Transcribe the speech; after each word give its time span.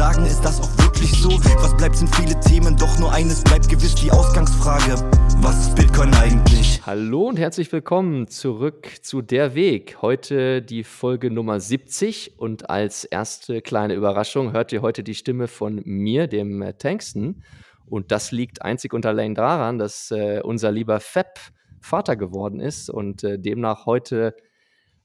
sagen, 0.00 0.24
ist 0.24 0.40
das 0.40 0.62
auch 0.62 0.78
wirklich 0.78 1.12
so? 1.12 1.28
Was 1.28 1.76
bleibt 1.76 1.94
sind 1.94 2.16
viele 2.16 2.40
Themen, 2.40 2.74
doch 2.74 2.98
nur 2.98 3.12
eines 3.12 3.44
bleibt 3.44 3.68
gewiss 3.68 3.94
die 3.96 4.10
Ausgangsfrage. 4.10 4.94
Was 5.42 5.66
ist 5.66 5.74
Bitcoin 5.76 6.14
eigentlich? 6.14 6.80
Hallo 6.86 7.28
und 7.28 7.38
herzlich 7.38 7.70
willkommen 7.70 8.26
zurück 8.26 8.88
zu 9.02 9.20
Der 9.20 9.54
Weg. 9.54 9.98
Heute 10.00 10.62
die 10.62 10.84
Folge 10.84 11.30
Nummer 11.30 11.60
70 11.60 12.38
und 12.38 12.70
als 12.70 13.04
erste 13.04 13.60
kleine 13.60 13.92
Überraschung 13.92 14.52
hört 14.52 14.72
ihr 14.72 14.80
heute 14.80 15.04
die 15.04 15.14
Stimme 15.14 15.48
von 15.48 15.82
mir, 15.84 16.28
dem 16.28 16.62
äh, 16.62 16.72
Tanksten. 16.72 17.44
Und 17.84 18.10
das 18.10 18.32
liegt 18.32 18.62
einzig 18.62 18.94
und 18.94 19.04
allein 19.04 19.34
daran, 19.34 19.78
dass 19.78 20.10
äh, 20.12 20.40
unser 20.42 20.72
lieber 20.72 21.00
Fab 21.00 21.38
Vater 21.82 22.16
geworden 22.16 22.58
ist 22.58 22.88
und 22.88 23.22
äh, 23.22 23.38
demnach 23.38 23.84
heute 23.84 24.34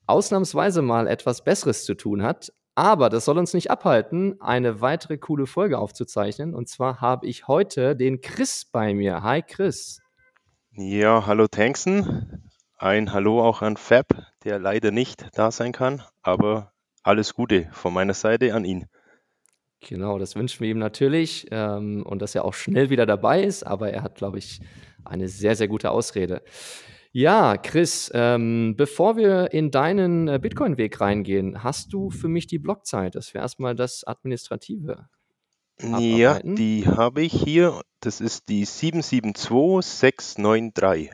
ausnahmsweise 0.07 0.81
mal 0.81 1.07
etwas 1.07 1.43
Besseres 1.43 1.83
zu 1.83 1.95
tun 1.95 2.23
hat. 2.23 2.53
Aber 2.75 3.09
das 3.09 3.23
soll 3.23 3.37
uns 3.37 3.53
nicht 3.53 3.71
abhalten, 3.71 4.41
eine 4.41 4.81
weitere 4.81 5.17
coole 5.17 5.47
Folge 5.47 5.79
aufzuzeichnen. 5.79 6.53
Und 6.53 6.67
zwar 6.67 6.99
habe 6.99 7.25
ich 7.25 7.47
heute 7.47 7.95
den 7.95 8.19
Chris 8.19 8.65
bei 8.65 8.93
mir. 8.93 9.23
Hi 9.23 9.41
Chris. 9.41 10.01
Ja, 10.73 11.25
hallo 11.25 11.47
Tanksen. 11.47 12.51
Ein 12.77 13.13
Hallo 13.13 13.41
auch 13.41 13.61
an 13.61 13.77
Fab, 13.77 14.07
der 14.43 14.59
leider 14.59 14.91
nicht 14.91 15.29
da 15.35 15.49
sein 15.49 15.71
kann, 15.71 16.03
aber 16.21 16.73
alles 17.03 17.33
Gute 17.33 17.69
von 17.71 17.93
meiner 17.93 18.13
Seite 18.13 18.53
an 18.53 18.65
ihn. 18.65 18.87
Genau, 19.79 20.19
das 20.19 20.35
wünschen 20.35 20.59
wir 20.59 20.69
ihm 20.69 20.79
natürlich 20.79 21.47
ähm, 21.51 22.03
und 22.05 22.21
dass 22.21 22.35
er 22.35 22.43
auch 22.43 22.53
schnell 22.53 22.89
wieder 22.89 23.05
dabei 23.05 23.41
ist, 23.41 23.65
aber 23.65 23.91
er 23.91 24.03
hat, 24.03 24.15
glaube 24.15 24.39
ich, 24.39 24.59
eine 25.05 25.29
sehr, 25.29 25.55
sehr 25.55 25.69
gute 25.69 25.91
Ausrede. 25.91 26.41
Ja, 27.17 27.55
Chris, 27.55 28.11
ähm, 28.13 28.73
bevor 28.75 29.15
wir 29.15 29.53
in 29.53 29.71
deinen 29.71 30.27
äh, 30.27 30.37
Bitcoin-Weg 30.37 30.99
reingehen, 30.99 31.63
hast 31.63 31.93
du 31.93 32.09
für 32.09 32.27
mich 32.27 32.45
die 32.45 32.59
Blockzeit? 32.59 33.15
Das 33.15 33.33
wäre 33.33 33.41
erstmal 33.41 33.73
das 33.73 34.03
Administrative. 34.03 35.07
Ja, 35.79 35.95
Abarbeiten. 35.95 36.57
die 36.57 36.85
habe 36.85 37.21
ich 37.21 37.31
hier. 37.31 37.79
Das 38.01 38.19
ist 38.19 38.49
die 38.49 38.65
772693. 38.65 41.11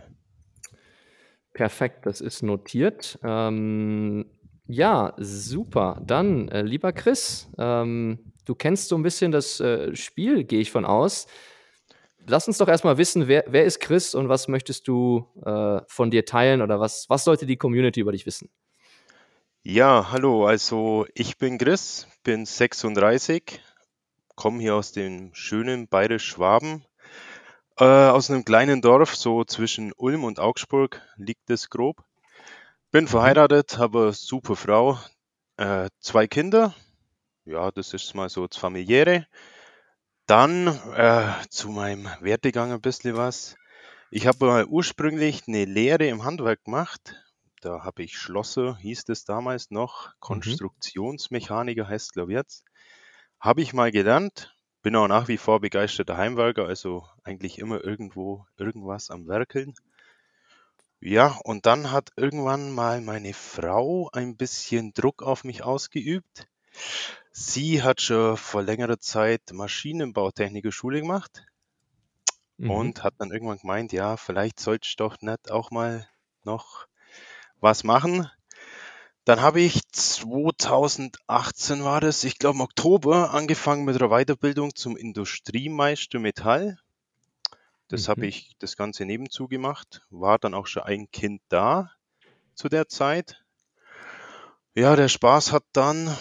Perfekt, 1.54 2.08
das 2.08 2.20
ist 2.20 2.42
notiert. 2.42 3.20
Ähm, 3.22 4.26
ja, 4.66 5.14
super. 5.20 6.02
Dann, 6.04 6.48
äh, 6.48 6.64
lieber 6.64 6.94
Chris, 6.94 7.48
ähm, 7.60 8.34
du 8.46 8.56
kennst 8.56 8.90
so 8.90 8.96
ein 8.96 9.04
bisschen 9.04 9.32
das 9.32 9.60
äh, 9.60 9.96
Spiel, 9.96 10.46
gehe 10.46 10.62
ich 10.62 10.72
von 10.72 10.84
aus. 10.84 11.28
Lass 12.28 12.48
uns 12.48 12.58
doch 12.58 12.68
erstmal 12.68 12.98
wissen, 12.98 13.28
wer, 13.28 13.46
wer 13.48 13.66
ist 13.66 13.80
Chris 13.80 14.14
und 14.16 14.30
was 14.30 14.48
möchtest 14.48 14.88
du 14.88 15.28
äh, 15.44 15.82
von 15.88 16.12
dir 16.12 16.26
teilen 16.26 16.62
oder 16.62 16.80
was, 16.80 17.10
was 17.10 17.24
sollte 17.24 17.46
die 17.46 17.58
Community 17.58 18.00
über 18.00 18.12
dich 18.12 18.26
wissen? 18.26 18.50
Ja, 19.64 20.12
hallo, 20.12 20.46
also 20.46 21.06
ich 21.14 21.38
bin 21.38 21.58
Chris, 21.58 22.08
bin 22.24 22.46
36, 22.46 23.60
komme 24.36 24.60
hier 24.60 24.76
aus 24.76 24.92
dem 24.92 25.34
schönen 25.34 25.88
Bayerisch-Schwaben, 25.88 26.84
äh, 27.78 27.84
aus 27.84 28.30
einem 28.30 28.46
kleinen 28.46 28.82
Dorf, 28.82 29.16
so 29.16 29.44
zwischen 29.44 29.92
Ulm 29.98 30.24
und 30.24 30.40
Augsburg 30.40 31.02
liegt 31.16 31.50
es 31.50 31.70
grob. 31.70 32.04
Bin 32.92 33.08
verheiratet, 33.08 33.78
habe 33.78 34.02
eine 34.02 34.14
super 34.14 34.56
Frau, 34.56 35.00
äh, 35.58 35.90
zwei 36.00 36.28
Kinder. 36.28 36.74
Ja, 37.46 37.72
das 37.72 37.94
ist 37.94 38.14
mal 38.14 38.30
so 38.30 38.46
das 38.48 38.58
Familiäre. 38.58 39.28
Dann 40.26 40.68
äh, 40.96 41.34
zu 41.50 41.70
meinem 41.70 42.08
Werdegang 42.22 42.72
ein 42.72 42.82
bisschen 42.82 43.18
was. 43.18 43.56
Ich 44.10 44.28
habe 44.28 44.46
mal 44.46 44.66
ursprünglich 44.66 45.44
eine 45.48 45.66
Lehre 45.66 46.08
im 46.08 46.24
Handwerk 46.24 46.64
gemacht. 46.64 47.16
Da 47.62 47.84
habe 47.84 48.04
ich 48.04 48.18
Schlosser, 48.18 48.78
hieß 48.78 49.04
es 49.10 49.26
damals 49.26 49.72
noch. 49.72 50.14
Konstruktionsmechaniker 50.20 51.88
heißt 51.88 52.14
glaube 52.14 52.32
ich 52.32 52.38
jetzt. 52.38 52.66
Habe 53.40 53.62
ich 53.62 53.74
mal 53.74 53.92
gelernt. 53.92 54.56
Bin 54.82 54.96
auch 54.96 55.08
nach 55.08 55.28
wie 55.28 55.38
vor 55.38 55.60
begeisterter 55.60 56.18
Heimwerker, 56.18 56.66
also 56.66 57.06
eigentlich 57.24 57.60
immer 57.60 57.84
irgendwo 57.84 58.46
irgendwas 58.58 59.12
am 59.12 59.28
Werkeln. 59.28 59.76
Ja, 61.00 61.40
und 61.44 61.66
dann 61.66 61.92
hat 61.92 62.12
irgendwann 62.16 62.72
mal 62.72 63.02
meine 63.02 63.34
Frau 63.34 64.10
ein 64.14 64.38
bisschen 64.38 64.94
Druck 64.94 65.24
auf 65.24 65.44
mich 65.44 65.64
ausgeübt. 65.64 66.48
Sie 67.34 67.84
hat 67.84 68.02
schon 68.02 68.38
vor 68.38 68.64
längerer 68.64 69.00
Zeit 69.00 69.42
Maschinenbautechniker-Schule 69.52 71.02
gemacht 71.02 71.44
Mhm. 72.60 72.94
und 72.94 73.04
hat 73.04 73.14
dann 73.20 73.32
irgendwann 73.32 73.60
gemeint, 73.60 73.92
ja, 73.92 74.18
vielleicht 74.18 74.60
solltest 74.60 75.00
du 75.00 75.04
doch 75.04 75.22
nicht 75.22 75.52
auch 75.52 75.70
mal 75.72 76.08
noch 76.44 76.88
was 77.62 77.84
machen. 77.84 78.30
Dann 79.26 79.42
habe 79.42 79.62
ich 79.62 79.82
2018 79.92 81.84
war 81.84 82.02
das, 82.02 82.24
ich 82.24 82.38
glaube 82.40 82.58
im 82.58 82.62
Oktober, 82.62 83.32
angefangen 83.34 83.86
mit 83.86 84.02
einer 84.02 84.10
Weiterbildung 84.12 84.76
zum 84.76 84.98
Industriemeister 84.98 86.20
Metall. 86.20 86.80
Das 87.90 88.08
habe 88.08 88.26
Mhm. 88.26 88.26
ich 88.26 88.56
das 88.58 88.76
Ganze 88.76 89.06
nebenzu 89.06 89.48
gemacht, 89.48 90.02
war 90.10 90.40
dann 90.40 90.56
auch 90.56 90.66
schon 90.66 90.82
ein 90.82 91.12
Kind 91.12 91.44
da 91.48 91.92
zu 92.56 92.70
der 92.70 92.88
Zeit. 92.88 93.44
Ja, 94.76 94.98
der 94.98 95.08
Spaß 95.08 95.54
hat 95.54 95.64
dann 95.72 96.14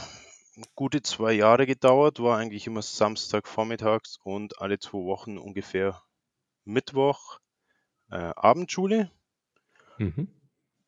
gute 0.74 1.02
zwei 1.02 1.32
Jahre 1.32 1.66
gedauert, 1.66 2.20
war 2.20 2.38
eigentlich 2.38 2.66
immer 2.66 2.82
Samstag 2.82 3.48
vormittags 3.48 4.18
und 4.22 4.60
alle 4.60 4.78
zwei 4.78 4.98
Wochen 4.98 5.38
ungefähr 5.38 6.02
Mittwoch 6.64 7.38
äh, 8.10 8.32
Abendschule. 8.36 9.10
Mhm. 9.98 10.28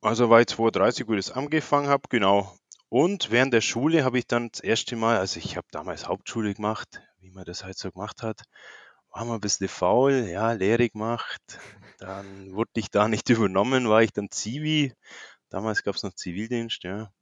Also 0.01 0.31
war 0.31 0.41
ich 0.41 0.49
32, 0.49 1.07
wo 1.07 1.15
ich 1.15 1.27
das 1.27 1.35
angefangen 1.35 1.89
habe, 1.89 2.03
genau. 2.09 2.57
Und 2.89 3.31
während 3.31 3.55
der 3.55 3.61
Schule 3.61 4.05
habe 4.05 4.19
ich 4.19 4.27
dann 4.27 4.51
das 4.51 4.61
erste 4.61 4.97
Mal, 4.97 5.19
also 5.19 5.39
ich 5.39 5.57
habe 5.57 5.67
damals 5.71 6.09
Hauptschule 6.09 6.53
gemacht, 6.55 7.01
wie 7.21 7.31
man 7.31 7.45
das 7.45 7.65
halt 7.65 7.79
so 7.79 7.91
gemacht 7.91 8.23
hat, 8.23 8.43
war 9.11 9.25
mal 9.25 9.35
ein 9.35 9.41
bisschen 9.41 9.69
faul, 9.69 10.27
ja, 10.29 10.53
Lehre 10.53 10.89
gemacht. 10.89 11.59
Dann 11.99 12.53
wurde 12.53 12.71
ich 12.75 12.91
da 12.91 13.09
nicht 13.09 13.29
übernommen, 13.31 13.89
war 13.89 14.03
ich 14.03 14.13
dann 14.13 14.31
Zivi. 14.31 14.95
Damals 15.49 15.83
gab 15.83 15.95
es 15.95 16.03
noch 16.03 16.15
Zivildienst, 16.15 16.83
ja. 16.83 17.13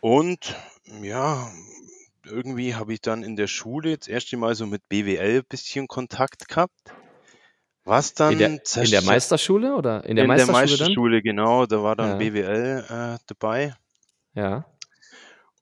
Und 0.00 0.56
ja, 1.02 1.50
irgendwie 2.24 2.74
habe 2.74 2.92
ich 2.92 3.00
dann 3.00 3.22
in 3.22 3.36
der 3.36 3.46
Schule 3.46 3.96
das 3.96 4.08
erste 4.08 4.36
Mal 4.36 4.54
so 4.54 4.66
mit 4.66 4.88
BWL 4.88 5.38
ein 5.38 5.44
bisschen 5.48 5.88
Kontakt 5.88 6.48
gehabt. 6.48 6.94
Was 7.84 8.14
dann 8.14 8.34
In 8.34 8.38
der, 8.38 8.48
in 8.84 8.90
der 8.90 9.02
Meisterschule 9.02 9.74
oder 9.74 10.04
in 10.04 10.16
der 10.16 10.24
in 10.24 10.28
der 10.36 10.46
Meisterschule 10.46 10.52
dann? 10.52 10.78
Meisterschule, 10.88 11.22
genau, 11.22 11.66
da 11.66 11.82
war 11.82 11.96
dann 11.96 12.10
Ja. 12.10 12.16
BWL 12.16 12.84
äh, 12.88 13.18
dabei. 13.26 13.74
Ja. 14.34 14.64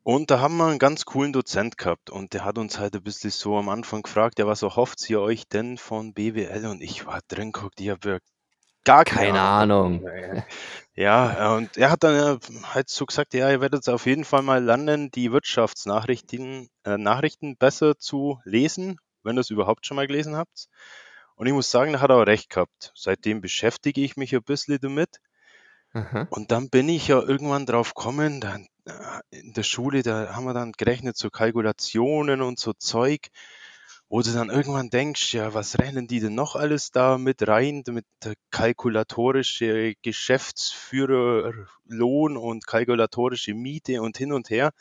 Und 0.03 0.31
da 0.31 0.41
haben 0.41 0.57
wir 0.57 0.67
einen 0.67 0.79
ganz 0.79 1.05
coolen 1.05 1.33
Dozent 1.33 1.79
gehabt 1.79 2.11
und 2.11 2.33
der 2.33 2.45
hat 2.45 2.59
uns 2.59 2.79
halt 2.79 2.95
ein 2.95 3.03
bisschen 3.03 3.31
so 3.31 3.57
am 3.57 3.69
Anfang 3.69 4.03
gefragt, 4.03 4.39
ja, 4.39 4.47
was 4.47 4.63
erhofft 4.63 5.09
ihr 5.11 5.21
euch 5.21 5.47
denn 5.49 5.79
von 5.79 6.13
BWL? 6.13 6.67
Und 6.67 6.83
ich 6.83 7.07
war 7.07 7.21
drin 7.29 7.53
geguckt, 7.53 7.81
ich 7.81 7.91
habe 7.91 8.21
gar 8.85 9.05
keine 9.05 9.27
Keine 9.27 9.41
Ahnung. 9.41 10.07
Ja, 10.99 11.55
und 11.55 11.77
er 11.77 11.93
hat 11.93 12.03
dann 12.03 12.17
ja 12.17 12.39
halt 12.75 12.89
so 12.89 13.07
gesagt, 13.07 13.33
ja, 13.33 13.49
ihr 13.49 13.61
werdet 13.61 13.89
auf 13.89 14.05
jeden 14.05 14.25
Fall 14.25 14.43
mal 14.43 14.65
lernen, 14.65 15.13
die 15.13 15.31
Wirtschaftsnachrichten 15.31 16.69
äh, 16.83 16.99
Nachrichten 16.99 17.57
besser 17.57 17.97
zu 17.97 18.41
lesen, 18.43 18.99
wenn 19.23 19.39
ihr 19.39 19.43
es 19.43 19.51
überhaupt 19.51 19.87
schon 19.87 19.95
mal 19.95 20.09
gelesen 20.09 20.35
habt. 20.35 20.67
Und 21.37 21.47
ich 21.47 21.53
muss 21.53 21.71
sagen, 21.71 21.93
da 21.93 22.01
hat 22.01 22.11
er 22.11 22.17
auch 22.17 22.27
recht 22.27 22.51
gehabt. 22.51 22.91
Seitdem 22.97 23.41
beschäftige 23.41 24.01
ich 24.01 24.17
mich 24.17 24.35
ein 24.35 24.43
bisschen 24.43 24.81
damit. 24.81 25.21
Aha. 25.93 26.27
Und 26.31 26.51
dann 26.51 26.69
bin 26.69 26.89
ich 26.89 27.07
ja 27.07 27.23
irgendwann 27.23 27.65
drauf 27.65 27.95
gekommen, 27.95 28.41
dann 28.41 28.67
äh, 28.85 29.21
in 29.31 29.53
der 29.53 29.63
Schule, 29.63 30.03
da 30.03 30.35
haben 30.35 30.47
wir 30.47 30.55
dann 30.55 30.73
gerechnet, 30.73 31.17
so 31.17 31.31
Kalkulationen 31.31 32.43
und 32.43 32.59
so 32.59 32.73
Zeug, 32.73 33.29
wo 34.11 34.23
du 34.23 34.33
dann 34.33 34.49
irgendwann 34.51 34.91
denkst, 34.91 35.35
ja, 35.35 35.53
was 35.55 35.79
rechnen 35.79 36.07
die 36.09 36.19
denn 36.21 36.35
noch 36.35 36.57
alles 36.57 36.91
da 36.91 37.17
mit 37.19 37.47
rein, 37.47 37.83
mit 37.89 38.07
kalkulatorische 38.51 39.95
Geschäftsführerlohn 40.03 42.37
und 42.39 42.67
kalkulatorische 42.67 43.53
Miete 43.55 44.01
und 44.03 44.17
hin 44.19 44.33
und 44.33 44.49
her. 44.51 44.73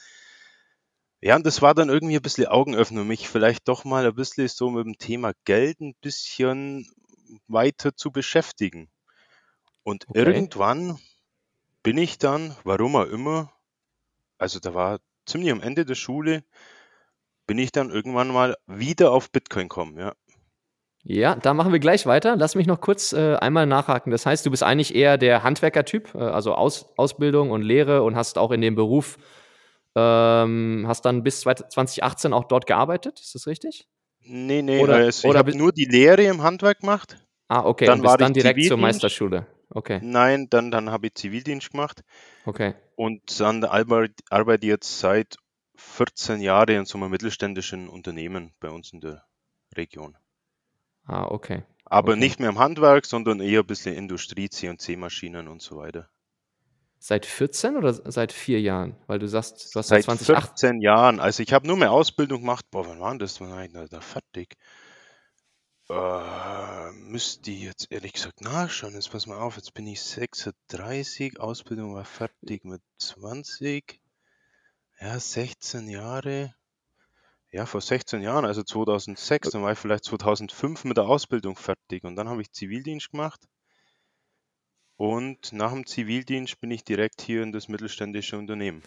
Ja, 1.22 1.36
und 1.36 1.46
das 1.46 1.62
war 1.62 1.74
dann 1.76 1.90
irgendwie 1.90 2.16
ein 2.16 2.22
bisschen 2.22 2.48
Augenöffner, 2.48 3.04
mich 3.04 3.28
vielleicht 3.30 3.68
doch 3.68 3.86
mal 3.86 4.06
ein 4.06 4.16
bisschen 4.16 4.48
so 4.48 4.70
mit 4.72 4.86
dem 4.86 4.98
Thema 4.98 5.34
Geld 5.46 5.80
ein 5.80 5.94
bisschen 6.02 6.88
weiter 7.48 7.96
zu 7.96 8.12
beschäftigen. 8.12 8.90
Und 9.84 10.06
Okay. 10.10 10.14
irgendwann 10.14 11.00
bin 11.84 11.98
ich 11.98 12.20
dann, 12.20 12.56
warum 12.64 12.96
auch 12.98 13.08
immer, 13.08 13.52
also 14.40 14.60
da 14.60 14.74
war 14.74 15.00
ziemlich 15.28 15.52
am 15.52 15.62
Ende 15.62 15.86
der 15.86 15.96
Schule, 15.96 16.44
bin 17.48 17.58
ich 17.58 17.72
dann 17.72 17.90
irgendwann 17.90 18.28
mal 18.28 18.56
wieder 18.68 19.12
auf 19.12 19.32
Bitcoin 19.32 19.70
gekommen, 19.70 19.98
ja. 19.98 20.14
Ja, 21.04 21.36
da 21.36 21.54
machen 21.54 21.72
wir 21.72 21.80
gleich 21.80 22.06
weiter. 22.06 22.36
Lass 22.36 22.56
mich 22.56 22.68
noch 22.68 22.82
kurz 22.82 23.14
äh, 23.14 23.36
einmal 23.36 23.66
nachhaken. 23.66 24.12
Das 24.12 24.26
heißt, 24.26 24.46
du 24.46 24.52
bist 24.52 24.62
eigentlich 24.64 24.94
eher 24.94 25.18
der 25.18 25.42
Handwerkertyp, 25.44 26.14
äh, 26.16 26.18
also 26.18 26.54
Aus 26.54 26.88
Ausbildung 26.98 27.50
und 27.52 27.62
Lehre 27.62 28.04
und 28.04 28.16
hast 28.18 28.38
auch 28.38 28.52
in 28.52 28.60
dem 28.60 28.76
Beruf, 28.76 29.18
ähm, 29.96 30.84
hast 30.88 31.06
dann 31.06 31.24
bis 31.24 31.42
2018 31.42 32.34
auch 32.34 32.44
dort 32.46 32.68
gearbeitet, 32.68 33.20
ist 33.22 33.36
das 33.36 33.48
richtig? 33.48 33.88
Nee, 34.22 34.62
nee, 34.62 34.80
Oder- 34.80 34.96
also 34.96 35.26
ich 35.26 35.30
oder 35.30 35.40
habe 35.40 35.56
nur 35.58 35.72
die 35.72 35.86
Lehre 35.86 36.24
im 36.24 36.44
Handwerk 36.44 36.82
gemacht 36.82 37.18
Ah, 37.50 37.64
okay. 37.64 37.86
Dann 37.86 38.00
Und 38.00 38.02
bist 38.02 38.12
war 38.12 38.18
dann 38.18 38.34
direkt 38.34 38.62
zur. 38.66 38.76
Meisterschule. 38.76 39.48
Okay, 39.70 40.00
Nein, 40.04 40.48
dann, 40.50 40.70
dann 40.72 40.92
habe 40.92 41.08
ich 41.08 41.14
Zivildienst 41.16 41.72
gemacht 41.72 42.02
okay. 42.46 42.74
und 42.98 43.40
dann 43.40 43.64
arbeit- 43.64 44.20
arbeite 44.30 44.66
ich 44.66 44.70
jetzt 44.70 45.00
seit 45.00 45.38
14 45.78 46.42
Jahren 46.42 46.76
in 46.76 46.86
so 46.86 46.98
einem 46.98 47.10
mittelständischen 47.12 47.88
Unternehmen 47.90 48.54
bei 48.60 48.70
uns 48.70 48.92
in 48.94 49.02
der 49.02 49.26
Region. 49.76 50.18
Ah, 51.06 51.26
okay. 51.32 51.64
Aber 51.86 52.16
Okay. 52.16 52.20
nicht 52.20 52.40
mehr 52.40 52.50
im 52.50 52.60
Handwerk, 52.60 53.06
sondern 53.08 53.40
eher 53.40 53.62
ein 53.62 53.66
bisschen 53.68 53.96
Industrie, 53.96 54.48
C&C-Maschinen 54.50 55.48
und 55.48 55.62
so 55.62 55.78
weiter. 55.78 56.10
Seit 57.00 57.26
14 57.26 57.76
oder 57.76 57.92
seit 58.12 58.32
vier 58.32 58.62
Jahren? 58.62 58.96
Weil 59.08 59.18
du 59.20 59.28
sagst, 59.28 59.74
du 59.74 59.80
hast 59.80 59.90
seit 59.90 60.02
Seit 60.02 60.04
2008. 60.04 60.54
14 60.58 60.82
Jahren. 60.82 61.20
Also 61.20 61.42
ich 61.42 61.52
habe 61.52 61.66
nur 61.66 61.78
mehr 61.78 61.92
Ausbildung 61.92 62.42
gemacht. 62.42 62.66
Boah, 62.70 62.88
wann 62.88 63.00
war 63.00 63.18
das? 63.18 63.42
Wann 63.42 63.50
war 63.50 63.64
ich 63.66 63.72
da 63.90 64.02
fertig? 64.02 64.56
Äh, 65.90 66.92
müsste 66.94 67.52
ich 67.52 67.62
jetzt 67.64 67.92
ehrlich 67.92 68.14
gesagt 68.14 68.42
nachschauen. 68.42 68.94
Jetzt 68.94 69.12
pass 69.12 69.26
mal 69.26 69.38
auf, 69.40 69.56
jetzt 69.58 69.74
bin 69.74 69.88
ich 69.88 70.02
36, 70.02 71.40
Ausbildung 71.40 71.96
war 71.96 72.06
fertig 72.06 72.64
mit 72.66 72.82
20. 73.00 74.00
Ja, 75.00 75.20
16 75.20 75.88
Jahre. 75.88 76.56
Ja, 77.52 77.66
vor 77.66 77.82
16 77.82 78.22
Jahren, 78.22 78.46
also 78.46 78.64
2006, 78.64 79.52
dann 79.52 79.64
war 79.64 79.72
ich 79.72 79.80
vielleicht 79.80 80.04
2005 80.04 80.84
mit 80.84 80.98
der 80.98 81.06
Ausbildung 81.06 81.56
fertig 81.56 82.04
und 82.04 82.16
dann 82.16 82.28
habe 82.28 82.42
ich 82.42 82.52
Zivildienst 82.52 83.12
gemacht. 83.12 83.48
Und 84.98 85.54
nach 85.54 85.72
dem 85.72 85.86
Zivildienst 85.86 86.60
bin 86.60 86.72
ich 86.72 86.84
direkt 86.84 87.22
hier 87.22 87.44
in 87.44 87.52
das 87.52 87.68
mittelständische 87.68 88.38
Unternehmen. 88.38 88.82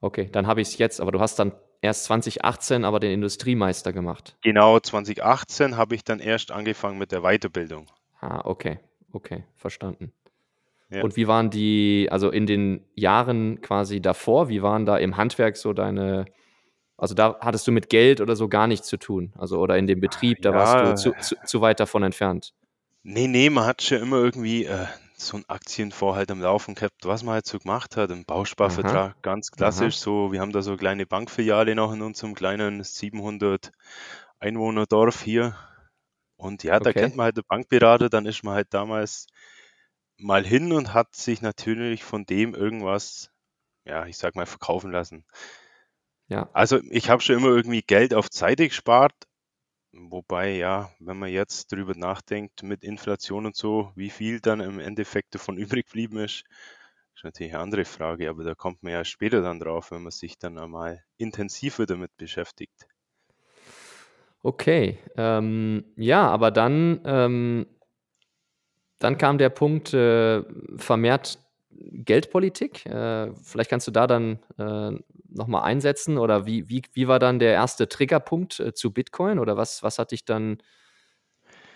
Okay, 0.00 0.28
dann 0.30 0.46
habe 0.46 0.60
ich 0.60 0.68
es 0.68 0.78
jetzt, 0.78 1.00
aber 1.00 1.12
du 1.12 1.20
hast 1.20 1.38
dann 1.38 1.52
erst 1.80 2.04
2018 2.04 2.84
aber 2.84 3.00
den 3.00 3.12
Industriemeister 3.12 3.92
gemacht. 3.92 4.36
Genau, 4.42 4.78
2018 4.78 5.76
habe 5.76 5.94
ich 5.94 6.04
dann 6.04 6.20
erst 6.20 6.50
angefangen 6.50 6.98
mit 6.98 7.10
der 7.10 7.22
Weiterbildung. 7.22 7.90
Ah, 8.20 8.42
okay, 8.44 8.78
okay, 9.12 9.44
verstanden. 9.56 10.12
Ja. 10.94 11.02
Und 11.02 11.16
wie 11.16 11.26
waren 11.26 11.50
die, 11.50 12.08
also 12.10 12.30
in 12.30 12.46
den 12.46 12.84
Jahren 12.94 13.60
quasi 13.60 14.00
davor, 14.00 14.48
wie 14.48 14.62
waren 14.62 14.86
da 14.86 14.96
im 14.96 15.16
Handwerk 15.16 15.56
so 15.56 15.72
deine, 15.72 16.26
also 16.96 17.14
da 17.14 17.36
hattest 17.40 17.66
du 17.66 17.72
mit 17.72 17.90
Geld 17.90 18.20
oder 18.20 18.36
so 18.36 18.48
gar 18.48 18.66
nichts 18.66 18.88
zu 18.88 18.96
tun, 18.98 19.32
also 19.36 19.58
oder 19.60 19.76
in 19.78 19.86
dem 19.86 20.00
Betrieb, 20.00 20.42
da 20.42 20.54
warst 20.54 20.80
du 20.80 20.86
Ja. 20.86 20.94
zu, 20.94 21.12
zu, 21.20 21.36
zu 21.44 21.60
weit 21.60 21.80
davon 21.80 22.02
entfernt. 22.04 22.54
Nee, 23.02 23.26
nee, 23.28 23.50
man 23.50 23.66
hat 23.66 23.82
schon 23.82 23.98
immer 24.02 24.16
irgendwie 24.16 24.64
äh, 24.64 24.86
so 25.16 25.36
einen 25.36 25.44
Aktienfonds 25.48 26.16
halt 26.16 26.30
am 26.30 26.40
Laufen 26.40 26.74
gehabt, 26.74 27.04
was 27.04 27.22
man 27.22 27.34
halt 27.34 27.46
so 27.46 27.58
gemacht 27.58 27.96
hat, 27.96 28.10
im 28.10 28.24
Bausparvertrag, 28.24 29.20
ganz 29.22 29.50
klassisch 29.50 29.96
so. 29.96 30.32
Wir 30.32 30.40
haben 30.40 30.52
da 30.52 30.62
so 30.62 30.70
eine 30.70 30.78
kleine 30.78 31.06
Bankfiliale 31.06 31.74
noch 31.74 31.92
in 31.92 32.02
unserem 32.02 32.34
kleinen 32.34 32.82
700 32.82 33.72
Einwohnerdorf 34.40 35.22
hier. 35.22 35.54
Und 36.36 36.62
ja, 36.64 36.80
da 36.80 36.90
Okay. 36.90 37.00
kennt 37.02 37.16
man 37.16 37.24
halt 37.24 37.36
den 37.36 37.44
Bankberater, 37.48 38.08
dann 38.08 38.26
ist 38.26 38.42
man 38.42 38.54
halt 38.54 38.68
damals 38.74 39.26
mal 40.18 40.44
hin 40.44 40.72
und 40.72 40.94
hat 40.94 41.14
sich 41.16 41.42
natürlich 41.42 42.04
von 42.04 42.26
dem 42.26 42.54
irgendwas, 42.54 43.30
ja, 43.84 44.06
ich 44.06 44.18
sag 44.18 44.36
mal, 44.36 44.46
verkaufen 44.46 44.90
lassen. 44.92 45.24
Ja, 46.28 46.50
Also 46.52 46.80
ich 46.90 47.10
habe 47.10 47.20
schon 47.20 47.36
immer 47.36 47.48
irgendwie 47.48 47.82
Geld 47.82 48.14
auf 48.14 48.28
Seite 48.30 48.66
gespart, 48.66 49.12
wobei 49.92 50.56
ja, 50.56 50.90
wenn 51.00 51.18
man 51.18 51.30
jetzt 51.30 51.72
drüber 51.72 51.94
nachdenkt 51.96 52.62
mit 52.62 52.84
Inflation 52.84 53.46
und 53.46 53.56
so, 53.56 53.92
wie 53.96 54.10
viel 54.10 54.40
dann 54.40 54.60
im 54.60 54.80
Endeffekt 54.80 55.34
davon 55.34 55.58
übrig 55.58 55.86
geblieben 55.86 56.18
ist, 56.18 56.44
ist 57.16 57.24
natürlich 57.24 57.54
eine 57.54 57.62
andere 57.62 57.84
Frage, 57.84 58.30
aber 58.30 58.44
da 58.44 58.54
kommt 58.54 58.82
man 58.82 58.92
ja 58.92 59.04
später 59.04 59.42
dann 59.42 59.60
drauf, 59.60 59.90
wenn 59.92 60.02
man 60.02 60.12
sich 60.12 60.38
dann 60.38 60.58
einmal 60.58 61.04
intensiver 61.18 61.86
damit 61.86 62.16
beschäftigt. 62.16 62.88
okay. 64.42 64.98
Ähm, 65.16 65.84
ja, 65.96 66.28
aber 66.28 66.50
dann, 66.50 67.00
ähm, 67.04 67.66
dann 68.98 69.18
kam 69.18 69.38
der 69.38 69.50
Punkt 69.50 69.92
äh, 69.94 70.42
vermehrt 70.76 71.38
Geldpolitik. 71.70 72.86
Äh, 72.86 73.32
vielleicht 73.42 73.70
kannst 73.70 73.86
du 73.86 73.90
da 73.90 74.06
dann 74.06 74.38
äh, 74.58 74.92
nochmal 75.28 75.64
einsetzen 75.64 76.18
oder 76.18 76.46
wie, 76.46 76.68
wie, 76.68 76.82
wie 76.92 77.08
war 77.08 77.18
dann 77.18 77.38
der 77.38 77.52
erste 77.52 77.88
Triggerpunkt 77.88 78.60
äh, 78.60 78.74
zu 78.74 78.92
Bitcoin 78.92 79.38
oder 79.38 79.56
was, 79.56 79.82
was 79.82 79.98
hat 79.98 80.12
dich 80.12 80.24
dann, 80.24 80.58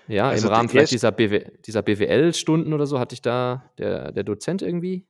ja, 0.07 0.29
Also 0.29 0.49
im 0.49 0.55
Rahmen 0.55 0.69
vielleicht 0.69 0.93
dieser, 0.93 1.13
BW, 1.13 1.45
dieser 1.67 1.83
BWL-Stunden 1.83 2.73
oder 2.73 2.87
so, 2.87 2.99
hat 2.99 3.13
dich 3.13 3.21
da 3.21 3.71
der, 3.79 4.13
der 4.13 4.25
Dozent 4.25 4.63
irgendwie? 4.63 5.07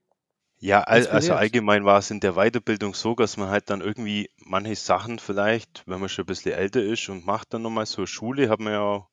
Ja, 0.61 0.81
all, 0.81 1.07
also 1.07 1.35
allgemein 1.35 1.85
war 1.85 1.99
es 1.99 2.11
in 2.11 2.19
der 2.19 2.33
Weiterbildung 2.33 2.95
so, 2.95 3.15
dass 3.15 3.37
man 3.37 3.49
halt 3.49 3.71
dann 3.71 3.81
irgendwie 3.81 4.29
manche 4.39 4.75
Sachen 4.75 5.21
vielleicht, 5.21 5.85
wenn 5.87 6.01
man 6.01 6.09
schon 6.09 6.25
ein 6.25 6.27
bisschen 6.27 6.53
älter 6.53 6.83
ist 6.83 7.09
und 7.09 7.25
macht 7.25 7.55
dann 7.55 7.63
nochmal 7.63 7.87
so 7.87 8.07
Schule, 8.07 8.49
hat 8.49 8.59
man 8.59 8.73
ja 8.73 9.07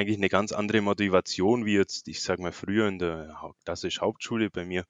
eigentlich 0.00 0.18
eine 0.18 0.28
ganz 0.30 0.52
andere 0.52 0.80
Motivation 0.82 1.66
wie 1.66 1.74
jetzt, 1.76 2.08
ich 2.08 2.22
sag 2.22 2.38
mal, 2.40 2.52
früher 2.52 2.88
in 2.88 2.98
der 2.98 3.36
klassischen 3.64 4.02
Hauptschule 4.02 4.50
bei 4.50 4.64
mir. 4.64 4.84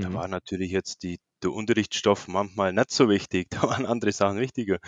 Da 0.00 0.12
Hm. 0.12 0.14
war 0.14 0.28
natürlich 0.28 0.70
jetzt 0.70 1.02
die, 1.02 1.20
der 1.42 1.52
Unterrichtsstoff 1.52 2.28
manchmal 2.28 2.72
nicht 2.72 2.90
so 2.90 3.08
wichtig, 3.08 3.48
da 3.50 3.62
waren 3.62 3.86
andere 3.86 4.12
Sachen 4.12 4.40
wichtiger. 4.40 4.78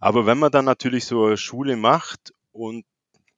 Aber 0.00 0.26
wenn 0.26 0.38
man 0.38 0.52
dann 0.52 0.64
natürlich 0.64 1.04
so 1.06 1.26
eine 1.26 1.36
Schule 1.36 1.76
macht 1.76 2.32
und 2.52 2.84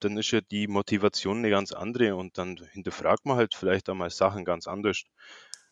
dann 0.00 0.16
ist 0.18 0.30
ja 0.32 0.40
die 0.42 0.68
Motivation 0.68 1.38
eine 1.38 1.50
ganz 1.50 1.72
andere 1.72 2.16
und 2.16 2.38
dann 2.38 2.58
hinterfragt 2.72 3.26
man 3.26 3.36
halt 3.36 3.54
vielleicht 3.54 3.88
einmal 3.88 4.10
Sachen 4.10 4.44
ganz 4.44 4.66
anders. 4.68 5.04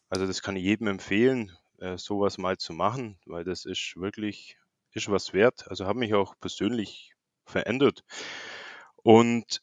Also 0.09 0.27
das 0.27 0.43
kann 0.43 0.57
ich 0.57 0.65
jedem 0.65 0.87
empfehlen, 0.89 1.53
äh, 1.79 1.97
sowas 1.99 2.39
mal 2.39 2.57
zu 2.59 2.73
machen, 2.73 3.19
weil 3.27 3.45
das 3.45 3.65
ist 3.65 3.95
wirklich, 3.97 4.57
ist 4.93 5.11
was 5.11 5.33
wert. 5.33 5.69
Also 5.69 5.87
hat 5.87 5.97
mich 5.97 6.15
auch 6.15 6.35
persönlich 6.41 7.15
verändert. 7.47 8.05
Und 9.03 9.63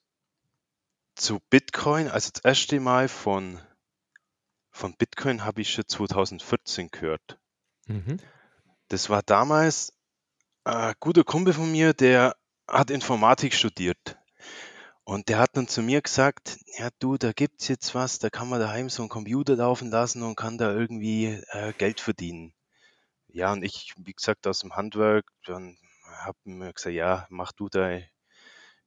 zu 1.15 1.39
Bitcoin, 1.49 2.07
also 2.07 2.31
das 2.33 2.43
erste 2.43 2.79
Mal 2.79 3.07
von, 3.07 3.59
von 4.71 4.95
Bitcoin 4.95 5.43
habe 5.43 5.61
ich 5.61 5.71
schon 5.71 5.87
2014 5.87 6.89
gehört. 6.91 7.39
Mhm. 7.87 8.17
Das 8.87 9.09
war 9.09 9.21
damals 9.21 9.93
ein 10.63 10.93
guter 10.99 11.23
Kumpel 11.23 11.53
von 11.53 11.71
mir, 11.71 11.93
der 11.93 12.35
hat 12.67 12.91
Informatik 12.91 13.53
studiert. 13.53 14.17
Und 15.03 15.27
der 15.27 15.39
hat 15.39 15.57
dann 15.57 15.67
zu 15.67 15.81
mir 15.81 16.01
gesagt, 16.01 16.59
ja 16.77 16.89
du, 16.99 17.17
da 17.17 17.31
gibt's 17.31 17.67
jetzt 17.67 17.95
was, 17.95 18.19
da 18.19 18.29
kann 18.29 18.47
man 18.47 18.59
daheim 18.59 18.89
so 18.89 19.01
einen 19.01 19.09
Computer 19.09 19.55
laufen 19.55 19.89
lassen 19.89 20.21
und 20.21 20.35
kann 20.35 20.57
da 20.57 20.71
irgendwie 20.71 21.41
äh, 21.49 21.73
Geld 21.73 21.99
verdienen. 21.99 22.53
Ja, 23.27 23.51
und 23.51 23.63
ich, 23.63 23.93
wie 23.97 24.13
gesagt, 24.13 24.45
aus 24.47 24.59
dem 24.59 24.75
Handwerk, 24.75 25.25
dann 25.45 25.77
hab 26.23 26.35
mir 26.43 26.73
gesagt, 26.73 26.95
ja, 26.95 27.25
mach 27.29 27.51
du 27.51 27.69
deine 27.69 28.07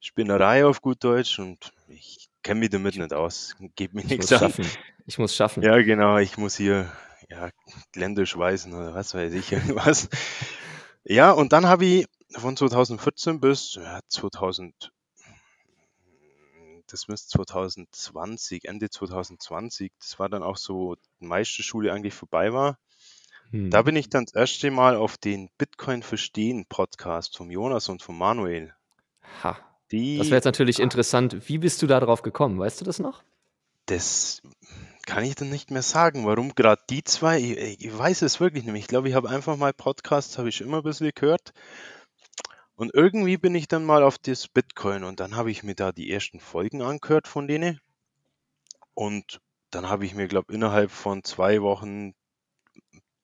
Spinnerei 0.03 0.67
auf 0.67 0.83
gut 0.83 1.05
Deutsch 1.05 1.39
und 1.39 1.73
ich 1.87 2.29
kenne 2.43 2.59
mich 2.59 2.71
damit 2.71 2.97
nicht 2.97 3.13
aus, 3.13 3.55
gebe 3.77 3.95
mir 3.95 4.03
Ich 4.03 4.11
nichts 4.11 4.31
muss 4.31 4.43
an. 4.43 4.51
schaffen. 4.51 4.67
Ich 5.07 5.19
muss 5.19 5.37
schaffen. 5.37 5.63
Ja, 5.63 5.81
genau, 5.81 6.19
ich 6.19 6.37
muss 6.37 6.57
hier 6.57 6.91
ja, 7.31 7.51
Gelände 7.93 8.27
schweißen 8.27 8.75
oder 8.75 8.95
was 8.95 9.15
weiß 9.15 9.33
ich, 9.33 9.53
irgendwas. 9.53 10.09
Ja, 11.05 11.31
und 11.31 11.53
dann 11.53 11.67
habe 11.67 11.85
ich 11.85 12.07
von 12.33 12.57
2014 12.57 13.39
bis 13.39 13.75
ja, 13.75 14.01
2000, 14.09 14.93
das 16.89 17.07
müsste 17.07 17.29
2020, 17.39 18.65
Ende 18.65 18.91
2020, 18.91 19.93
das 20.01 20.19
war 20.19 20.29
dann 20.29 20.43
auch 20.43 20.57
so, 20.57 20.97
die 21.21 21.27
Meisterschule 21.27 21.93
eigentlich 21.93 22.15
vorbei 22.15 22.53
war. 22.53 22.77
Hm. 23.51 23.71
Da 23.71 23.83
bin 23.83 23.95
ich 23.95 24.09
dann 24.09 24.25
das 24.25 24.35
erste 24.35 24.73
Mal 24.73 24.97
auf 24.97 25.17
den 25.17 25.49
Bitcoin 25.59 26.03
Verstehen 26.03 26.67
Podcast 26.67 27.37
vom 27.37 27.53
Jonas 27.53 27.89
und 27.89 28.03
von 28.03 28.19
Manuel. 28.19 28.75
Ha. 29.45 29.57
Die, 29.93 30.19
Das 30.19 30.29
wäre 30.29 30.37
jetzt 30.37 30.47
natürlich 30.47 30.81
interessant. 30.81 31.49
Wie 31.49 31.59
bist 31.59 31.83
du 31.83 31.87
da 31.87 32.01
drauf 32.01 32.23
gekommen? 32.23 32.59
Weißt 32.59 32.81
du 32.81 32.85
das 32.85 32.99
noch? 32.99 33.23
Das 33.87 34.43
kann 35.07 35.25
ich 35.25 35.35
dann 35.35 35.51
nicht 35.51 35.71
mehr 35.71 35.83
sagen. 35.83 36.25
Warum 36.27 36.55
gerade 36.55 36.83
die 36.89 37.05
zwei? 37.05 37.39
Ich, 37.39 37.85
ich 37.85 37.99
weiß 37.99 38.23
es 38.23 38.41
wirklich 38.41 38.65
nicht. 38.65 38.75
Ich 38.83 38.87
glaube, 38.87 39.09
ich 39.09 39.15
habe 39.15 39.29
einfach 39.29 39.57
mal 39.57 39.73
Podcasts, 39.73 40.39
habe 40.39 40.49
ich 40.49 40.61
immer 40.61 40.79
ein 40.79 40.83
bisschen 40.83 41.11
gehört. 41.15 41.53
Und 42.75 42.95
irgendwie 42.95 43.37
bin 43.37 43.55
ich 43.55 43.69
dann 43.69 43.85
mal 43.85 44.03
auf 44.03 44.19
das 44.19 44.49
Bitcoin 44.49 45.05
und 45.05 45.21
dann 45.21 45.37
habe 45.37 45.51
ich 45.51 45.63
mir 45.63 45.75
da 45.75 45.93
die 45.93 46.11
ersten 46.11 46.41
Folgen 46.41 46.83
angehört 46.83 47.29
von 47.29 47.47
denen. 47.47 47.81
Und 48.95 49.41
dann 49.71 49.89
habe 49.89 50.05
ich 50.07 50.15
mir, 50.15 50.27
glaube 50.27 50.53
innerhalb 50.53 50.91
von 50.91 51.23
zwei 51.23 51.63
Wochen 51.63 52.15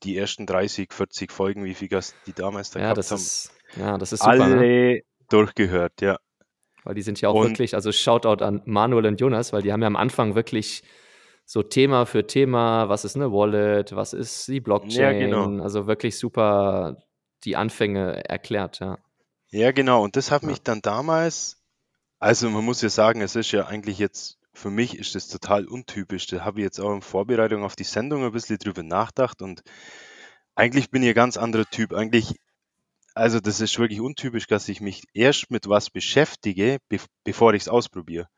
die 0.03 0.17
ersten 0.17 0.47
30, 0.47 0.93
40 0.93 1.33
Folgen, 1.33 1.65
wie 1.65 1.75
viel 1.75 1.89
Gast 1.89 2.15
die 2.27 2.33
damals 2.33 2.71
da 2.71 2.81
Ja, 2.81 2.85
gehabt 2.85 2.99
das 2.99 3.11
haben, 3.11 3.21
ist, 3.21 3.51
ja, 3.77 3.99
das 3.99 4.13
ist 4.13 4.21
super, 4.21 4.49
ne? 4.49 4.57
alle 4.57 5.03
durchgehört, 5.29 6.01
ja. 6.01 6.19
Weil 6.85 6.95
die 6.95 7.03
sind 7.03 7.21
ja 7.21 7.29
auch 7.29 7.35
Und- 7.35 7.49
wirklich, 7.49 7.75
also 7.75 7.93
Shoutout 7.93 8.43
an 8.45 8.63
Manuel 8.65 9.07
und 9.07 9.21
Jonas, 9.21 9.53
weil 9.53 9.63
die 9.63 9.73
haben 9.73 9.81
ja 9.83 9.87
am 9.89 9.97
Anfang 9.97 10.35
wirklich 10.35 10.83
so 11.45 11.63
Thema 11.63 12.05
für 12.07 12.27
Thema, 12.27 12.89
was 12.89 13.05
ist 13.05 13.17
eine 13.17 13.33
Wallet, 13.33 13.95
was 13.97 14.13
ist 14.13 14.49
die 14.49 14.61
Blockchain, 14.61 15.19
genau. 15.31 15.63
also 15.63 15.87
wirklich 15.87 16.19
super 16.19 16.99
die 17.45 17.57
Anfänge 17.57 18.29
erklärt, 18.29 18.81
ja. 18.81 18.99
Ja, 19.51 19.73
genau. 19.73 20.03
Und 20.05 20.17
das 20.17 20.31
hat 20.31 20.43
Ja. 20.43 20.49
mich 20.49 20.61
dann 20.63 20.83
damals, 20.83 21.63
also 22.19 22.51
man 22.51 22.65
muss 22.65 22.83
ja 22.83 22.91
sagen, 22.91 23.23
es 23.23 23.35
ist 23.35 23.51
ja 23.53 23.67
eigentlich 23.67 23.99
jetzt, 23.99 24.39
für 24.53 24.69
mich 24.71 24.99
ist 24.99 25.15
das 25.15 25.29
total 25.29 25.65
untypisch. 25.67 26.27
Da 26.27 26.45
habe 26.45 26.61
ich 26.61 26.65
jetzt 26.65 26.81
auch 26.81 26.93
in 26.93 27.01
Vorbereitung 27.01 27.63
auf 27.63 27.77
die 27.77 27.85
Sendung 27.85 28.25
ein 28.25 28.33
bisschen 28.33 28.59
drüber 28.59 28.83
nachgedacht 28.83 29.41
und 29.41 29.63
eigentlich 30.55 30.91
bin 30.91 31.03
ich 31.03 31.11
ein 31.11 31.15
ganz 31.15 31.37
anderer 31.39 31.65
Typ. 31.65 31.95
Eigentlich, 31.95 32.35
also 33.19 33.41
das 33.41 33.61
ist 33.61 33.79
wirklich 33.79 34.01
untypisch, 34.01 34.47
dass 34.47 34.69
ich 34.69 34.81
mich 34.81 35.05
erst 35.15 35.51
mit 35.51 35.69
was 35.69 35.91
beschäftige, 35.91 36.79
be 36.89 36.99
bevor 37.25 37.55
ich 37.55 37.63
es 37.63 37.69
ausprobiere. 37.69 38.29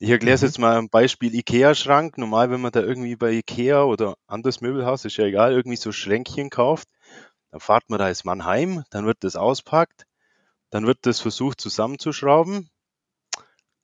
Ich 0.00 0.10
erkläre 0.10 0.36
es 0.36 0.42
Mhm. 0.42 0.46
jetzt 0.48 0.58
mal 0.58 0.76
am 0.76 0.88
Beispiel 0.90 1.34
IKEA-Schrank. 1.34 2.18
Normal, 2.18 2.50
wenn 2.50 2.60
man 2.60 2.72
da 2.72 2.80
irgendwie 2.82 3.16
bei 3.16 3.32
IKEA 3.32 3.84
oder 3.84 4.16
anderes 4.26 4.60
Möbelhaus, 4.60 5.04
ist 5.04 5.16
ja 5.18 5.26
egal, 5.26 5.52
irgendwie 5.52 5.76
so 5.76 5.92
Schränkchen 5.92 6.50
kauft, 6.50 6.88
dann 7.52 7.60
fahrt 7.60 7.90
man 7.90 7.98
da 7.98 8.06
als 8.06 8.24
Mann 8.24 8.44
heim, 8.44 8.84
dann 8.90 9.06
wird 9.06 9.18
das 9.24 9.36
auspackt, 9.36 10.04
dann 10.70 10.86
wird 10.86 11.00
das 11.02 11.20
versucht 11.20 11.60
zusammenzuschrauben. 11.60 12.70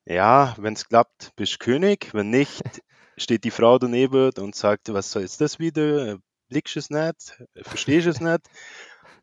Ja, 0.07 0.55
wenn 0.59 0.75
es 0.75 0.89
klappt, 0.89 1.33
bist 1.37 1.61
König. 1.61 2.13
Wenn 2.15 2.31
nicht, 2.31 2.63
steht 3.19 3.45
die 3.45 3.51
Frau 3.51 3.79
daneben 3.79 4.31
und 4.39 4.55
sagt, 4.55 4.93
was 4.93 5.11
soll 5.11 5.23
jetzt 5.23 5.41
das 5.41 5.59
wieder? 5.59 6.19
Blickst 6.49 6.77
es 6.77 6.91
nicht? 6.91 7.43
Verstehst 7.63 8.07
es 8.07 8.21
nicht? 8.21 8.49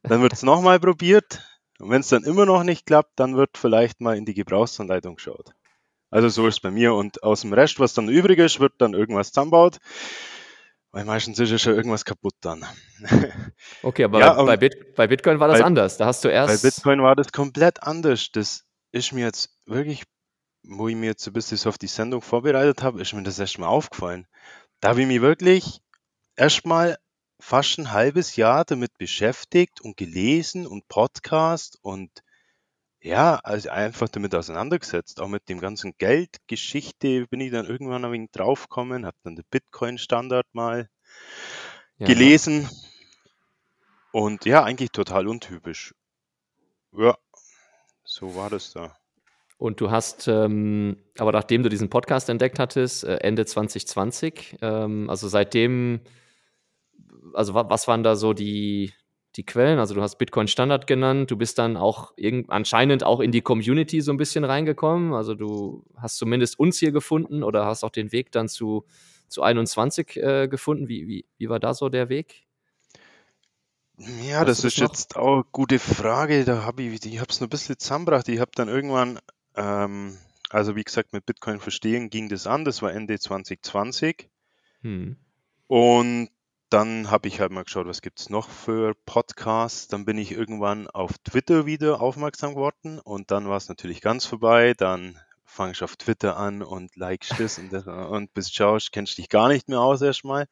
Dann 0.03 0.22
wird 0.22 0.34
es 0.34 0.43
nochmal 0.43 0.79
probiert. 0.79 1.43
Und 1.79 1.89
wenn 1.89 2.01
es 2.01 2.10
dann 2.10 2.24
immer 2.24 2.46
noch 2.46 2.63
nicht 2.63 2.86
klappt, 2.86 3.13
dann 3.20 3.36
wird 3.36 3.58
vielleicht 3.58 4.01
mal 4.01 4.17
in 4.17 4.25
die 4.25 4.34
Gebrauchsanleitung 4.34 5.15
geschaut. 5.15 5.51
Also 6.10 6.29
so 6.29 6.48
ist 6.48 6.55
es 6.55 6.60
bei 6.60 6.72
mir. 6.72 6.93
Und 6.93 7.24
aus 7.24 7.41
dem 7.41 7.53
Rest, 7.53 7.79
was 7.79 7.93
dann 7.93 8.10
übrig 8.10 8.39
ist, 8.39 8.60
wird 8.60 8.74
dann 8.79 8.93
irgendwas 8.93 9.29
zusammenbaut. 9.29 9.77
Weil 10.91 11.05
meistens 11.05 11.39
ist 11.39 11.51
ja 11.51 11.58
schon 11.58 11.74
irgendwas 11.74 12.05
kaputt 12.05 12.36
dann. 12.41 12.65
Okay, 13.84 14.03
aber 14.03 14.20
Ja, 14.20 14.34
bei, 14.34 14.43
bei, 14.43 14.58
Bit, 14.58 14.96
bei 14.96 15.08
Bitcoin 15.08 15.39
war 15.39 15.48
das 15.48 15.60
bei, 15.60 15.65
anders. 15.65 15.98
Da 15.98 16.05
hast 16.05 16.24
du 16.24 16.27
bei 16.27 16.34
erst. 16.34 16.62
Bitcoin 16.62 17.01
war 17.01 17.15
das 17.15 17.31
komplett 17.31 17.81
anders. 17.81 18.29
Das 18.31 18.65
ist 18.91 19.13
mir 19.13 19.25
jetzt 19.25 19.50
wirklich, 19.65 20.03
wo 20.63 20.88
ich 20.88 20.96
mir 20.96 21.08
jetzt 21.08 21.25
ein 21.25 21.34
bisschen 21.34 21.58
so 21.58 21.70
auf 21.70 21.77
die 21.77 21.88
Sendung 21.88 22.22
vorbereitet 22.22 22.84
habe, 22.84 23.01
ist 23.01 23.13
mir 23.13 23.24
das 23.24 23.39
erstmal 23.39 23.70
aufgefallen. 23.70 24.27
Da 24.81 24.89
habe 24.89 25.01
ich 25.01 25.08
mich 25.08 25.22
wirklich 25.22 25.81
erstmal 26.36 26.98
fast 27.42 27.78
ein 27.80 27.92
halbes 27.92 28.36
Jahr 28.36 28.66
damit 28.66 28.98
beschäftigt 28.98 29.82
und 29.82 29.98
gelesen 29.98 30.68
und 30.68 30.88
Podcast 30.88 31.78
und 31.82 32.10
ja, 33.02 33.38
also 33.44 33.70
einfach 33.70 34.10
damit 34.10 34.36
auseinandergesetzt. 34.36 35.20
Auch 35.22 35.28
mit 35.28 35.50
dem 35.50 35.60
ganzen 35.60 35.94
Geldgeschichte 35.98 37.26
bin 37.28 37.42
ich 37.42 37.52
dann 37.52 37.66
irgendwann 37.66 38.06
ein 38.06 38.12
wenig 38.12 38.30
draufgekommen, 38.32 39.06
habe 39.06 39.18
dann 39.24 39.36
den 39.36 39.46
Bitcoin-Standard 39.50 40.46
mal 40.54 40.88
Ja. 41.98 42.06
gelesen 42.08 42.70
und 44.12 44.46
ja, 44.46 44.64
eigentlich 44.64 44.92
total 44.92 45.28
untypisch. 45.28 45.96
Ja, 46.94 47.18
so 48.04 48.36
war 48.36 48.50
das 48.50 48.72
da. 48.74 48.96
Und 49.58 49.80
du 49.80 49.92
hast, 49.92 50.28
ähm, 50.28 50.98
aber 51.18 51.32
nachdem 51.32 51.64
du 51.64 51.70
diesen 51.70 51.90
Podcast 51.90 52.30
entdeckt 52.30 52.58
hattest, 52.60 53.04
äh, 53.04 53.18
Ende 53.18 53.46
2020, 53.46 54.58
ähm, 54.62 55.10
also 55.10 55.28
seitdem, 55.28 56.02
also 57.34 57.54
wa 57.54 57.70
was 57.70 57.88
waren 57.88 58.04
da 58.04 58.16
so 58.16 58.34
die, 58.34 58.94
die 59.36 59.46
Quellen? 59.46 59.80
Also 59.80 59.96
du 59.96 60.01
hast 60.01 60.18
Bitcoin 60.18 60.48
Standard 60.48 60.88
genannt, 60.88 61.32
du 61.32 61.38
bist 61.38 61.58
dann 61.58 61.78
auch 61.78 62.13
irgend, 62.16 62.50
anscheinend 62.50 63.04
auch 63.04 63.20
in 63.20 63.32
die 63.32 63.42
Community 63.42 64.01
so 64.01 64.12
ein 64.12 64.18
bisschen 64.18 64.44
reingekommen. 64.44 65.13
Also 65.13 65.36
du 65.36 65.86
hast 65.96 66.18
zumindest 66.18 66.60
uns 66.60 66.80
hier 66.80 66.92
gefunden 66.92 67.44
oder 67.44 67.66
hast 67.66 67.84
auch 67.84 67.92
den 67.92 68.12
Weg 68.12 68.32
dann 68.32 68.50
zu, 68.50 68.86
zu 69.28 69.42
21 69.44 70.18
äh, 70.18 70.48
gefunden. 70.48 70.88
Wie, 70.88 71.08
wie, 71.08 71.25
wie 71.38 71.50
war 71.50 71.60
da 71.60 71.74
so 71.74 71.90
der 71.90 72.10
Weg? 72.10 72.46
Ja, 73.98 74.40
Weißt 74.40 74.50
das 74.50 74.63
ist 74.63 74.80
noch? 74.80 74.88
jetzt 74.88 75.16
auch 75.16 75.34
eine 75.34 75.44
gute 75.51 75.80
Frage. 75.80 76.44
Da 76.44 76.63
habe 76.63 76.84
ich, 76.84 77.06
ich 77.06 77.20
habe 77.20 77.30
es 77.30 77.40
nur 77.40 77.48
ein 77.48 77.51
bisschen 77.51 77.78
zusammengebracht. 77.78 78.28
Ich 78.30 78.40
habe 78.40 78.51
dann 78.56 78.68
irgendwann, 78.68 79.20
ähm, 79.56 80.18
also 80.50 80.75
wie 80.75 80.84
gesagt, 80.84 81.13
mit 81.13 81.25
Bitcoin 81.25 81.60
verstehen 81.60 82.10
ging 82.10 82.28
das 82.28 82.48
an. 82.48 82.66
Das 82.66 82.82
war 82.82 82.92
Ende 82.92 83.20
2020. 83.20 84.30
Hm. 84.82 85.18
Und 85.68 86.30
dann 86.72 87.12
habe 87.12 87.28
ich 87.28 87.40
halt 87.40 87.51
mal 87.51 87.63
geschaut, 87.66 87.88
was 87.88 88.01
gibt 88.01 88.20
es 88.20 88.30
noch 88.30 88.50
für 88.50 88.96
Podcasts. 89.06 89.88
Dann 89.88 90.06
bin 90.06 90.18
ich 90.18 90.32
irgendwann 90.32 90.88
auf 90.88 91.18
Twitter 91.20 91.66
wieder 91.66 92.01
aufmerksam 92.01 92.56
geworden 92.56 93.00
und 93.00 93.30
dann 93.32 93.48
war 93.50 93.58
es 93.58 93.70
natürlich 93.70 94.01
ganz 94.01 94.25
vorbei. 94.25 94.74
Dann 94.75 95.20
fangst 95.46 95.82
du 95.82 95.86
auf 95.86 95.98
Twitter 95.98 96.38
an 96.38 96.62
und 96.63 96.96
likest 96.96 97.40
das 97.40 97.58
und 97.60 97.72
das 97.74 97.86
und 97.88 98.34
bis 98.34 98.51
schaust, 98.51 98.92
kennst 98.92 99.18
dich 99.18 99.30
gar 99.30 99.50
nicht 99.50 99.68
mehr 99.70 99.82
aus 99.82 100.01
erstmal. 100.01 100.48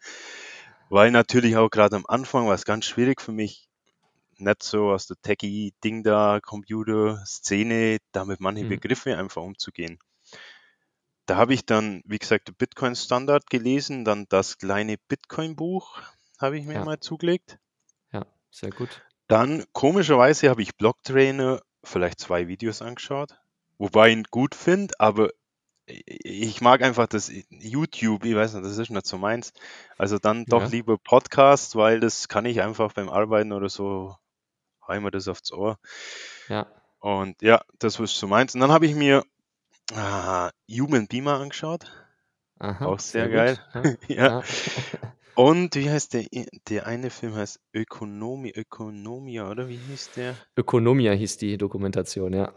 Weil 0.90 1.12
natürlich 1.12 1.58
auch 1.58 1.70
gerade 1.70 1.96
am 1.96 2.06
Anfang 2.08 2.48
war 2.48 2.56
es 2.56 2.66
ganz 2.66 2.86
schwierig 2.86 3.22
für 3.22 3.32
mich, 3.32 3.70
nicht 4.38 4.64
so 4.64 4.92
aus 4.92 5.08
der 5.08 5.18
Techie-Ding 5.22 6.04
da, 6.04 6.40
Computer-Szene, 6.42 8.00
da 8.14 8.26
mit 8.26 8.40
manchen 8.42 8.68
Hm. 8.68 8.70
Begriffe 8.70 9.18
einfach 9.18 9.44
umzugehen. 9.44 10.00
Da 11.30 11.36
habe 11.38 11.54
ich 11.54 11.64
dann, 11.64 12.02
wie 12.06 12.18
gesagt, 12.18 12.48
den 12.48 12.56
Bitcoin-Standard 12.56 13.52
gelesen, 13.52 14.04
dann 14.04 14.26
das 14.30 14.58
kleine 14.58 14.98
Bitcoin-Buch 14.98 16.02
habe 16.40 16.58
ich 16.58 16.66
mir 16.66 16.74
Ja, 16.74 16.86
mal 16.86 17.00
zugelegt. 17.00 17.60
ja, 18.12 18.26
sehr 18.50 18.72
gut. 18.72 19.04
Dann, 19.28 19.64
komischerweise, 19.72 20.50
habe 20.50 20.64
ich 20.64 20.76
Blocktrainer 20.76 21.62
vielleicht 21.84 22.20
zwei 22.20 22.48
Videos 22.48 22.82
angeschaut, 22.82 23.40
wobei 23.78 24.10
ich 24.10 24.14
ihn 24.18 24.24
gut 24.32 24.56
finde, 24.56 24.96
aber 25.00 25.30
ich 25.86 26.62
mag 26.62 26.82
einfach 26.82 27.06
das 27.06 27.32
YouTube, 27.50 28.26
ich 28.26 28.34
weiß 28.36 28.56
nicht, 28.56 28.66
das 28.66 28.80
ist 28.80 28.90
nicht 28.90 29.06
so 29.06 29.20
meins. 29.20 29.54
Also 30.00 30.18
dann 30.18 30.46
doch 30.46 30.62
Ja. 30.64 30.68
lieber 30.68 30.98
Podcast, 30.98 31.76
weil 31.76 32.00
das 32.00 32.28
kann 32.28 32.46
ich 32.46 32.62
einfach 32.62 32.94
beim 32.94 33.10
Arbeiten 33.10 33.52
oder 33.52 33.70
so, 33.70 34.16
mir 34.88 35.12
das 35.12 35.28
aufs 35.28 35.52
Ohr. 35.52 35.78
Ja. 36.48 36.66
Und 37.00 37.40
ja, 37.44 37.62
das 37.78 38.00
ist 38.00 38.16
so 38.18 38.26
meins. 38.26 38.56
Und 38.56 38.62
dann 38.62 38.72
habe 38.72 38.88
ich 38.88 38.96
mir 38.96 39.24
ah, 39.94 40.52
Human 40.70 41.08
Beamer 41.08 41.40
angeschaut. 41.40 41.86
Aha, 42.60 42.86
Auch 42.86 43.00
sehr 43.00 43.28
sehr 43.28 43.30
gut. 43.30 43.46
geil. 43.46 43.60
Ja, 43.74 43.84
Ja. 44.08 44.44
Und 45.36 45.76
wie 45.76 45.90
heißt 45.90 46.14
der, 46.14 46.26
der 46.68 46.86
eine 46.86 47.10
Film 47.10 47.34
heißt 47.36 47.60
Ökonomie, 47.74 48.52
Ökonomia, 48.52 49.50
oder 49.50 49.68
wie 49.70 49.78
hieß 49.78 50.12
der? 50.12 50.38
Ökonomia 50.56 51.14
hieß 51.14 51.38
die 51.38 51.58
Dokumentation, 51.58 52.34
ja. 52.34 52.54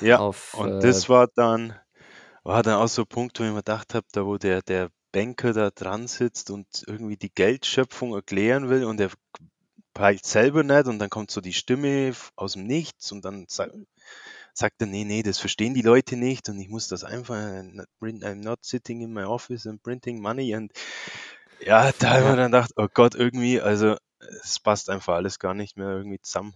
Ja, 0.00 0.18
Auf, 0.18 0.54
und 0.54 0.66
äh, 0.66 0.80
das 0.80 1.08
war 1.08 1.28
dann, 1.34 1.78
war 2.44 2.62
dann 2.62 2.76
auch 2.80 2.88
so 2.88 3.02
ein 3.02 3.08
Punkt, 3.08 3.38
wo 3.40 3.44
ich 3.44 3.50
mir 3.50 3.56
gedacht 3.56 3.94
habe, 3.94 4.06
da 4.12 4.26
wo 4.26 4.38
der, 4.38 4.62
der 4.62 4.90
Banker 5.12 5.52
da 5.52 5.70
dran 5.70 6.08
sitzt 6.08 6.50
und 6.50 6.66
irgendwie 6.86 7.16
die 7.16 7.32
Geldschöpfung 7.34 8.14
erklären 8.14 8.68
will 8.70 8.84
und 8.84 9.00
er 9.00 9.10
peilt 9.94 10.24
selber 10.24 10.62
nicht 10.62 10.86
und 10.86 10.98
dann 10.98 11.10
kommt 11.10 11.30
so 11.30 11.40
die 11.40 11.52
Stimme 11.52 12.14
aus 12.36 12.54
dem 12.54 12.64
Nichts 12.64 13.12
und 13.12 13.24
dann 13.24 13.46
sagt, 14.58 14.80
er, 14.80 14.86
nee, 14.86 15.04
nee, 15.04 15.22
das 15.22 15.38
verstehen 15.38 15.74
die 15.74 15.82
Leute 15.82 16.16
nicht 16.16 16.48
und 16.48 16.58
ich 16.60 16.68
muss 16.68 16.88
das 16.88 17.04
einfach, 17.04 17.36
äh, 17.36 17.62
I'm 18.00 18.42
not 18.42 18.64
sitting 18.64 19.00
in 19.02 19.12
my 19.12 19.24
office 19.24 19.66
and 19.66 19.82
printing 19.82 20.20
money 20.20 20.54
und 20.56 20.72
ja, 21.60 21.92
da 21.98 22.10
habe 22.10 22.20
ich 22.20 22.26
mir 22.26 22.36
ja, 22.36 22.36
dann 22.36 22.52
gedacht, 22.52 22.72
oh 22.76 22.88
Gott, 22.92 23.14
irgendwie, 23.14 23.60
also 23.60 23.96
es 24.44 24.60
passt 24.60 24.90
einfach 24.90 25.14
alles 25.14 25.38
gar 25.38 25.54
nicht 25.54 25.76
mehr 25.76 25.90
irgendwie 25.90 26.20
zusammen. 26.20 26.54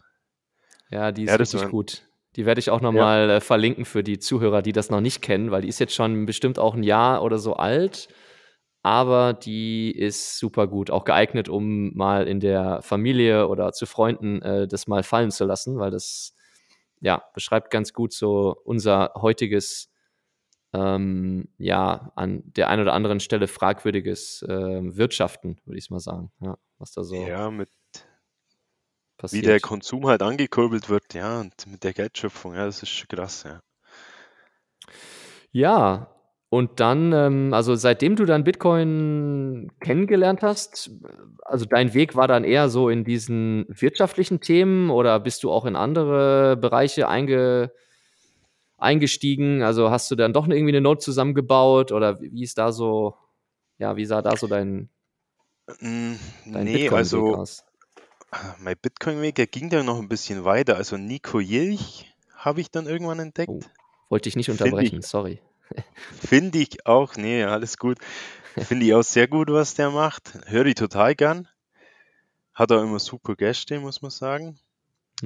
ja, 0.90 1.12
die 1.12 1.24
Ja, 1.26 1.36
ist 1.36 1.38
das 1.38 1.54
richtig 1.54 1.54
war, 1.54 1.70
gut. 1.70 2.02
Die 2.36 2.44
werde 2.46 2.58
ich 2.58 2.70
auch 2.70 2.80
ja, 2.90 3.06
nochmal 3.06 3.30
äh, 3.30 3.40
verlinken 3.40 3.84
für 3.84 4.02
die 4.02 4.18
Zuhörer, 4.18 4.62
die 4.62 4.72
das 4.72 4.90
noch 4.90 5.00
nicht 5.00 5.22
kennen, 5.22 5.50
weil 5.50 5.62
die 5.62 5.68
ist 5.68 5.80
jetzt 5.80 5.94
schon 5.94 6.26
bestimmt 6.26 6.58
auch 6.58 6.74
ein 6.74 6.82
Jahr 6.82 7.22
oder 7.22 7.38
so 7.38 7.54
alt, 7.54 8.08
aber 8.82 9.34
die 9.34 9.92
ist 9.92 10.38
super 10.38 10.68
gut, 10.68 10.90
auch 10.92 11.04
geeignet, 11.04 11.48
um 11.50 11.94
mal 11.96 12.28
in 12.28 12.40
der 12.40 12.82
Familie 12.82 13.48
oder 13.48 13.72
zu 13.72 13.86
Freunden 13.86 14.42
äh, 14.42 14.68
das 14.68 14.88
mal 14.88 15.04
fallen 15.04 15.32
zu 15.32 15.46
lassen, 15.46 15.78
weil 15.78 15.92
das 15.92 16.35
ja 17.00 17.22
beschreibt 17.34 17.70
ganz 17.70 17.92
gut 17.92 18.12
so 18.12 18.56
unser 18.64 19.12
heutiges 19.16 19.90
ähm, 20.72 21.48
ja, 21.58 22.12
an 22.16 22.42
der 22.44 22.68
einen 22.68 22.82
oder 22.82 22.92
anderen 22.92 23.20
Stelle 23.20 23.48
fragwürdiges 23.48 24.44
ähm, 24.48 24.96
Wirtschaften, 24.96 25.58
würde 25.64 25.78
ich 25.78 25.90
mal 25.90 26.00
sagen, 26.00 26.32
ja, 26.40 26.58
was 26.78 26.92
da 26.92 27.02
so 27.04 27.16
ja, 27.26 27.50
mit 27.50 27.70
wie 29.30 29.42
der 29.42 29.58
passiert. 29.58 29.62
Konsum 29.62 30.06
halt 30.06 30.22
angekurbelt 30.22 30.88
wird, 30.88 31.14
ja, 31.14 31.40
und 31.40 31.66
mit 31.66 31.84
der 31.84 31.94
Geldschöpfung, 31.94 32.54
ja, 32.54 32.66
das 32.66 32.82
ist 32.82 32.90
schon 32.90 33.08
krass, 33.08 33.44
ja. 33.44 33.62
Ja, 35.52 36.15
und 36.56 36.80
dann, 36.80 37.12
ähm, 37.12 37.54
also 37.54 37.75
seitdem 37.75 38.16
du 38.16 38.25
dann 38.25 38.44
Bitcoin 38.44 39.70
kennengelernt 39.80 40.42
hast, 40.42 40.90
also 41.42 41.64
dein 41.64 41.94
Weg 41.94 42.16
war 42.16 42.26
dann 42.28 42.44
eher 42.44 42.68
so 42.68 42.88
in 42.88 43.04
diesen 43.04 43.66
wirtschaftlichen 43.68 44.40
Themen 44.40 44.90
oder 44.90 45.20
bist 45.20 45.42
du 45.44 45.50
auch 45.50 45.64
in 45.64 45.76
andere 45.76 46.56
Bereiche 46.56 47.08
einge, 47.08 47.70
eingestiegen? 48.78 49.62
Also 49.62 49.90
hast 49.90 50.10
du 50.10 50.16
dann 50.16 50.32
doch 50.32 50.48
irgendwie 50.48 50.72
eine 50.72 50.80
Note 50.80 51.00
zusammengebaut 51.00 51.92
oder 51.92 52.20
wie 52.20 52.42
ist 52.42 52.58
da 52.58 52.72
so, 52.72 53.14
ja, 53.78 53.96
wie 53.96 54.04
sah 54.04 54.22
da 54.22 54.36
so 54.36 54.46
dein, 54.46 54.90
Mm, 55.80 56.14
dein 56.52 56.64
Nee, 56.64 56.88
Bitcoin-Weg 56.88 56.92
also 56.92 57.34
aus? 57.34 57.64
mein 58.60 58.76
Bitcoin-Weg, 58.80 59.34
der 59.34 59.46
ging 59.46 59.68
dann 59.70 59.86
noch 59.86 59.98
ein 59.98 60.08
bisschen 60.08 60.44
weiter. 60.44 60.76
Also 60.76 60.96
Nico 60.96 61.40
Jilch 61.40 62.14
habe 62.36 62.60
ich 62.60 62.70
dann 62.70 62.86
irgendwann 62.86 63.18
Oh, 63.18 63.22
entdeckt. 63.22 63.70
wollte 64.08 64.28
ich 64.28 64.36
nicht 64.36 64.50
unterbrechen, 64.50 65.02
sorry. 65.02 65.40
Finde 66.11 66.58
ich 66.58 66.87
auch, 66.87 67.16
nee, 67.16 67.44
alles 67.44 67.78
gut. 67.78 67.99
Finde 68.58 68.87
ich 68.87 68.94
auch 68.94 69.02
sehr 69.02 69.28
gut, 69.28 69.49
was 69.50 69.75
der 69.75 69.90
macht. 69.90 70.32
Höre 70.46 70.66
ich 70.66 70.75
total 70.76 71.14
gern. 71.14 71.49
Hat 72.54 72.73
auch 72.73 72.82
immer 72.82 72.99
super 72.99 73.37
Gäste, 73.37 73.78
muss 73.80 74.02
man 74.02 74.11
sagen. 74.11 74.58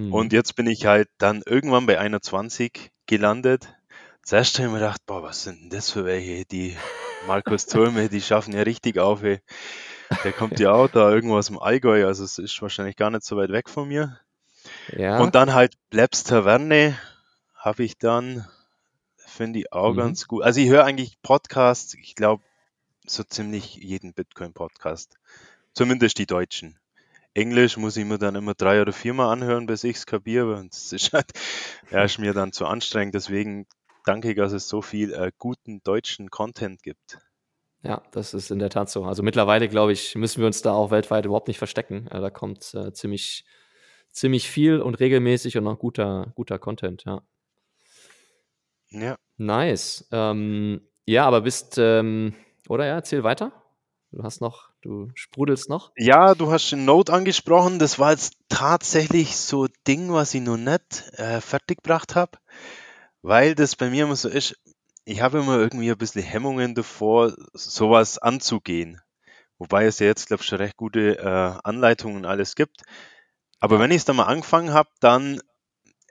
Und 0.08 0.32
Mhm. 0.32 0.32
jetzt 0.32 0.56
bin 0.56 0.66
ich 0.66 0.86
halt 0.86 1.08
dann 1.18 1.42
irgendwann 1.46 1.86
bei 1.86 1.98
21 1.98 2.90
gelandet. 3.06 3.74
Zuerst 4.24 4.58
habe 4.58 4.68
ich 4.68 4.72
mir 4.72 4.78
gedacht, 4.80 5.02
boah, 5.06 5.22
was 5.22 5.44
sind 5.44 5.60
denn 5.62 5.70
das 5.70 5.90
für 5.90 6.04
welche? 6.04 6.44
Die 6.46 6.76
Markus 7.26 7.66
Thurme, 7.66 8.08
die 8.08 8.20
schaffen 8.22 8.54
ja 8.54 8.62
richtig 8.62 8.98
auf. 8.98 9.22
Ey. 9.22 9.40
Der 10.24 10.32
kommt 10.32 10.58
ja 10.60 10.72
auch 10.72 10.88
da 10.88 11.10
irgendwo 11.10 11.36
aus 11.38 11.46
dem 11.48 11.58
Allgäu, 11.58 12.06
also 12.06 12.24
es 12.24 12.38
ist 12.38 12.60
wahrscheinlich 12.62 12.96
gar 12.96 13.10
nicht 13.10 13.24
so 13.24 13.36
weit 13.36 13.50
weg 13.50 13.68
von 13.70 13.88
mir. 13.88 14.20
Und 14.88 14.98
Ja, 14.98 15.30
dann 15.34 15.54
halt 15.54 15.74
Plebs 15.90 16.24
Taverne 16.24 16.98
habe 17.54 17.84
ich 17.84 17.98
dann 17.98 18.46
finde 19.30 19.60
ich 19.60 19.72
auch 19.72 19.92
Mhm. 19.92 19.96
ganz 19.96 20.26
gut. 20.28 20.42
Also 20.42 20.60
ich 20.60 20.68
höre 20.68 20.84
eigentlich 20.84 21.20
Podcasts, 21.22 21.94
ich 21.94 22.14
glaube, 22.14 22.42
so 23.06 23.22
ziemlich 23.24 23.76
jeden 23.76 24.12
Bitcoin-Podcast. 24.14 25.16
Zumindest 25.72 26.18
die 26.18 26.26
deutschen. 26.26 26.78
Englisch 27.34 27.76
muss 27.76 27.96
ich 27.96 28.04
mir 28.04 28.18
dann 28.18 28.34
immer 28.34 28.54
drei 28.54 28.82
oder 28.82 28.92
viermal 28.92 29.32
anhören, 29.32 29.66
bis 29.66 29.84
ich 29.84 29.96
es 29.96 30.06
kapiere. 30.06 30.56
Und 30.56 30.74
das 30.74 30.92
ist, 30.92 31.12
halt, 31.12 31.30
ja, 31.90 32.04
ist 32.04 32.18
mir 32.18 32.34
dann 32.34 32.52
zu 32.52 32.66
anstrengend. 32.66 33.14
Deswegen 33.14 33.66
danke 34.04 34.30
ich, 34.30 34.36
dass 34.36 34.52
es 34.52 34.68
so 34.68 34.82
viel 34.82 35.12
äh, 35.14 35.30
guten 35.38 35.82
deutschen 35.82 36.30
Content 36.30 36.82
gibt. 36.82 37.18
Ja, 37.82 38.02
das 38.12 38.34
ist 38.34 38.50
in 38.50 38.58
der 38.58 38.68
Tat 38.68 38.90
so. 38.90 39.04
Also 39.04 39.22
mittlerweile, 39.22 39.68
glaube 39.68 39.92
ich, 39.92 40.14
müssen 40.14 40.40
wir 40.40 40.46
uns 40.46 40.60
da 40.60 40.72
auch 40.72 40.90
weltweit 40.90 41.24
überhaupt 41.24 41.48
nicht 41.48 41.58
verstecken. 41.58 42.08
Äh, 42.08 42.20
da 42.20 42.28
kommt 42.30 42.74
äh, 42.74 42.92
ziemlich, 42.92 43.44
ziemlich 44.10 44.50
viel 44.50 44.80
und 44.82 45.00
regelmäßig 45.00 45.56
und 45.56 45.66
auch 45.66 45.78
guter, 45.78 46.32
guter 46.34 46.58
Content, 46.58 47.04
ja. 47.06 47.22
Ja. 48.92 49.16
Nice. 49.36 50.06
Ähm, 50.12 50.80
ja, 51.06 51.26
aber 51.26 51.42
bist, 51.42 51.76
ähm, 51.78 52.34
oder 52.68 52.86
ja, 52.86 52.94
erzähl 52.94 53.24
weiter. 53.24 53.52
Du 54.12 54.24
hast 54.24 54.40
noch, 54.40 54.70
du 54.82 55.08
sprudelst 55.14 55.68
noch. 55.68 55.92
Ja, 55.96 56.34
du 56.34 56.50
hast 56.50 56.70
den 56.72 56.84
Note 56.84 57.12
angesprochen. 57.12 57.78
Das 57.78 57.98
war 57.98 58.10
jetzt 58.10 58.34
tatsächlich 58.48 59.36
so 59.36 59.64
ein 59.64 59.72
Ding, 59.86 60.12
was 60.12 60.34
ich 60.34 60.40
noch 60.40 60.56
nicht 60.56 61.12
äh, 61.12 61.40
fertiggebracht 61.40 62.16
habe, 62.16 62.38
weil 63.22 63.54
das 63.54 63.76
bei 63.76 63.88
mir 63.88 64.04
immer 64.04 64.16
so 64.16 64.28
ist. 64.28 64.58
Ich 65.04 65.20
habe 65.22 65.38
immer 65.38 65.58
irgendwie 65.58 65.90
ein 65.90 65.98
bisschen 65.98 66.22
Hemmungen 66.22 66.74
davor, 66.74 67.34
sowas 67.52 68.18
anzugehen. 68.18 69.00
Wobei 69.58 69.84
es 69.84 69.98
ja 69.98 70.06
jetzt, 70.06 70.26
glaube 70.26 70.42
ich, 70.42 70.48
schon 70.48 70.58
recht 70.58 70.76
gute 70.76 71.18
äh, 71.18 71.58
Anleitungen 71.64 72.16
und 72.16 72.24
alles 72.26 72.54
gibt. 72.56 72.82
Aber 73.60 73.78
wenn 73.78 73.90
ich 73.90 73.98
es 73.98 74.04
dann 74.04 74.16
mal 74.16 74.24
angefangen 74.24 74.72
habe, 74.72 74.90
dann, 75.00 75.40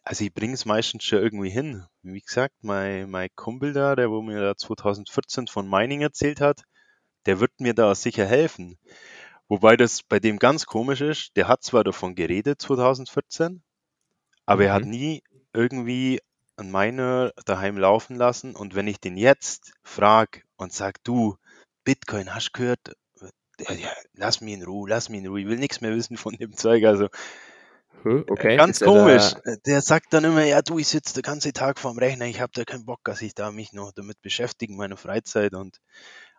also 0.04 0.24
ich 0.24 0.34
bringe 0.34 0.54
es 0.54 0.66
meistens 0.66 1.04
schon 1.04 1.20
irgendwie 1.20 1.50
hin. 1.50 1.86
Wie 2.14 2.22
gesagt, 2.22 2.56
mein, 2.64 3.10
mein 3.10 3.30
Kumpel 3.36 3.74
da, 3.74 3.96
der 3.96 4.10
wo 4.12 4.22
mir 4.22 4.42
da 4.42 4.56
2014 4.58 5.48
von 5.48 5.70
Mining 5.70 6.02
erzählt 6.02 6.42
hat, 6.42 6.64
der 7.26 7.40
wird 7.40 7.60
mir 7.60 7.74
da 7.74 7.96
sicher 7.96 8.26
helfen. 8.26 8.78
Wobei 9.50 9.78
das 9.78 10.04
bei 10.04 10.20
dem 10.20 10.40
ganz 10.40 10.66
komisch 10.66 11.02
ist, 11.02 11.36
der 11.38 11.48
hat 11.48 11.64
zwar 11.64 11.84
davon 11.84 12.16
geredet 12.16 12.62
2014, 12.62 13.64
aber 14.46 14.66
er 14.66 14.74
hat 14.74 14.84
Mhm. 14.84 14.90
nie 14.90 15.24
irgendwie 15.54 16.22
einen 16.58 16.72
Miner 16.72 17.32
daheim 17.46 17.78
laufen 17.78 18.16
lassen. 18.18 18.56
Und 18.56 18.76
wenn 18.76 18.88
ich 18.88 19.00
den 19.00 19.18
jetzt 19.18 19.74
frage 19.84 20.44
und 20.58 20.74
sag, 20.74 21.04
du, 21.04 21.38
Bitcoin, 21.86 22.34
hast 22.36 22.54
gehört? 22.54 22.94
Ja, 23.60 23.74
ja, 23.76 23.92
lass 24.14 24.42
mich 24.42 24.54
in 24.56 24.64
Ruhe, 24.64 24.90
lass 24.90 25.10
mich 25.10 25.22
in 25.22 25.28
Ruhe, 25.28 25.42
ich 25.42 25.48
will 25.48 25.60
nichts 25.60 25.82
mehr 25.82 25.96
wissen 25.96 26.18
von 26.18 26.34
dem 26.36 26.56
Zeug. 26.56 26.86
Also 26.86 27.10
Okay, 28.06 28.58
ganz 28.58 28.82
ist 28.82 28.88
er 28.88 28.94
da, 28.94 29.00
komisch. 29.00 29.34
Äh, 29.44 29.58
Der 29.66 29.82
sagt 29.82 30.14
dann 30.14 30.24
immer, 30.24 30.44
ja, 30.46 30.62
du, 30.62 30.80
ich 30.80 30.88
sitze 30.88 31.14
den 31.16 31.24
ganzen 31.24 31.54
Tag 31.54 31.80
vorm 31.80 31.98
Rechner, 31.98 32.26
ich 32.26 32.42
habe 32.42 32.52
da 32.56 32.64
keinen 32.64 32.86
Bock, 32.86 33.00
dass 33.04 33.22
ich 33.22 33.34
da 33.36 33.52
mich 33.52 33.74
noch 33.74 33.92
damit 33.92 34.22
beschäftige, 34.22 34.74
in 34.74 34.78
meiner 34.78 34.98
Freizeit. 34.98 35.54
Und 35.54 35.78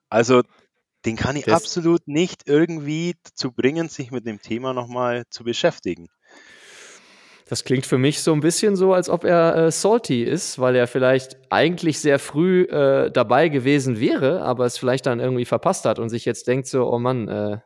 also 0.09 0.43
den 1.05 1.17
kann 1.17 1.37
ich 1.37 1.47
ist, 1.47 1.53
absolut 1.53 2.07
nicht 2.09 2.43
irgendwie 2.47 3.15
dazu 3.25 3.53
bringen, 3.53 3.89
sich 3.89 4.11
mit 4.11 4.27
dem 4.27 4.41
Thema 4.43 4.73
nochmal 4.75 5.25
zu 5.31 5.45
beschäftigen. 5.45 6.09
das 7.47 7.65
klingt 7.65 7.87
für 7.87 7.99
mich 7.99 8.23
so 8.23 8.33
ein 8.33 8.41
bisschen 8.41 8.77
so, 8.77 8.93
als 8.95 9.09
ob 9.09 9.25
er 9.25 9.57
äh, 9.57 9.71
salty 9.73 10.23
ist, 10.23 10.59
weil 10.59 10.77
er 10.77 10.87
vielleicht 10.87 11.37
eigentlich 11.51 11.99
sehr 12.01 12.19
früh 12.19 12.63
äh, 12.65 13.11
dabei 13.11 13.49
gewesen 13.49 13.99
wäre, 13.99 14.43
aber 14.43 14.67
es 14.67 14.79
vielleicht 14.79 15.07
dann 15.07 15.21
irgendwie 15.21 15.45
verpasst 15.47 15.85
hat 15.85 15.99
und 15.99 16.11
sich 16.11 16.25
jetzt 16.25 16.47
denkt 16.47 16.69
so, 16.69 16.91
oh 16.93 16.99
Mann, 16.99 17.29
äh, 17.29 17.59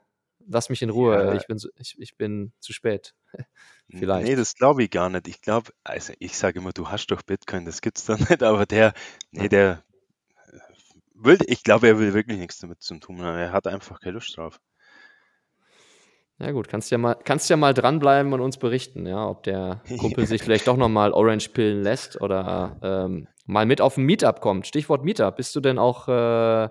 lass 0.46 0.70
mich 0.70 0.80
in 0.82 0.90
Ruhe, 0.90 1.14
Ja, 1.14 1.34
ich 1.34 1.46
bin, 1.46 1.58
so, 1.58 1.68
ich, 1.76 1.96
ich 1.98 2.16
bin 2.16 2.52
zu 2.60 2.72
spät. 2.72 3.14
N- 3.94 4.00
Nee, 4.00 4.00
vielleicht. 4.00 4.38
das 4.38 4.54
glaube 4.54 4.82
ich 4.84 4.90
gar 4.90 5.08
nicht. 5.08 5.28
Ich 5.28 5.40
glaube, 5.40 5.70
also 5.84 6.12
ich 6.18 6.36
sage 6.36 6.58
immer, 6.58 6.72
du 6.72 6.88
hast 6.88 7.06
doch 7.08 7.22
Bitcoin, 7.22 7.64
das 7.64 7.80
gibt's 7.80 8.04
doch 8.06 8.18
nicht, 8.18 8.42
aber 8.42 8.66
der, 8.66 8.92
nee, 9.32 9.42
Ja. 9.44 9.48
der 9.48 9.84
will, 11.14 11.38
ich 11.46 11.62
glaube, 11.62 11.88
er 11.88 11.98
will 11.98 12.12
wirklich 12.14 12.38
nichts 12.38 12.58
damit 12.58 12.82
zu 12.82 12.98
tun 12.98 13.22
haben. 13.22 13.38
Er 13.38 13.52
hat 13.52 13.66
einfach 13.66 14.00
keine 14.00 14.14
Lust 14.14 14.36
drauf. 14.36 14.60
Ja 16.38 16.50
gut, 16.50 16.66
kannst 16.68 16.90
ja 16.90 16.98
mal, 16.98 17.14
kannst 17.14 17.48
ja 17.48 17.56
mal 17.56 17.72
dranbleiben 17.74 18.32
und 18.32 18.40
uns 18.40 18.58
berichten, 18.58 19.06
ja, 19.06 19.24
ob 19.28 19.44
der 19.44 19.82
Kumpel 19.98 20.26
sich 20.26 20.42
vielleicht 20.42 20.66
doch 20.66 20.76
noch 20.76 20.88
mal 20.88 21.12
Orange 21.12 21.50
pillen 21.50 21.82
lässt 21.82 22.20
oder 22.20 22.76
ähm, 22.82 23.28
mal 23.46 23.66
mit 23.66 23.80
auf 23.80 23.96
ein 23.96 24.04
Meetup 24.04 24.40
kommt. 24.40 24.66
Stichwort 24.66 25.04
Meetup. 25.04 25.36
Bist 25.36 25.54
du 25.54 25.60
denn 25.60 25.78
auch 25.78 26.08
äh, 26.08 26.68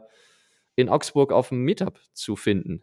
in 0.75 0.89
Augsburg 0.89 1.31
auf 1.31 1.49
dem 1.49 1.63
Meetup 1.63 1.97
zu 2.13 2.35
finden? 2.35 2.81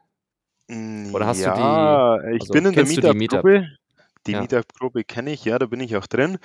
Mm, 0.69 1.15
Oder 1.15 1.27
hast 1.27 1.41
du 1.45 1.51
die, 1.51 1.53
Ja, 1.53 2.17
ich 2.31 2.41
also 2.41 2.53
bin 2.55 2.65
in 2.65 2.73
der 2.73 2.85
die 2.85 3.19
Meetup? 3.19 3.45
Die 4.27 4.33
Ja. 4.33 4.41
Meetup-Gruppe 4.41 5.05
kenne 5.05 5.33
ich, 5.33 5.45
ja, 5.45 5.59
da 5.59 5.67
bin 5.67 5.81
ich 5.81 5.97
auch 5.97 6.07
drin. 6.07 6.39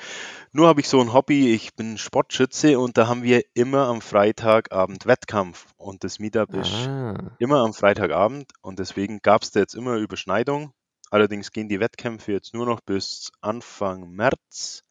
Nur 0.53 0.67
habe 0.67 0.81
ich 0.81 0.89
so 0.89 1.01
ein 1.01 1.13
Hobby, 1.13 1.53
ich 1.53 1.75
bin 1.75 1.97
Sportschütze 1.97 2.79
und 2.79 2.97
da 2.97 3.07
haben 3.07 3.23
wir 3.23 3.43
immer 3.53 3.87
am 3.87 4.01
Freitagabend 4.01 5.05
Wettkampf. 5.05 5.67
Und 5.77 6.03
das 6.03 6.19
Meetup 6.19 6.53
ist 6.53 6.89
Ah, 6.89 7.37
immer 7.39 7.59
am 7.63 7.73
Freitagabend 7.73 8.51
und 8.61 8.79
deswegen 8.79 9.21
gab 9.21 9.43
es 9.43 9.51
da 9.51 9.59
jetzt 9.61 9.75
immer 9.75 9.95
Überschneidung. 9.97 10.73
Allerdings 11.11 11.51
gehen 11.51 11.69
die 11.69 11.79
Wettkämpfe 11.79 12.31
jetzt 12.33 12.53
nur 12.53 12.65
noch 12.65 12.81
bis 12.81 13.31
Anfang 13.41 14.09
März. 14.11 14.83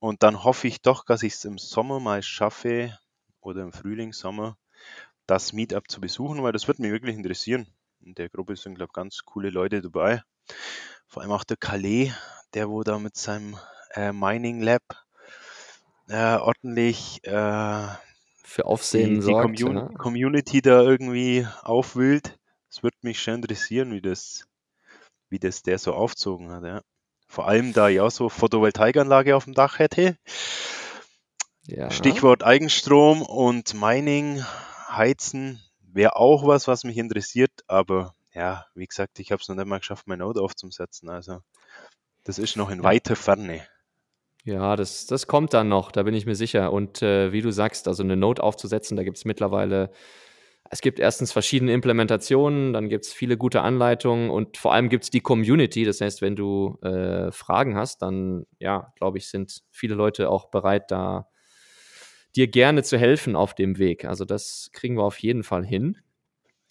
Und 0.00 0.22
dann 0.22 0.44
hoffe 0.44 0.68
ich 0.68 0.82
doch, 0.82 1.04
dass 1.04 1.22
ich 1.22 1.34
es 1.34 1.44
im 1.44 1.58
Sommer 1.58 2.00
mal 2.00 2.22
schaffe 2.22 2.98
oder 3.40 3.62
im 3.62 3.72
Frühling, 3.72 4.12
Sommer, 4.12 4.56
das 5.26 5.52
Meetup 5.52 5.90
zu 5.90 6.00
besuchen, 6.00 6.42
weil 6.42 6.52
das 6.52 6.68
wird 6.68 6.78
mich 6.80 6.92
wirklich 6.92 7.16
interessieren. 7.16 7.66
In 8.00 8.14
der 8.14 8.28
Gruppe 8.30 8.56
sind, 8.56 8.74
glaube 8.76 8.90
ich, 8.90 8.94
ganz 8.94 9.24
coole 9.24 9.50
Leute 9.50 9.82
dabei. 9.82 10.22
Vor 11.14 11.22
allem 11.22 11.30
auch 11.30 11.44
der 11.44 11.56
Calais, 11.56 12.12
der 12.54 12.68
wo 12.68 12.82
da 12.82 12.98
mit 12.98 13.16
seinem 13.16 13.56
äh, 13.94 14.10
Mining 14.10 14.60
Lab 14.60 14.82
äh, 16.08 16.34
ordentlich 16.38 17.22
äh, 17.22 17.86
für 18.42 18.64
Aufsehen 18.64 19.10
die, 19.10 19.14
die 19.20 19.22
sorgt, 19.26 19.60
Commun 19.60 19.76
ja. 19.76 19.88
Community 19.96 20.60
da 20.60 20.82
irgendwie 20.82 21.46
aufwühlt. 21.62 22.36
Es 22.68 22.82
würde 22.82 22.96
mich 23.02 23.22
schon 23.22 23.34
interessieren, 23.34 23.92
wie 23.92 24.00
das, 24.00 24.48
wie 25.28 25.38
das 25.38 25.62
der 25.62 25.78
so 25.78 25.94
aufzogen 25.94 26.50
hat. 26.50 26.64
Ja. 26.64 26.80
Vor 27.28 27.46
allem, 27.46 27.72
da 27.72 27.86
auch 28.02 28.10
so 28.10 28.28
Photovoltaikanlage 28.28 29.36
auf 29.36 29.44
dem 29.44 29.54
Dach 29.54 29.78
hätte. 29.78 30.18
Ja. 31.68 31.92
Stichwort 31.92 32.42
Eigenstrom 32.42 33.22
und 33.22 33.72
Mining, 33.72 34.44
Heizen 34.88 35.62
wäre 35.80 36.16
auch 36.16 36.44
was, 36.44 36.66
was 36.66 36.82
mich 36.82 36.96
interessiert. 36.96 37.52
Aber 37.68 38.14
ja, 38.34 38.66
wie 38.74 38.86
gesagt, 38.86 39.18
ich 39.20 39.32
habe 39.32 39.40
es 39.40 39.48
noch 39.48 39.56
nicht 39.56 39.66
mal 39.66 39.78
geschafft, 39.78 40.06
mein 40.06 40.18
Node 40.18 40.40
aufzusetzen. 40.40 41.08
Also 41.08 41.40
das 42.24 42.38
ist 42.38 42.56
noch 42.56 42.70
in 42.70 42.78
Ja. 42.78 42.84
weiter 42.84 43.16
Ferne. 43.16 43.66
Ja, 44.44 44.76
das, 44.76 45.06
das 45.06 45.26
kommt 45.26 45.54
dann 45.54 45.68
noch, 45.68 45.90
da 45.90 46.02
bin 46.02 46.14
ich 46.14 46.26
mir 46.26 46.34
sicher. 46.34 46.72
Und 46.72 47.00
äh, 47.00 47.32
wie 47.32 47.40
du 47.40 47.50
sagst, 47.50 47.88
also 47.88 48.02
eine 48.02 48.16
Note 48.16 48.42
aufzusetzen, 48.42 48.96
da 48.96 49.02
gibt 49.02 49.16
es 49.16 49.24
mittlerweile, 49.24 49.90
es 50.70 50.82
gibt 50.82 50.98
erstens 50.98 51.32
verschiedene 51.32 51.72
Implementationen, 51.72 52.74
dann 52.74 52.90
gibt 52.90 53.06
es 53.06 53.12
viele 53.12 53.38
gute 53.38 53.62
Anleitungen 53.62 54.28
und 54.30 54.58
vor 54.58 54.74
allem 54.74 54.90
gibt 54.90 55.04
es 55.04 55.10
die 55.10 55.20
Community. 55.20 55.84
Das 55.84 56.02
heißt, 56.02 56.20
wenn 56.20 56.36
du 56.36 56.78
äh, 56.82 57.32
Fragen 57.32 57.76
hast, 57.76 58.02
dann, 58.02 58.44
ja, 58.58 58.92
glaube 58.96 59.16
ich, 59.16 59.28
sind 59.28 59.62
viele 59.70 59.94
Leute 59.94 60.28
auch 60.28 60.50
bereit, 60.50 60.90
da 60.90 61.28
dir 62.36 62.48
gerne 62.48 62.82
zu 62.82 62.98
helfen 62.98 63.36
auf 63.36 63.54
dem 63.54 63.78
Weg. 63.78 64.04
Also 64.04 64.24
das 64.24 64.70
kriegen 64.72 64.96
wir 64.96 65.04
auf 65.04 65.18
jeden 65.18 65.42
Fall 65.44 65.64
hin. 65.64 65.98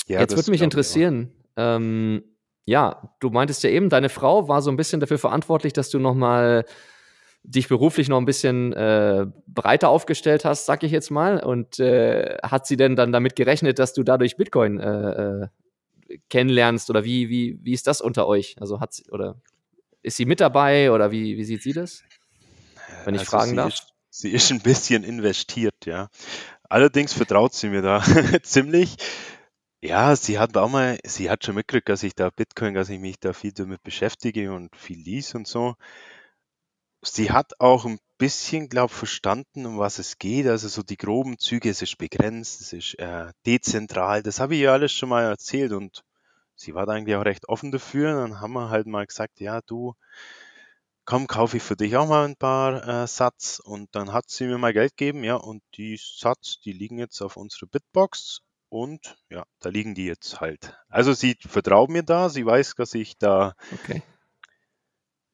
Ja, 0.07 0.19
Jetzt 0.19 0.35
würde 0.35 0.51
mich 0.51 0.61
interessieren, 0.61 1.31
ähm, 1.57 2.23
ja, 2.65 3.13
du 3.19 3.29
meintest 3.29 3.63
ja 3.63 3.69
eben, 3.69 3.89
deine 3.89 4.09
Frau 4.09 4.47
war 4.47 4.61
so 4.61 4.71
ein 4.71 4.77
bisschen 4.77 4.99
dafür 4.99 5.17
verantwortlich, 5.17 5.73
dass 5.73 5.89
du 5.89 5.99
noch 5.99 6.15
mal 6.15 6.65
dich 7.43 7.67
beruflich 7.67 8.07
noch 8.07 8.19
ein 8.19 8.25
bisschen 8.25 8.71
äh, 8.71 9.25
breiter 9.47 9.89
aufgestellt 9.89 10.45
hast, 10.45 10.65
sag 10.65 10.83
ich 10.83 10.91
jetzt 10.91 11.11
mal. 11.11 11.43
Und 11.43 11.79
äh, 11.79 12.37
hat 12.41 12.65
sie 12.65 12.77
denn 12.77 12.95
dann 12.95 13.11
damit 13.11 13.35
gerechnet, 13.35 13.79
dass 13.79 13.93
du 13.93 14.03
dadurch 14.03 14.37
Bitcoin 14.37 14.79
äh, 14.79 15.41
äh, 15.41 15.47
kennenlernst 16.29 16.89
oder 16.89 17.03
wie, 17.03 17.29
wie, 17.29 17.59
wie 17.61 17.73
ist 17.73 17.87
das 17.87 17.99
unter 17.99 18.27
euch? 18.27 18.55
Also 18.61 18.79
hat 18.79 18.93
sie, 18.93 19.09
oder 19.11 19.35
ist 20.01 20.15
sie 20.15 20.25
mit 20.25 20.39
dabei 20.39 20.91
oder 20.91 21.11
wie, 21.11 21.37
wie 21.37 21.43
sieht 21.43 21.63
sie 21.63 21.73
das? 21.73 22.03
Wenn 23.03 23.15
ich 23.15 23.21
Also 23.21 23.31
fragen 23.31 23.55
darf. 23.57 23.73
ist, 23.73 23.93
sie 24.09 24.31
ist 24.31 24.49
ein 24.51 24.61
bisschen 24.61 25.03
investiert, 25.03 25.85
ja. 25.85 26.09
Allerdings 26.69 27.11
vertraut 27.13 27.53
sie 27.53 27.69
mir 27.69 27.81
da 27.81 28.01
ziemlich. 28.43 28.95
Ja, 29.83 30.15
sie 30.15 30.39
hat 30.39 30.55
auch 30.57 30.69
mal, 30.69 30.97
sie 31.05 31.29
hat 31.29 31.43
schon 31.43 31.55
mitgekriegt, 31.55 31.89
dass 31.89 32.03
ich 32.03 32.15
da 32.15 32.29
Bitcoin, 32.29 32.73
dass 32.73 32.89
ich 32.89 32.99
mich 32.99 33.19
da 33.19 33.33
viel 33.33 33.51
damit 33.51 33.83
beschäftige 33.83 34.53
und 34.53 34.75
viel 34.77 34.97
lies 34.97 35.35
und 35.35 35.45
so. 35.45 35.75
Sie 37.03 37.31
hat 37.31 37.59
auch 37.59 37.85
ein 37.85 37.99
bisschen, 38.17 38.67
glaube 38.69 38.93
verstanden, 38.93 39.65
um 39.65 39.77
was 39.77 39.99
es 39.99 40.17
geht. 40.17 40.47
Also 40.47 40.67
so 40.69 40.83
die 40.83 40.97
groben 40.97 41.37
Züge, 41.37 41.69
es 41.69 41.81
ist 41.81 41.97
begrenzt, 41.97 42.61
es 42.61 42.73
ist 42.73 42.99
äh, 42.99 43.31
dezentral. 43.45 44.23
Das 44.23 44.39
habe 44.39 44.55
ich 44.55 44.61
ihr 44.61 44.71
alles 44.71 44.91
schon 44.93 45.09
mal 45.09 45.23
erzählt 45.23 45.73
und 45.73 46.03
sie 46.55 46.73
war 46.73 46.85
da 46.85 46.93
eigentlich 46.93 47.15
auch 47.17 47.25
recht 47.25 47.49
offen 47.49 47.71
dafür. 47.71 48.13
Dann 48.13 48.39
haben 48.39 48.53
wir 48.53 48.69
halt 48.69 48.87
mal 48.87 49.05
gesagt, 49.05 49.41
ja, 49.41 49.61
du, 49.61 49.95
komm, 51.05 51.27
kaufe 51.27 51.57
ich 51.57 51.63
für 51.63 51.75
dich 51.75 51.97
auch 51.97 52.07
mal 52.07 52.25
ein 52.25 52.37
paar 52.37 53.03
äh, 53.03 53.07
Satz. 53.07 53.59
Und 53.59 53.93
dann 53.95 54.13
hat 54.13 54.29
sie 54.29 54.45
mir 54.45 54.57
mal 54.57 54.73
Geld 54.73 54.95
gegeben, 54.97 55.23
ja, 55.23 55.35
und 55.35 55.63
die 55.75 55.97
Satz, 55.97 56.59
die 56.63 56.73
liegen 56.73 56.99
jetzt 56.99 57.21
auf 57.21 57.37
unserer 57.37 57.67
Bitbox. 57.67 58.42
Und 58.73 59.17
ja, 59.29 59.45
da 59.59 59.69
liegen 59.69 59.93
die 59.93 60.07
jetzt 60.07 60.41
halt. 60.41 60.75
Also 60.89 61.13
sie 61.13 61.37
vertraut 61.47 61.91
mir 61.91 62.01
da, 62.01 62.29
sie 62.29 62.43
weiß, 62.43 62.73
dass 62.73 62.95
ich 62.95 63.19
da 63.19 63.53
Okay. 63.71 64.01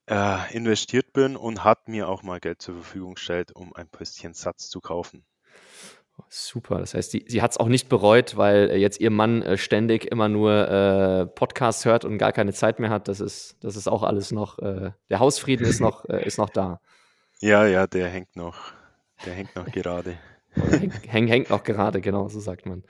äh, 0.10 0.54
investiert 0.54 1.14
bin 1.14 1.38
und 1.38 1.64
hat 1.64 1.88
mir 1.88 2.10
auch 2.10 2.22
mal 2.22 2.42
Geld 2.42 2.62
zur 2.62 2.76
Verfügung 2.76 3.14
gestellt, 3.14 3.54
um 3.56 3.74
ein 3.74 3.88
bisschen 3.88 4.34
Satz 4.34 4.68
zu 4.68 4.82
kaufen. 4.82 5.24
Super. 6.28 6.80
Das 6.80 6.94
heißt, 6.94 7.12
sie, 7.12 7.24
sie 7.30 7.42
hat 7.42 7.52
es 7.52 7.58
auch 7.58 7.70
nicht 7.70 7.88
bereut, 7.88 8.36
weil 8.36 8.72
äh, 8.72 8.76
jetzt 8.76 9.00
ihr 9.00 9.10
Mann 9.10 9.42
äh, 9.42 9.58
ständig 9.58 10.04
immer 10.12 10.28
nur 10.28 10.68
äh, 10.68 11.26
Podcasts 11.26 11.86
hört 11.86 12.04
und 12.04 12.18
gar 12.18 12.34
keine 12.34 12.52
Zeit 12.52 12.80
mehr 12.80 12.90
hat. 12.90 13.08
Das 13.08 13.22
ist, 13.22 13.56
das 13.62 13.78
ist 13.78 13.88
auch 13.88 14.04
alles 14.04 14.34
noch, 14.34 14.60
äh, 14.60 14.92
der 15.10 15.20
Hausfrieden 15.20 15.66
ist 15.66 15.80
noch, 15.80 16.04
ist 16.04 16.38
noch 16.38 16.50
da. 16.50 16.82
Ja, 17.40 17.66
ja, 17.66 17.88
der 17.88 18.10
hängt 18.10 18.36
noch. 18.36 18.74
Der 19.26 19.34
hängt 19.34 19.56
noch 19.56 19.66
gerade. 19.72 20.18
Hängt, 20.54 20.94
hängt, 21.08 21.30
hängt 21.30 21.50
noch 21.50 21.64
gerade, 21.64 22.02
genau, 22.02 22.28
so 22.28 22.40
sagt 22.40 22.66
man. 22.66 22.84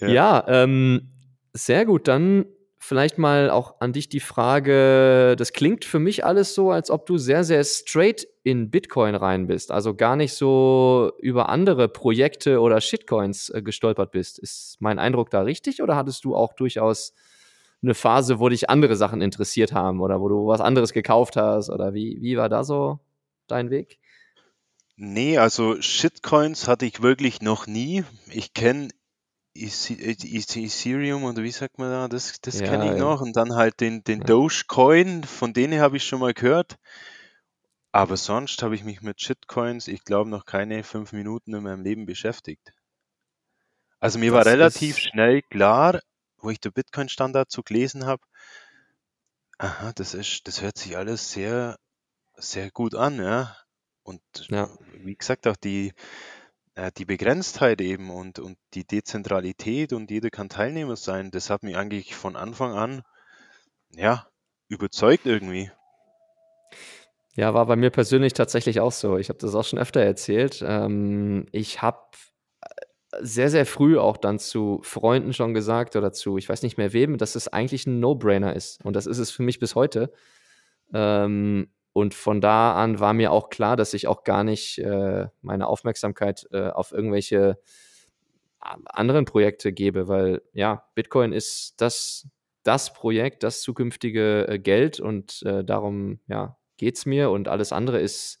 Ja. 0.00 0.08
Ja, 0.08 0.44
ähm, 0.48 1.10
sehr 1.52 1.84
gut. 1.84 2.08
Dann 2.08 2.46
vielleicht 2.78 3.16
mal 3.16 3.48
auch 3.50 3.80
an 3.80 3.92
dich 3.92 4.08
die 4.08 4.20
Frage, 4.20 5.36
das 5.38 5.52
klingt 5.52 5.84
für 5.84 6.00
mich 6.00 6.24
alles 6.24 6.54
so, 6.54 6.72
als 6.72 6.90
ob 6.90 7.06
du 7.06 7.16
sehr, 7.16 7.44
sehr 7.44 7.62
straight 7.62 8.26
in 8.42 8.70
Bitcoin 8.70 9.14
rein 9.14 9.46
bist. 9.46 9.70
Also 9.70 9.94
gar 9.94 10.16
nicht 10.16 10.34
so 10.34 11.12
über 11.20 11.48
andere 11.48 11.88
Projekte 11.88 12.60
oder 12.60 12.80
Shitcoins 12.80 13.50
äh, 13.50 13.62
gestolpert 13.62 14.10
bist. 14.10 14.40
Ist 14.40 14.78
mein 14.80 14.98
Eindruck 14.98 15.30
da 15.30 15.42
richtig 15.42 15.80
oder 15.80 15.94
hattest 15.94 16.24
du 16.24 16.34
auch 16.34 16.54
durchaus 16.54 17.14
eine 17.82 17.94
Phase, 17.94 18.40
wo 18.40 18.48
dich 18.48 18.68
andere 18.68 18.96
Sachen 18.96 19.22
interessiert 19.22 19.72
haben 19.72 20.00
oder 20.00 20.20
wo 20.20 20.28
du 20.28 20.46
was 20.46 20.60
anderes 20.60 20.92
gekauft 20.92 21.36
hast 21.36 21.70
oder 21.70 21.94
wie, 21.94 22.18
wie 22.20 22.36
war 22.36 22.48
da 22.48 22.64
so 22.64 22.98
dein 23.46 23.70
Weg? 23.70 23.98
Nee, 24.96 25.36
also 25.36 25.82
Shitcoins 25.82 26.66
hatte 26.66 26.86
ich 26.86 27.02
wirklich 27.02 27.42
noch 27.42 27.66
nie. 27.66 28.04
Ich 28.30 28.54
kenne 28.54 28.88
Ethereum 29.54 31.24
oder 31.24 31.42
wie 31.42 31.50
sagt 31.52 31.78
man 31.78 31.90
da, 31.90 32.08
das, 32.08 32.40
das 32.40 32.62
Ja, 32.62 32.62
kenne 32.62 32.86
ich 32.88 32.96
ja. 32.96 32.96
noch. 32.96 33.20
Und 33.20 33.36
dann 33.36 33.54
halt 33.54 33.80
den, 33.80 34.04
den 34.04 34.20
Ja. 34.20 34.24
Dogecoin, 34.24 35.24
von 35.24 35.52
denen 35.54 35.80
habe 35.80 35.96
ich 35.98 36.04
schon 36.04 36.20
mal 36.20 36.34
gehört. 36.34 36.78
Aber 37.90 38.18
sonst 38.18 38.62
habe 38.62 38.74
ich 38.74 38.84
mich 38.84 39.00
mit 39.00 39.22
Shitcoins, 39.22 39.88
ich 39.88 40.04
glaube, 40.04 40.28
noch 40.28 40.44
keine 40.44 40.84
fünf 40.84 41.12
Minuten 41.12 41.54
in 41.54 41.62
meinem 41.62 41.82
Leben 41.82 42.04
beschäftigt. 42.04 42.74
Also 44.00 44.18
mir 44.18 44.34
war 44.34 44.44
Das 44.44 44.44
relativ 44.44 44.98
ist, 44.98 44.98
schnell 44.98 45.40
klar, 45.40 46.02
wo 46.36 46.50
ich 46.50 46.60
den 46.60 46.74
Bitcoin-Standard 46.74 47.50
so 47.50 47.62
gelesen 47.62 48.04
habe, 48.04 48.22
aha, 49.58 49.92
das 49.94 50.12
ist, 50.12 50.46
das 50.46 50.60
hört 50.60 50.76
sich 50.76 50.96
alles 50.98 51.30
sehr, 51.32 51.78
sehr 52.36 52.70
gut 52.70 52.94
an, 52.94 53.18
ja. 53.18 53.56
Und 54.02 54.22
ja, 54.50 54.68
wie 54.94 55.14
gesagt, 55.14 55.46
auch 55.46 55.56
die, 55.56 55.92
äh, 56.74 56.90
die 56.96 57.04
Begrenztheit 57.04 57.80
eben 57.80 58.10
und, 58.10 58.38
und 58.38 58.58
die 58.74 58.86
Dezentralität 58.86 59.92
und 59.92 60.10
jeder 60.10 60.30
kann 60.30 60.48
Teilnehmer 60.48 60.96
sein, 60.96 61.30
das 61.30 61.50
hat 61.50 61.62
mich 61.62 61.76
eigentlich 61.76 62.14
von 62.14 62.36
Anfang 62.36 62.72
an, 62.72 63.02
ja, 63.94 64.26
überzeugt 64.68 65.26
irgendwie. 65.26 65.70
ja, 67.34 67.54
war 67.54 67.66
bei 67.66 67.76
mir 67.76 67.90
persönlich 67.90 68.32
tatsächlich 68.34 68.80
auch 68.80 68.92
so. 68.92 69.18
Ich 69.18 69.28
habe 69.28 69.38
das 69.38 69.54
auch 69.54 69.64
schon 69.64 69.78
öfter 69.78 70.00
erzählt. 70.00 70.62
Ähm, 70.66 71.46
ich 71.52 71.82
habe 71.82 72.00
sehr, 73.20 73.50
sehr 73.50 73.66
früh 73.66 73.98
auch 73.98 74.16
dann 74.16 74.38
zu 74.38 74.80
Freunden 74.82 75.32
schon 75.32 75.54
gesagt 75.54 75.96
oder 75.96 76.12
zu, 76.12 76.38
ich 76.38 76.48
weiß 76.48 76.62
nicht 76.62 76.78
mehr 76.78 76.92
wem, 76.92 77.18
dass 77.18 77.34
es 77.34 77.48
eigentlich 77.48 77.86
ein 77.86 78.00
No-Brainer 78.00 78.54
ist. 78.56 78.84
Und 78.84 78.96
das 78.96 79.06
ist 79.06 79.18
es 79.18 79.30
für 79.30 79.42
mich 79.42 79.58
bis 79.58 79.74
heute. 79.74 80.12
Ähm, 80.94 81.70
und 81.92 82.14
von 82.14 82.40
da 82.40 82.74
an 82.74 83.00
war 83.00 83.12
mir 83.12 83.32
auch 83.32 83.50
klar, 83.50 83.76
dass 83.76 83.94
ich 83.94 84.06
auch 84.06 84.24
gar 84.24 84.44
nicht 84.44 84.78
äh, 84.78 85.26
meine 85.42 85.66
Aufmerksamkeit 85.66 86.46
äh, 86.52 86.68
auf 86.68 86.92
irgendwelche 86.92 87.58
anderen 88.60 89.24
Projekte 89.24 89.72
gebe, 89.72 90.06
weil 90.06 90.42
ja, 90.52 90.84
Bitcoin 90.94 91.32
ist 91.32 91.80
das, 91.80 92.28
das 92.62 92.92
Projekt, 92.92 93.42
das 93.42 93.60
zukünftige 93.60 94.46
äh, 94.48 94.58
Geld 94.58 95.00
und 95.00 95.42
äh, 95.42 95.64
darum 95.64 96.20
ja, 96.28 96.56
geht 96.76 96.96
es 96.96 97.06
mir 97.06 97.30
und 97.30 97.48
alles 97.48 97.72
andere 97.72 98.00
ist, 98.00 98.38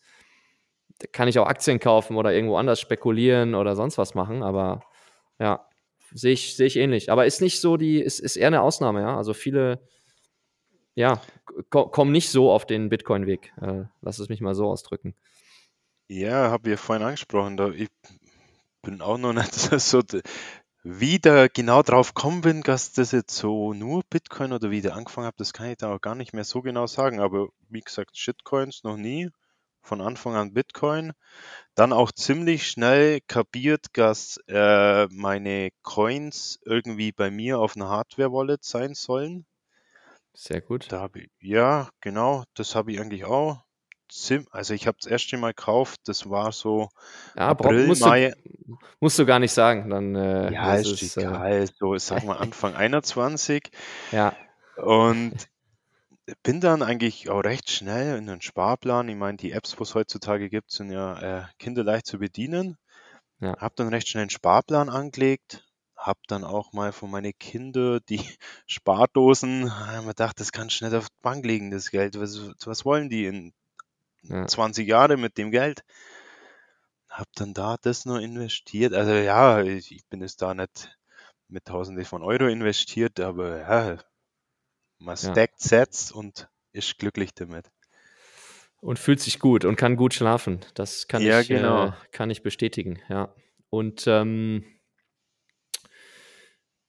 kann 1.10 1.26
ich 1.26 1.38
auch 1.40 1.46
Aktien 1.46 1.80
kaufen 1.80 2.16
oder 2.16 2.32
irgendwo 2.32 2.56
anders 2.56 2.80
spekulieren 2.80 3.56
oder 3.56 3.74
sonst 3.74 3.98
was 3.98 4.14
machen, 4.14 4.44
aber 4.44 4.82
ja, 5.40 5.66
sehe 6.14 6.32
ich, 6.32 6.56
sehe 6.56 6.66
ich 6.66 6.76
ähnlich. 6.76 7.10
Aber 7.10 7.26
ist 7.26 7.40
nicht 7.40 7.60
so 7.60 7.76
die, 7.76 8.00
ist, 8.00 8.20
ist 8.20 8.36
eher 8.36 8.48
eine 8.48 8.62
Ausnahme, 8.62 9.00
ja. 9.00 9.16
Also 9.16 9.34
viele, 9.34 9.80
ja, 10.94 11.20
ko 11.70 11.88
kommen 11.88 12.12
nicht 12.12 12.30
so 12.30 12.50
auf 12.50 12.66
den 12.66 12.88
Bitcoin-Weg. 12.88 13.52
Äh, 13.60 13.84
lass 14.02 14.18
es 14.18 14.28
mich 14.28 14.40
mal 14.40 14.54
so 14.54 14.68
ausdrücken. 14.70 15.14
Ja, 16.08 16.50
habe 16.50 16.72
ich 16.72 16.80
vorhin 16.80 17.04
angesprochen, 17.04 17.56
da 17.56 17.70
ich 17.70 17.88
bin 18.82 19.00
auch 19.02 19.18
noch 19.18 19.32
nicht 19.34 19.52
so, 19.80 20.02
d- 20.02 20.22
wie 20.84 21.18
da 21.20 21.48
genau 21.48 21.82
drauf 21.82 22.14
gekommen 22.14 22.42
bin, 22.42 22.62
dass 22.62 22.92
das 22.92 23.12
jetzt 23.12 23.36
so 23.36 23.74
nur 23.74 24.02
Bitcoin 24.10 24.52
oder 24.52 24.70
wie 24.70 24.78
ich 24.78 24.84
da 24.84 24.94
angefangen 24.94 25.26
habe, 25.26 25.36
das 25.38 25.52
kann 25.52 25.70
ich 25.70 25.78
da 25.78 25.94
auch 25.94 26.00
gar 26.00 26.14
nicht 26.16 26.32
mehr 26.34 26.44
so 26.44 26.62
genau 26.62 26.86
sagen. 26.88 27.20
Aber 27.20 27.48
wie 27.70 27.80
gesagt, 27.82 28.16
Shitcoins 28.18 28.84
noch 28.84 28.96
nie. 28.96 29.30
Von 29.82 30.00
Anfang 30.02 30.36
an 30.36 30.54
Bitcoin. 30.54 31.12
Dann 31.76 31.92
auch 31.92 32.12
ziemlich 32.12 32.68
schnell 32.68 33.20
kapiert, 33.22 33.86
dass 33.94 34.38
äh, 34.48 35.08
meine 35.08 35.70
Coins 35.82 36.60
irgendwie 36.64 37.12
bei 37.12 37.30
mir 37.30 37.58
auf 37.60 37.76
einer 37.76 37.88
Hardware-Wallet 37.90 38.64
sein 38.64 38.94
sollen. 38.94 39.46
Sehr 40.34 40.60
gut. 40.60 40.90
Da 40.90 41.00
habe 41.00 41.20
ich, 41.20 41.30
ja, 41.40 41.88
genau, 42.00 42.44
das 42.54 42.74
habe 42.74 42.92
ich 42.92 43.00
eigentlich 43.00 43.24
auch. 43.24 43.62
Zim, 44.08 44.46
also 44.50 44.74
ich 44.74 44.86
habe 44.86 44.98
das 45.00 45.10
erste 45.10 45.38
Mal 45.38 45.54
gekauft, 45.54 46.00
das 46.04 46.28
war 46.28 46.52
so 46.52 46.90
Ja, 47.34 47.48
April, 47.48 47.86
musst, 47.86 48.02
du, 48.02 48.06
Mai, 48.06 48.34
musst 49.00 49.18
du 49.18 49.24
gar 49.24 49.38
nicht 49.38 49.52
sagen. 49.52 49.88
Dann 49.88 50.14
äh, 50.14 50.52
ja, 50.52 50.74
ist 50.74 50.86
ist 50.86 51.16
äh, 51.16 51.20
egal, 51.22 51.66
so 51.78 51.96
sagen 51.96 52.26
wir 52.26 52.40
Anfang 52.40 52.74
21. 52.74 53.70
ja, 54.12 54.36
Und 54.76 55.34
bin 56.42 56.60
dann 56.60 56.82
eigentlich 56.82 57.30
auch 57.30 57.40
recht 57.40 57.70
schnell 57.70 58.16
in 58.18 58.26
den 58.26 58.40
Sparplan. 58.40 59.08
Ich 59.08 59.16
meine, 59.16 59.36
die 59.36 59.52
Apps, 59.52 59.78
wo 59.78 59.82
es 59.82 59.94
heutzutage 59.94 60.48
gibt, 60.48 60.70
sind 60.70 60.90
ja 60.90 61.40
äh, 61.40 61.44
kinderleicht 61.58 62.06
zu 62.06 62.18
bedienen. 62.18 62.76
ja, 63.40 63.56
Habe 63.58 63.74
dann 63.76 63.88
recht 63.88 64.08
schnell 64.08 64.22
einen 64.22 64.30
Sparplan 64.30 64.88
angelegt. 64.88 65.64
Habe 66.02 66.20
dann 66.26 66.42
auch 66.44 66.72
mal 66.72 66.92
von 66.92 67.10
meinen 67.10 67.32
Kindern 67.38 68.00
die 68.08 68.20
Spardosen, 68.66 69.74
habe 69.86 70.02
mir 70.02 70.08
gedacht, 70.08 70.40
das 70.40 70.50
du 70.52 70.62
nicht 70.62 70.94
auf 70.94 71.08
die 71.08 71.22
Bank 71.22 71.44
legen, 71.46 71.70
das 71.70 71.90
Geld. 71.90 72.18
Was, 72.20 72.38
was 72.66 72.84
wollen 72.84 73.08
die 73.08 73.26
in 73.26 73.52
ja. 74.22 74.46
20 74.46 74.88
Jahren 74.88 75.20
mit 75.20 75.38
dem 75.38 75.50
Geld? 75.52 75.84
Habe 77.08 77.30
dann 77.36 77.54
da 77.54 77.76
das 77.80 78.04
nur 78.06 78.20
investiert. 78.20 78.92
Also 78.94 79.12
ja, 79.12 79.62
ich, 79.62 79.92
ich 79.92 80.04
bin 80.06 80.20
jetzt 80.22 80.42
da 80.42 80.54
nicht 80.54 80.98
mit 81.48 81.66
Tausende 81.66 82.04
von 82.04 82.22
Euro 82.22 82.46
investiert, 82.48 83.20
aber 83.20 83.58
ja, 83.60 83.98
man 84.98 85.16
Ja. 85.22 85.30
stackt 85.32 85.60
Sets 85.60 86.10
und 86.12 86.48
ist 86.72 86.98
glücklich 86.98 87.34
damit. 87.34 87.70
Und 88.80 88.98
fühlt 88.98 89.20
sich 89.20 89.38
gut 89.38 89.64
und 89.64 89.76
kann 89.76 89.96
gut 89.96 90.12
schlafen. 90.14 90.60
Das 90.74 91.06
kann 91.06 91.22
Ja, 91.22 91.40
ich, 91.40 91.48
genau. 91.48 91.86
äh, 91.86 91.92
kann 92.10 92.30
ich 92.30 92.42
bestätigen, 92.42 93.00
ja. 93.08 93.32
Und 93.70 94.04
ähm, 94.08 94.64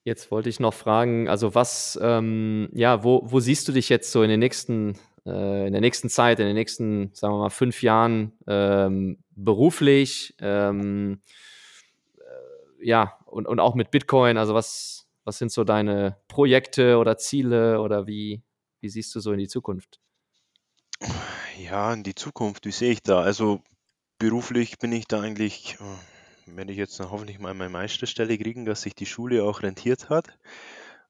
jetzt 0.03 0.31
wollte 0.31 0.49
ich 0.49 0.59
noch 0.59 0.73
fragen, 0.73 1.27
also 1.29 1.55
was, 1.55 1.97
ähm, 2.01 2.69
ja, 2.73 3.03
wo, 3.03 3.21
wo 3.25 3.39
siehst 3.39 3.67
du 3.67 3.71
dich 3.71 3.89
jetzt 3.89 4.11
so 4.11 4.23
in 4.23 4.29
den 4.29 4.39
nächsten, 4.39 4.97
äh, 5.25 5.67
in 5.67 5.73
der 5.73 5.81
nächsten 5.81 6.09
Zeit, 6.09 6.39
in 6.39 6.45
den 6.45 6.55
nächsten, 6.55 7.11
sagen 7.13 7.33
wir 7.33 7.39
mal, 7.39 7.49
fünf 7.49 7.81
Jahren 7.81 8.33
ähm, 8.47 9.17
beruflich, 9.31 10.35
ähm, 10.39 11.21
äh, 12.17 12.85
ja, 12.85 13.17
und, 13.25 13.47
und 13.47 13.59
auch 13.59 13.75
mit 13.75 13.91
Bitcoin, 13.91 14.37
also 14.37 14.53
was, 14.53 15.07
was 15.23 15.37
sind 15.37 15.51
so 15.51 15.63
deine 15.63 16.17
Projekte 16.27 16.97
oder 16.97 17.17
Ziele 17.17 17.79
oder 17.81 18.07
wie, 18.07 18.43
wie 18.81 18.89
siehst 18.89 19.15
du 19.15 19.21
so 19.21 19.31
in 19.31 19.39
die 19.39 19.47
Zukunft? 19.47 19.99
Ja, 21.57 21.93
in 21.93 22.03
die 22.03 22.15
Zukunft, 22.15 22.65
wie 22.65 22.71
sehe 22.71 22.91
ich 22.91 23.03
da? 23.03 23.21
Also 23.21 23.61
beruflich 24.19 24.79
bin 24.79 24.91
ich 24.91 25.07
da 25.07 25.21
eigentlich, 25.21 25.77
äh, 25.79 26.12
werde 26.45 26.71
ich 26.71 26.77
jetzt 26.77 26.99
hoffentlich 26.99 27.39
mal 27.39 27.53
meine 27.53 27.69
Meisterstelle 27.69 28.37
kriegen, 28.37 28.65
dass 28.65 28.81
sich 28.81 28.95
die 28.95 29.05
Schule 29.05 29.43
auch 29.43 29.61
rentiert 29.61 30.09
hat. 30.09 30.37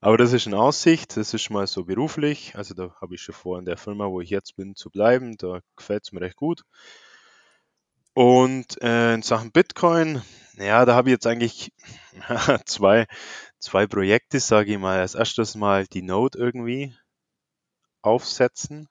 Aber 0.01 0.17
das 0.17 0.33
ist 0.33 0.47
in 0.47 0.53
Aussicht, 0.53 1.17
das 1.17 1.33
ist 1.33 1.49
mal 1.49 1.67
so 1.67 1.85
beruflich. 1.85 2.55
Also 2.55 2.73
da 2.73 2.93
habe 3.01 3.15
ich 3.15 3.21
schon 3.21 3.35
vor, 3.35 3.59
in 3.59 3.65
der 3.65 3.77
Firma, 3.77 4.07
wo 4.07 4.21
ich 4.21 4.29
jetzt 4.29 4.55
bin, 4.55 4.75
zu 4.75 4.89
bleiben. 4.89 5.37
Da 5.37 5.61
gefällt 5.77 6.03
es 6.05 6.11
mir 6.11 6.21
recht 6.21 6.35
gut. 6.35 6.63
Und 8.15 8.81
äh, 8.81 9.13
in 9.13 9.21
Sachen 9.21 9.51
Bitcoin, 9.51 10.21
ja, 10.57 10.85
da 10.85 10.95
habe 10.95 11.09
ich 11.09 11.13
jetzt 11.13 11.27
eigentlich 11.27 11.71
zwei, 12.65 13.07
zwei 13.59 13.87
Projekte, 13.87 14.39
sage 14.39 14.73
ich 14.73 14.79
mal. 14.79 14.99
Als 14.99 15.15
erstes 15.15 15.55
mal 15.55 15.85
die 15.87 16.01
Node 16.03 16.37
irgendwie 16.37 16.95
aufsetzen 18.03 18.87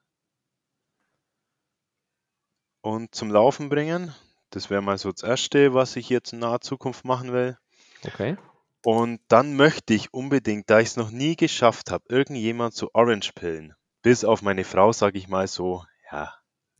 und 2.80 3.14
zum 3.14 3.30
Laufen 3.30 3.68
bringen. 3.68 4.14
Das 4.52 4.70
wäre 4.70 4.82
mal 4.82 4.98
so 4.98 5.10
das 5.10 5.22
Erste, 5.22 5.74
was 5.74 5.96
ich 5.96 6.08
jetzt 6.08 6.32
in 6.32 6.40
naher 6.40 6.60
Zukunft 6.60 7.04
machen 7.04 7.32
will. 7.32 7.56
Okay. 8.04 8.36
Und 8.84 9.20
dann 9.28 9.56
möchte 9.56 9.94
ich 9.94 10.12
unbedingt, 10.12 10.68
da 10.68 10.80
ich 10.80 10.88
es 10.88 10.96
noch 10.96 11.10
nie 11.10 11.36
geschafft 11.36 11.90
habe, 11.90 12.04
irgendjemand 12.08 12.74
zu 12.74 12.94
Orange-Pillen, 12.94 13.74
bis 14.02 14.24
auf 14.24 14.42
meine 14.42 14.64
Frau, 14.64 14.92
sage 14.92 15.18
ich 15.18 15.28
mal 15.28 15.48
so, 15.48 15.84
ja, 16.10 16.34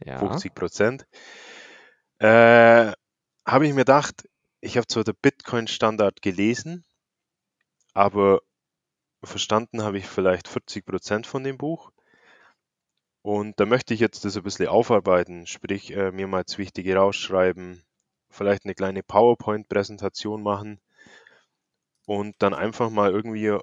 Ja. 0.05 0.19
50 0.19 0.55
Prozent, 0.55 1.07
äh, 2.19 2.93
habe 3.47 3.67
ich 3.67 3.73
mir 3.73 3.85
gedacht, 3.85 4.29
ich 4.61 4.77
habe 4.77 4.87
zwar 4.87 5.05
den 5.05 5.17
Bitcoin-Standard 5.21 6.23
gelesen, 6.23 6.85
aber 7.95 8.43
verstanden 9.25 9.83
habe 9.83 9.99
ich 9.99 10.07
vielleicht 10.07 10.49
40 10.49 10.85
Prozent 10.85 11.27
von 11.27 11.45
dem 11.45 11.57
Buch. 11.57 11.93
Und 13.23 13.61
da 13.61 13.67
möchte 13.67 13.95
ich 13.95 14.01
jetzt 14.01 14.25
das 14.25 14.37
ein 14.37 14.43
bisschen 14.43 14.67
aufarbeiten, 14.67 15.47
sprich 15.47 15.93
äh, 15.93 16.11
mir 16.11 16.27
mal 16.27 16.43
das 16.43 16.59
Wichtige 16.59 16.97
rausschreiben, 16.97 17.83
vielleicht 18.29 18.65
eine 18.65 18.75
kleine 18.75 19.03
PowerPoint-Präsentation 19.05 20.43
machen 20.43 20.81
und 22.07 22.35
dann 22.41 22.53
einfach 22.53 22.91
mal 22.91 23.13
irgendwie 23.13 23.57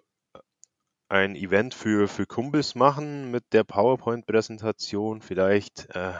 ein 1.09 1.35
Event 1.35 1.73
für, 1.73 2.07
für 2.07 2.25
Kumpels 2.25 2.75
machen 2.75 3.31
mit 3.31 3.43
der 3.51 3.63
PowerPoint-Präsentation. 3.63 5.21
Vielleicht, 5.21 5.89
äh, 5.95 6.13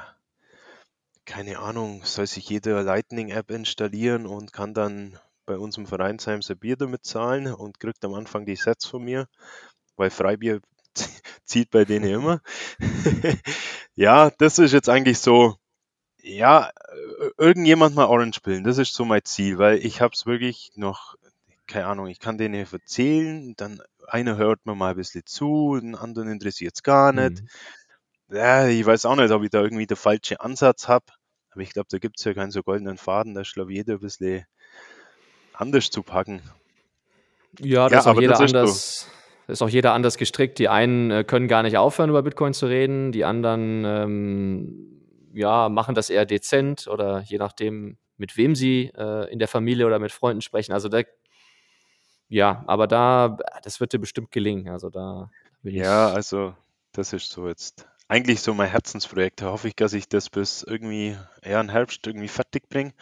keine 1.26 1.60
Ahnung, 1.60 2.04
soll 2.04 2.28
sich 2.28 2.50
jeder 2.50 2.84
Lightning-App 2.84 3.52
installieren 3.52 4.26
und 4.26 4.52
kann 4.52 4.74
dann 4.74 5.18
bei 5.46 5.58
uns 5.58 5.78
im 5.78 5.86
Vereinsheim 5.86 6.42
sein 6.42 6.58
Bier 6.58 6.76
damit 6.76 7.06
zahlen 7.06 7.54
und 7.54 7.80
kriegt 7.80 8.04
am 8.04 8.16
Anfang 8.16 8.46
die 8.46 8.56
Sets 8.56 8.86
von 8.86 9.04
mir, 9.04 9.28
weil 9.96 10.10
Freibier 10.10 10.60
zieht 11.46 11.70
bei 11.72 11.86
denen 11.86 12.10
immer. 12.10 12.42
ja, 13.96 14.30
das 14.38 14.60
ist 14.60 14.74
jetzt 14.74 14.90
eigentlich 14.90 15.20
so, 15.20 15.56
ja, 16.22 16.72
irgendjemand 17.38 17.96
mal 17.96 18.06
Orange 18.06 18.38
spielen, 18.38 18.64
das 18.64 18.78
ist 18.78 18.94
so 18.94 19.06
mein 19.06 19.24
Ziel, 19.26 19.58
weil 19.58 19.78
ich 19.86 20.02
habe 20.02 20.14
es 20.14 20.26
wirklich 20.26 20.72
noch, 20.76 21.16
keine 21.68 21.88
Ahnung, 21.88 22.08
ich 22.08 22.20
kann 22.20 22.38
denen 22.38 22.66
erzählen, 22.72 23.54
dann 23.58 23.82
einer 24.08 24.38
hört 24.38 24.66
mir 24.66 24.76
mal 24.76 24.92
ein 24.92 24.98
bisschen 24.98 25.26
zu, 25.26 25.78
den 25.80 25.96
anderen 25.96 26.30
interessiert 26.30 26.74
es 26.76 26.84
gar 26.84 27.12
nicht. 27.14 27.42
Mhm. 27.42 28.36
Ja, 28.36 28.68
ich 28.68 28.86
weiß 28.86 29.06
auch 29.06 29.16
nicht, 29.16 29.32
ob 29.32 29.44
ich 29.44 29.50
da 29.50 29.62
irgendwie 29.62 29.88
den 29.88 29.98
falschen 29.98 30.38
Ansatz 30.38 30.88
habe, 30.88 31.06
aber 31.52 31.62
ich 31.62 31.72
glaube, 31.72 31.88
da 31.90 31.98
gibt 31.98 32.20
es 32.20 32.26
ja 32.26 32.34
keinen 32.34 32.52
so 32.52 32.64
goldenen 32.64 32.98
Faden, 32.98 33.34
da 33.34 33.42
ist, 33.42 33.54
glaube 33.54 33.74
jeder 33.74 33.94
ein 33.94 34.00
bisschen 34.00 34.46
anders 35.54 35.90
zu 35.90 36.04
packen. 36.04 36.42
Ja, 37.60 37.90
da 37.90 37.96
Ja, 37.96 38.00
ist 38.00 38.06
auch 38.08 38.12
aber 38.12 38.22
jeder 38.22 38.34
das 38.34 38.52
ist 38.52 38.52
so. 38.52 39.19
Ist 39.50 39.62
auch 39.62 39.70
jeder 39.70 39.94
anders 39.94 40.18
gestrickt. 40.18 40.60
Die 40.60 40.70
einen 40.70 41.12
äh, 41.12 41.24
können 41.24 41.48
gar 41.48 41.64
nicht 41.64 41.78
aufhören, 41.78 42.10
über 42.10 42.24
Bitcoin 42.24 42.54
zu 42.54 42.68
reden, 42.68 43.12
die 43.12 43.26
anderen 43.26 43.84
ähm, 43.86 45.00
ja, 45.34 45.70
machen 45.70 45.96
das 45.96 46.10
eher 46.10 46.26
dezent 46.26 46.88
oder 46.88 47.22
je 47.22 47.38
nachdem, 47.38 47.98
mit 48.18 48.38
wem 48.38 48.56
sie 48.56 48.92
äh, 48.96 49.32
in 49.32 49.40
der 49.40 49.48
Familie 49.48 49.86
oder 49.86 50.00
mit 50.00 50.12
Freunden 50.12 50.42
sprechen. 50.42 50.74
Also 50.74 50.90
da, 50.90 51.02
ja, 52.28 52.64
aber 52.68 52.88
da, 52.88 53.38
das 53.64 53.80
wird 53.80 53.94
dir 53.94 54.00
bestimmt 54.00 54.32
gelingen. 54.32 54.70
Also 54.70 54.90
da 54.90 55.30
Ja, 55.64 56.10
ich, 56.10 56.16
also 56.16 56.56
das 56.92 57.14
ist 57.14 57.30
so 57.32 57.48
jetzt 57.48 57.88
eigentlich 58.08 58.42
so 58.42 58.54
mein 58.54 58.70
Herzensprojekt. 58.70 59.42
Da 59.42 59.52
hoffe 59.52 59.68
ich, 59.68 59.76
dass 59.76 59.94
ich 59.94 60.10
das 60.10 60.30
bis 60.30 60.64
irgendwie, 60.64 61.16
ja, 61.46 61.62
im 61.62 61.70
Herbst 61.70 62.06
irgendwie 62.06 62.28
fertig 62.28 62.68
bringe. 62.68 62.94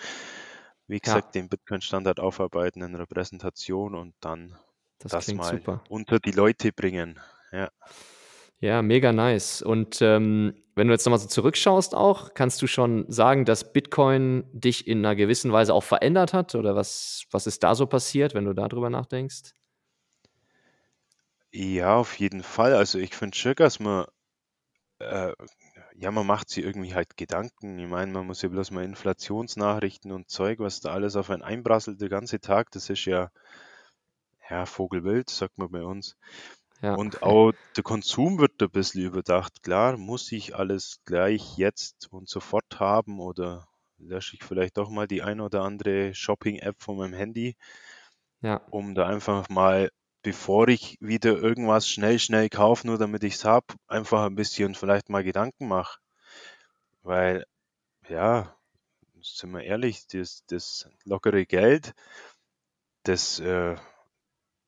Wie 0.87 0.99
gesagt, 0.99 1.35
ja, 1.35 1.41
den 1.41 1.49
Bitcoin-Standard 1.49 2.19
aufarbeiten 2.19 2.81
in 2.81 2.95
einer 2.95 3.05
Präsentation 3.05 3.95
und 3.95 4.13
dann 4.21 4.57
das 4.99 5.11
das 5.11 5.25
klingt 5.25 5.41
mal 5.41 5.57
super. 5.57 5.83
unter 5.89 6.19
die 6.19 6.31
Leute 6.31 6.71
bringen. 6.71 7.19
Ja. 7.51 7.69
Ja, 8.59 8.81
mega 8.81 9.13
nice. 9.13 9.61
Und 9.61 10.01
ähm, 10.01 10.55
wenn 10.73 10.87
du 10.87 10.93
jetzt 10.93 11.05
nochmal 11.05 11.19
so 11.19 11.27
zurückschaust 11.27 11.93
auch, 11.93 12.33
kannst 12.33 12.61
du 12.61 12.67
schon 12.67 13.05
sagen, 13.07 13.45
dass 13.45 13.71
Bitcoin 13.71 14.45
dich 14.51 14.87
in 14.87 14.99
einer 14.99 15.15
gewissen 15.15 15.51
Weise 15.51 15.73
auch 15.73 15.83
verändert 15.83 16.33
hat? 16.33 16.55
Oder 16.55 16.75
was, 16.75 17.25
was 17.29 17.45
ist 17.45 17.63
da 17.63 17.75
so 17.75 17.85
passiert, 17.85 18.33
wenn 18.33 18.45
du 18.45 18.53
darüber 18.53 18.89
nachdenkst? 18.89 19.53
Ja, 21.51 21.95
auf 21.95 22.17
jeden 22.19 22.43
Fall. 22.43 22.73
Also 22.73 22.97
ich 22.97 23.15
finde 23.15 23.37
schon, 23.37 23.55
dass 23.55 23.79
man, 23.79 24.05
äh, 24.99 25.33
ja, 25.95 26.11
man 26.11 26.25
macht 26.27 26.49
sich 26.49 26.63
irgendwie 26.63 26.93
halt 26.95 27.17
Gedanken. 27.17 27.79
Ich 27.79 27.87
meine, 27.87 28.11
man 28.11 28.27
muss 28.27 28.41
ja 28.41 28.49
bloß 28.49 28.71
mal 28.71 28.83
Inflationsnachrichten 28.83 30.11
und 30.11 30.29
Zeug, 30.29 30.59
was 30.59 30.79
da 30.79 30.91
alles 30.91 31.15
auf 31.15 31.29
einen 31.29 31.43
einprasselt, 31.43 32.01
der 32.01 32.09
ganze 32.09 32.39
Tag, 32.39 32.71
das 32.71 32.89
ist 32.89 33.05
ja, 33.05 33.31
ja, 34.49 34.65
Vogelwild, 34.65 35.29
sagt 35.29 35.57
man 35.57 35.71
bei 35.71 35.83
uns. 35.83 36.15
Ja, 36.81 36.93
Und 36.95 37.23
auch 37.23 37.53
der 37.75 37.83
Konsum 37.83 38.37
wird 38.37 38.61
ein 38.61 38.69
bisschen 38.69 39.03
überdacht. 39.03 39.63
Klar, 39.63 39.97
muss 39.97 40.31
ich 40.31 40.55
alles 40.55 40.99
gleich 41.05 41.57
jetzt 41.57 42.11
und 42.11 42.29
sofort 42.29 42.79
haben 42.79 43.19
oder 43.19 43.67
lösche 43.97 44.35
ich 44.35 44.43
vielleicht 44.43 44.77
doch 44.77 44.89
mal 44.89 45.07
die 45.07 45.23
ein 45.23 45.41
oder 45.41 45.63
andere 45.63 46.13
Shopping-App 46.13 46.81
von 46.81 46.97
meinem 46.97 47.13
Handy, 47.13 47.55
ja, 48.41 48.61
um 48.69 48.93
da 48.93 49.07
einfach 49.07 49.49
mal, 49.49 49.89
bevor 50.21 50.67
ich 50.67 50.97
wieder 50.99 51.35
irgendwas 51.35 51.89
schnell, 51.89 52.19
schnell 52.19 52.49
kaufe, 52.49 52.85
nur 52.85 52.99
damit 52.99 53.23
ich 53.23 53.35
es 53.35 53.45
habe, 53.45 53.65
einfach 53.87 54.25
ein 54.25 54.35
bisschen 54.35 54.75
vielleicht 54.75 55.09
mal 55.09 55.23
Gedanken 55.23 55.67
mache. 55.67 55.99
Weil, 57.01 57.45
ja, 58.07 58.55
sind 59.21 59.51
wir 59.51 59.63
ehrlich, 59.63 60.05
das, 60.07 60.43
das 60.47 60.89
lockere 61.05 61.45
Geld, 61.45 61.93
das 63.03 63.39
äh, 63.39 63.75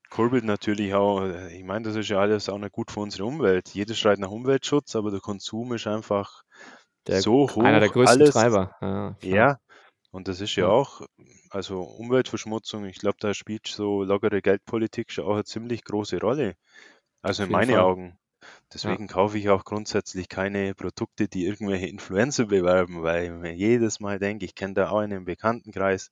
kurbelt 0.10 0.44
natürlich 0.46 0.94
auch, 0.94 1.22
äh, 1.24 1.56
ich 1.58 1.64
meine, 1.64 1.86
das 1.86 1.96
ist 1.96 2.10
ja 2.10 2.20
alles 2.20 2.50
auch 2.50 2.58
nicht 2.58 2.72
gut 2.74 2.92
für 2.92 3.00
unsere 3.02 3.26
Umwelt. 3.26 3.70
Jeder 3.70 3.94
schreit 3.96 4.20
nach 4.20 4.30
Umweltschutz, 4.32 4.96
aber 4.96 5.12
der 5.12 5.20
Konsum 5.22 5.74
ist 5.74 5.88
einfach 5.88 6.44
der, 7.08 7.24
so 7.24 7.48
einer 7.58 7.80
der 7.80 7.90
hoch, 7.90 7.94
größten 7.94 8.24
alles, 8.24 8.34
Treiber. 8.34 8.76
Ja, 8.82 9.16
ja, 9.22 9.60
und 10.12 10.28
das 10.28 10.42
ist 10.42 10.56
ja 10.56 10.68
Ja, 10.68 10.70
auch, 10.70 11.02
also 11.52 11.82
Umweltverschmutzung, 11.84 12.86
ich 12.86 13.00
glaube, 13.00 13.18
da 13.20 13.34
spielt 13.34 13.68
so 13.68 14.04
lockere 14.04 14.42
Geldpolitik 14.42 15.12
schon 15.12 15.26
auch 15.26 15.34
eine 15.36 15.46
ziemlich 15.46 15.84
große 15.84 16.20
Rolle. 16.20 16.56
Also 17.22 17.44
in 17.44 17.52
meinen 17.52 17.72
Fall. 17.72 17.80
Augen. 17.80 18.20
Ja, 18.84 18.98
Deswegen 18.98 19.08
kaufe 19.08 19.38
ich 19.40 19.50
auch 19.50 19.66
grundsätzlich 19.66 20.30
keine 20.30 20.76
Produkte, 20.76 21.28
die 21.30 21.46
irgendwelche 21.48 21.88
Influencer 21.88 22.48
bewerben, 22.48 23.04
weil 23.04 23.26
ich 23.26 23.32
mir 23.32 23.54
jedes 23.56 24.00
Mal 24.02 24.20
denke, 24.20 24.46
ich 24.46 24.56
kenne 24.56 24.76
da 24.76 24.90
auch 24.92 25.00
einen 25.00 25.20
im 25.20 25.26
Bekanntenkreis. 25.26 26.10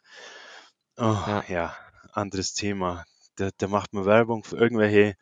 Oh, 0.97 1.23
ja, 1.27 1.43
ja, 1.47 1.75
anderes 2.11 2.53
Thema. 2.53 3.03
Da, 3.37 3.49
da 3.57 3.67
macht 3.67 3.93
man 3.93 4.05
Werbung 4.05 4.43
für 4.43 4.57
irgendwelche 4.57 5.15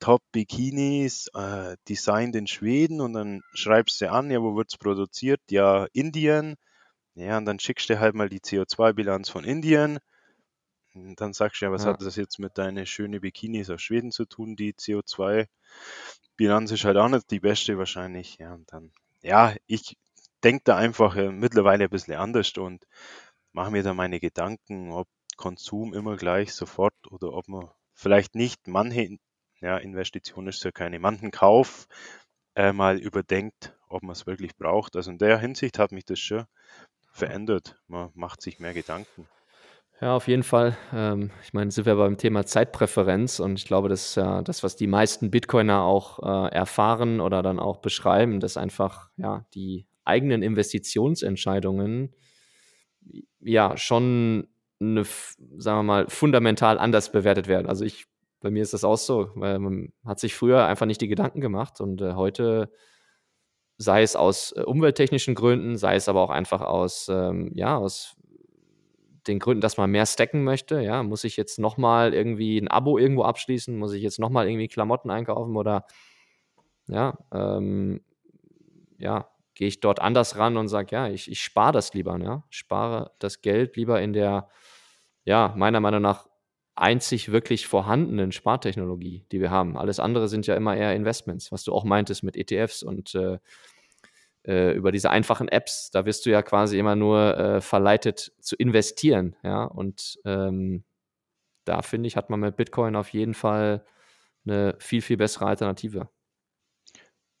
Top-Bikinis, 0.00 1.28
äh, 1.34 1.76
designt 1.88 2.34
in 2.34 2.48
Schweden 2.48 3.00
und 3.00 3.12
dann 3.12 3.42
schreibst 3.54 4.00
du 4.00 4.10
an, 4.10 4.30
ja, 4.30 4.42
wo 4.42 4.56
wird's 4.56 4.76
produziert? 4.76 5.40
Ja, 5.48 5.86
Indien. 5.92 6.56
Ja, 7.14 7.38
und 7.38 7.44
dann 7.44 7.60
schickst 7.60 7.88
du 7.88 8.00
halt 8.00 8.14
mal 8.14 8.28
die 8.28 8.40
CO2-Bilanz 8.40 9.28
von 9.28 9.44
Indien. 9.44 9.98
Und 10.94 11.20
dann 11.20 11.32
sagst 11.32 11.60
du 11.60 11.66
ja, 11.66 11.72
was 11.72 11.84
ja, 11.84 11.90
hat 11.90 12.02
das 12.02 12.16
jetzt 12.16 12.38
mit 12.38 12.58
deinen 12.58 12.84
schönen 12.86 13.20
Bikinis 13.20 13.70
aus 13.70 13.80
Schweden 13.80 14.10
zu 14.10 14.24
tun? 14.24 14.56
Die 14.56 14.74
CO2-Bilanz 14.74 16.70
ist 16.72 16.84
halt 16.84 16.96
auch 16.96 17.08
nicht 17.08 17.30
die 17.30 17.40
beste 17.40 17.78
wahrscheinlich. 17.78 18.38
Ja, 18.38 18.54
und 18.54 18.72
dann, 18.72 18.92
ja, 19.22 19.54
ich 19.66 19.96
denke 20.42 20.62
da 20.64 20.76
einfach 20.76 21.16
äh, 21.16 21.30
mittlerweile 21.30 21.84
ein 21.84 21.90
bisschen 21.90 22.14
anders 22.14 22.52
und 22.58 22.86
mache 23.52 23.70
mir 23.70 23.82
da 23.82 23.94
meine 23.94 24.18
Gedanken, 24.20 24.90
ob 24.90 25.06
Konsum 25.36 25.94
immer 25.94 26.16
gleich 26.16 26.54
sofort 26.54 26.94
oder 27.10 27.32
ob 27.32 27.48
man 27.48 27.70
vielleicht 27.94 28.34
nicht 28.34 28.66
manche, 28.66 29.18
ja, 29.60 29.76
Investition 29.78 30.48
ist 30.48 30.64
ja 30.64 30.72
keine, 30.72 30.98
manchen 30.98 31.30
Kauf 31.30 31.86
äh, 32.54 32.72
mal 32.72 32.98
überdenkt, 32.98 33.74
ob 33.88 34.02
man 34.02 34.12
es 34.12 34.26
wirklich 34.26 34.56
braucht. 34.56 34.96
Also 34.96 35.10
in 35.10 35.18
der 35.18 35.38
Hinsicht 35.38 35.78
hat 35.78 35.92
mich 35.92 36.04
das 36.04 36.18
schon 36.18 36.44
verändert. 37.12 37.78
Man 37.86 38.10
macht 38.14 38.42
sich 38.42 38.58
mehr 38.58 38.74
Gedanken. 38.74 39.28
ja, 40.00 40.16
auf 40.16 40.28
jeden 40.28 40.42
Fall. 40.42 40.76
Ähm, 40.92 41.30
ich 41.42 41.52
meine, 41.52 41.70
sind 41.70 41.86
wir 41.86 41.94
beim 41.96 42.16
Thema 42.16 42.44
Zeitpräferenz 42.44 43.38
und 43.38 43.58
ich 43.58 43.66
glaube, 43.66 43.88
das 43.88 44.06
ist 44.10 44.14
ja 44.16 44.42
das, 44.42 44.62
was 44.62 44.76
die 44.76 44.86
meisten 44.86 45.30
Bitcoiner 45.30 45.82
auch 45.82 46.18
äh, 46.20 46.52
erfahren 46.52 47.20
oder 47.20 47.42
dann 47.42 47.58
auch 47.58 47.78
beschreiben, 47.78 48.40
dass 48.40 48.56
einfach 48.56 49.10
ja 49.16 49.46
die 49.54 49.86
eigenen 50.04 50.42
Investitionsentscheidungen 50.42 52.14
ja 53.40 53.76
schon 53.76 54.48
eine, 54.82 55.04
sagen 55.04 55.78
wir 55.78 55.82
mal, 55.82 56.08
fundamental 56.08 56.78
anders 56.78 57.12
bewertet 57.12 57.48
werden. 57.48 57.68
Also 57.68 57.84
ich, 57.84 58.06
bei 58.40 58.50
mir 58.50 58.62
ist 58.62 58.74
das 58.74 58.84
auch 58.84 58.96
so, 58.96 59.30
weil 59.34 59.58
man 59.58 59.92
hat 60.04 60.20
sich 60.20 60.34
früher 60.34 60.66
einfach 60.66 60.86
nicht 60.86 61.00
die 61.00 61.08
Gedanken 61.08 61.40
gemacht 61.40 61.80
und 61.80 62.00
äh, 62.00 62.14
heute, 62.14 62.70
sei 63.78 64.02
es 64.02 64.16
aus 64.16 64.52
äh, 64.52 64.62
umwelttechnischen 64.62 65.34
Gründen, 65.34 65.76
sei 65.76 65.96
es 65.96 66.08
aber 66.08 66.20
auch 66.20 66.30
einfach 66.30 66.60
aus, 66.60 67.08
ähm, 67.08 67.52
ja, 67.54 67.76
aus 67.76 68.16
den 69.26 69.38
Gründen, 69.38 69.60
dass 69.60 69.76
man 69.76 69.90
mehr 69.90 70.06
stacken 70.06 70.44
möchte, 70.44 70.80
ja, 70.80 71.02
muss 71.02 71.24
ich 71.24 71.36
jetzt 71.36 71.58
nochmal 71.58 72.12
irgendwie 72.12 72.58
ein 72.58 72.68
Abo 72.68 72.98
irgendwo 72.98 73.22
abschließen, 73.22 73.76
muss 73.78 73.92
ich 73.92 74.02
jetzt 74.02 74.18
nochmal 74.18 74.48
irgendwie 74.48 74.68
Klamotten 74.68 75.10
einkaufen 75.10 75.56
oder 75.56 75.86
ja, 76.88 77.16
ähm, 77.32 78.00
ja, 78.98 79.28
gehe 79.54 79.68
ich 79.68 79.80
dort 79.80 80.00
anders 80.00 80.38
ran 80.38 80.56
und 80.56 80.68
sage, 80.68 80.88
ja, 80.90 81.08
ich, 81.08 81.30
ich 81.30 81.40
spare 81.40 81.72
das 81.72 81.94
lieber, 81.94 82.18
ja, 82.18 82.44
spare 82.50 83.12
das 83.18 83.42
Geld 83.42 83.76
lieber 83.76 84.00
in 84.00 84.12
der, 84.12 84.48
ja, 85.24 85.54
meiner 85.56 85.80
Meinung 85.80 86.02
nach 86.02 86.28
einzig 86.74 87.30
wirklich 87.32 87.66
vorhandenen 87.66 88.32
Spartechnologie, 88.32 89.26
die 89.30 89.40
wir 89.40 89.50
haben. 89.50 89.76
Alles 89.76 90.00
andere 90.00 90.28
sind 90.28 90.46
ja 90.46 90.56
immer 90.56 90.76
eher 90.76 90.94
Investments, 90.94 91.52
was 91.52 91.64
du 91.64 91.72
auch 91.72 91.84
meintest 91.84 92.22
mit 92.22 92.36
ETFs 92.36 92.82
und 92.82 93.14
äh, 93.14 93.38
äh, 94.46 94.72
über 94.72 94.90
diese 94.92 95.10
einfachen 95.10 95.48
Apps, 95.48 95.90
da 95.90 96.04
wirst 96.04 96.26
du 96.26 96.30
ja 96.30 96.42
quasi 96.42 96.78
immer 96.78 96.96
nur 96.96 97.36
äh, 97.38 97.60
verleitet 97.60 98.32
zu 98.40 98.56
investieren, 98.56 99.36
ja, 99.42 99.64
und 99.64 100.18
ähm, 100.24 100.84
da 101.64 101.82
finde 101.82 102.08
ich, 102.08 102.16
hat 102.16 102.30
man 102.30 102.40
mit 102.40 102.56
Bitcoin 102.56 102.96
auf 102.96 103.10
jeden 103.10 103.34
Fall 103.34 103.84
eine 104.44 104.74
viel, 104.80 105.02
viel 105.02 105.16
bessere 105.16 105.46
Alternative. 105.46 106.08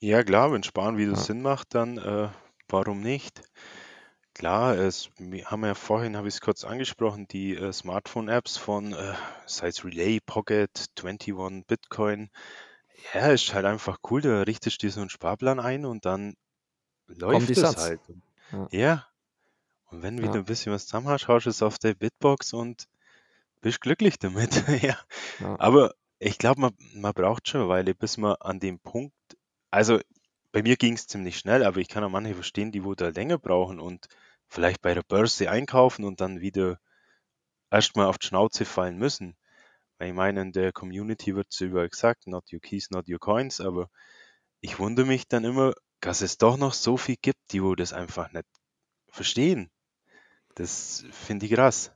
Ja, 0.00 0.22
klar, 0.22 0.52
wenn 0.52 0.62
Sparen 0.62 0.98
wieder 0.98 1.14
Ja, 1.14 1.16
Sinn 1.16 1.42
macht, 1.42 1.74
dann 1.74 1.96
äh, 1.98 2.28
warum 2.68 3.00
nicht? 3.00 3.42
Klar, 4.34 4.76
es, 4.78 5.10
wir 5.18 5.46
haben 5.50 5.64
ja 5.64 5.74
vorhin, 5.74 6.16
habe 6.16 6.28
ich 6.28 6.34
es 6.34 6.40
kurz 6.40 6.64
angesprochen, 6.64 7.26
die 7.28 7.54
äh, 7.54 7.72
Smartphone-Apps 7.72 8.56
von, 8.56 8.92
äh, 8.94 9.14
sei 9.46 9.68
es 9.68 9.84
Relay, 9.84 10.20
Pocket, 10.24 10.70
21 10.98 11.66
Bitcoin. 11.66 12.30
Ja, 13.14 13.28
ist 13.28 13.52
halt 13.54 13.66
einfach 13.66 13.98
cool, 14.10 14.20
da 14.22 14.42
richtest 14.42 14.82
du 14.82 14.86
dir 14.86 14.92
so 14.92 15.00
einen 15.00 15.10
Sparplan 15.10 15.60
ein 15.60 15.84
und 15.84 16.06
dann 16.06 16.34
kommen 17.06 17.46
die 17.46 17.54
läuft 17.54 17.56
es 17.56 17.60
Satz. 17.60 17.76
halt. 17.78 18.00
Ja, 18.52 18.68
Ja, 18.70 19.06
Und 19.90 20.02
wenn 20.02 20.18
Ja. 20.18 20.24
wieder 20.24 20.38
ein 20.40 20.44
bisschen 20.44 20.72
was 20.72 20.86
zusammen 20.86 21.08
hast, 21.08 21.28
haust 21.28 21.46
du 21.46 21.50
es 21.50 21.62
auf 21.62 21.78
der 21.78 21.94
Bitbox 21.94 22.52
und 22.54 22.86
bist 23.60 23.80
glücklich 23.80 24.18
damit. 24.18 24.50
Ja. 24.82 24.98
Ja. 25.40 25.58
Aber 25.60 25.94
ich 26.18 26.38
glaube, 26.38 26.60
man, 26.60 26.72
man 26.94 27.12
braucht 27.14 27.48
schon 27.48 27.62
eine 27.62 27.70
Weile, 27.70 27.94
bis 27.94 28.16
man 28.18 28.36
an 28.40 28.60
dem 28.60 28.78
Punkt, 28.80 29.14
also 29.70 30.00
bei 30.52 30.62
mir 30.62 30.76
ging 30.76 30.94
es 30.94 31.06
ziemlich 31.06 31.38
schnell, 31.38 31.64
aber 31.64 31.78
ich 31.78 31.88
kann 31.88 32.04
auch 32.04 32.10
manche 32.10 32.34
verstehen, 32.34 32.72
die 32.72 32.84
wo 32.84 32.94
da 32.94 33.08
länger 33.08 33.38
brauchen 33.38 33.80
und 33.80 34.06
vielleicht 34.48 34.82
bei 34.82 34.94
der 34.94 35.02
Börse 35.02 35.50
einkaufen 35.50 36.04
und 36.04 36.20
dann 36.20 36.40
wieder 36.40 36.78
erstmal 37.70 38.06
auf 38.06 38.18
die 38.18 38.26
Schnauze 38.26 38.66
fallen 38.66 38.98
müssen. 38.98 39.34
Weil 39.98 40.08
ich 40.08 40.14
meine, 40.14 40.42
in 40.42 40.52
der 40.52 40.72
Community 40.72 41.34
wird 41.34 41.48
so 41.50 41.64
überall 41.64 41.88
gesagt, 41.88 42.26
not 42.26 42.52
your 42.52 42.60
keys, 42.60 42.90
not 42.90 43.08
your 43.08 43.18
coins, 43.18 43.60
aber 43.60 43.88
ich 44.60 44.78
wundere 44.78 45.06
mich 45.06 45.26
dann 45.26 45.44
immer, 45.44 45.72
dass 46.00 46.20
es 46.20 46.36
doch 46.36 46.56
noch 46.56 46.74
so 46.74 46.96
viel 46.96 47.16
gibt, 47.20 47.52
die 47.52 47.62
wo 47.62 47.74
das 47.74 47.92
einfach 47.92 48.30
nicht 48.32 48.46
verstehen. 49.08 49.70
Das 50.54 51.04
finde 51.10 51.46
ich 51.46 51.52
krass. 51.52 51.92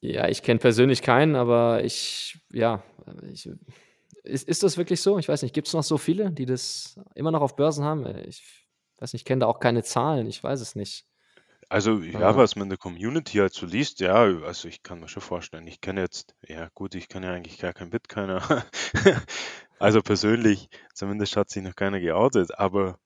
Ja, 0.00 0.28
ich 0.28 0.42
kenne 0.42 0.60
persönlich 0.60 1.02
keinen, 1.02 1.36
aber 1.36 1.84
ich, 1.84 2.38
ja, 2.52 2.82
ich, 3.30 3.50
ist, 4.26 4.48
ist 4.48 4.62
das 4.62 4.76
wirklich 4.76 5.00
so? 5.00 5.18
Ich 5.18 5.28
weiß 5.28 5.42
nicht, 5.42 5.54
gibt 5.54 5.68
es 5.68 5.74
noch 5.74 5.82
so 5.82 5.98
viele, 5.98 6.32
die 6.32 6.46
das 6.46 6.98
immer 7.14 7.30
noch 7.30 7.40
auf 7.42 7.56
Börsen 7.56 7.84
haben? 7.84 8.06
Ich 8.28 8.42
weiß 8.98 9.12
nicht, 9.12 9.22
ich 9.22 9.24
kenne 9.26 9.40
da 9.40 9.46
auch 9.46 9.60
keine 9.60 9.82
Zahlen, 9.82 10.26
ich 10.26 10.42
weiß 10.42 10.60
es 10.60 10.74
nicht. 10.74 11.06
Also 11.68 12.00
ja, 12.00 12.20
Ja. 12.20 12.36
was 12.36 12.54
man 12.56 12.64
in 12.64 12.68
der 12.70 12.78
Community 12.78 13.38
halt 13.38 13.52
so 13.52 13.66
liest, 13.66 14.00
ja, 14.00 14.14
also 14.14 14.68
ich 14.68 14.82
kann 14.82 15.00
mir 15.00 15.08
schon 15.08 15.22
vorstellen, 15.22 15.66
ich 15.66 15.80
kenne 15.80 16.00
jetzt, 16.00 16.34
ja 16.46 16.68
gut, 16.74 16.94
ich 16.94 17.08
kenne 17.08 17.26
ja 17.26 17.32
eigentlich 17.34 17.58
gar 17.58 17.72
keinen 17.72 17.90
Bitcoiner. 17.90 18.42
Also 19.78 20.00
persönlich, 20.00 20.70
zumindest 20.94 21.36
hat 21.36 21.50
sich 21.50 21.62
noch 21.62 21.74
keiner 21.74 22.00
geoutet, 22.00 22.58
aber 22.58 22.98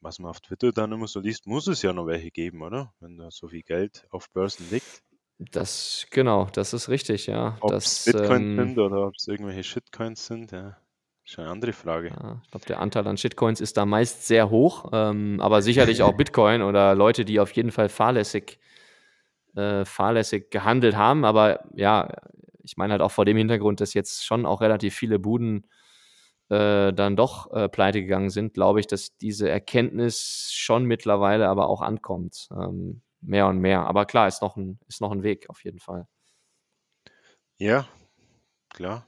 was 0.00 0.18
man 0.18 0.30
auf 0.30 0.40
Twitter 0.40 0.72
dann 0.72 0.90
immer 0.92 1.06
so 1.06 1.20
liest, 1.20 1.46
muss 1.46 1.66
es 1.66 1.82
ja 1.82 1.92
noch 1.92 2.06
welche 2.06 2.30
geben, 2.30 2.62
oder? 2.62 2.94
Wenn 3.00 3.18
da 3.18 3.30
so 3.30 3.48
viel 3.48 3.62
Geld 3.62 4.06
auf 4.10 4.30
Börsen 4.30 4.66
liegt. 4.70 5.02
Das, 5.38 6.06
genau, 6.10 6.46
das 6.52 6.72
ist 6.72 6.88
richtig, 6.88 7.26
ja. 7.26 7.56
Ob 7.60 7.72
es 7.72 8.04
Das, 8.04 8.14
Bitcoin 8.14 8.42
ähm, 8.42 8.56
sind 8.56 8.78
oder 8.78 9.08
ob 9.08 9.14
es 9.16 9.26
irgendwelche 9.26 9.64
Shitcoins 9.64 10.26
sind, 10.26 10.52
ja, 10.52 10.76
ist 11.24 11.38
eine 11.38 11.48
andere 11.48 11.72
Frage. 11.72 12.08
Ja, 12.08 12.40
ich 12.44 12.50
glaube, 12.50 12.66
der 12.66 12.80
Anteil 12.80 13.06
an 13.06 13.16
Shitcoins 13.16 13.60
ist 13.60 13.76
da 13.76 13.84
meist 13.84 14.26
sehr 14.26 14.50
hoch, 14.50 14.90
ähm, 14.92 15.40
aber 15.40 15.62
sicherlich 15.62 16.02
auch 16.02 16.12
Bitcoin 16.16 16.62
oder 16.62 16.94
Leute, 16.94 17.24
die 17.24 17.40
auf 17.40 17.50
jeden 17.52 17.72
Fall 17.72 17.88
fahrlässig, 17.88 18.60
äh, 19.56 19.84
fahrlässig 19.84 20.50
gehandelt 20.50 20.96
haben. 20.96 21.24
Aber 21.24 21.64
ja, 21.74 22.08
ich 22.62 22.76
meine 22.76 22.92
halt 22.92 23.02
auch 23.02 23.10
vor 23.10 23.24
dem 23.24 23.36
Hintergrund, 23.36 23.80
dass 23.80 23.94
jetzt 23.94 24.24
schon 24.24 24.46
auch 24.46 24.60
relativ 24.60 24.94
viele 24.94 25.18
Buden 25.18 25.66
äh, 26.48 26.92
dann 26.92 27.16
doch 27.16 27.50
äh, 27.52 27.68
pleite 27.68 28.02
gegangen 28.02 28.30
sind, 28.30 28.54
glaube 28.54 28.80
ich, 28.80 28.86
dass 28.86 29.16
diese 29.16 29.48
Erkenntnis 29.48 30.50
schon 30.52 30.84
mittlerweile 30.84 31.48
aber 31.48 31.68
auch 31.68 31.80
ankommt. 31.80 32.48
Ähm, 32.52 33.00
mehr 33.24 33.46
und 33.46 33.58
mehr. 33.58 33.86
Aber 33.86 34.06
klar, 34.06 34.28
ist 34.28 34.42
noch 34.42 34.56
ein, 34.56 34.78
ist 34.88 35.00
noch 35.00 35.12
ein 35.12 35.22
Weg 35.22 35.48
auf 35.50 35.64
jeden 35.64 35.80
Fall. 35.80 36.06
Ja, 37.58 37.86
klar. 38.70 39.06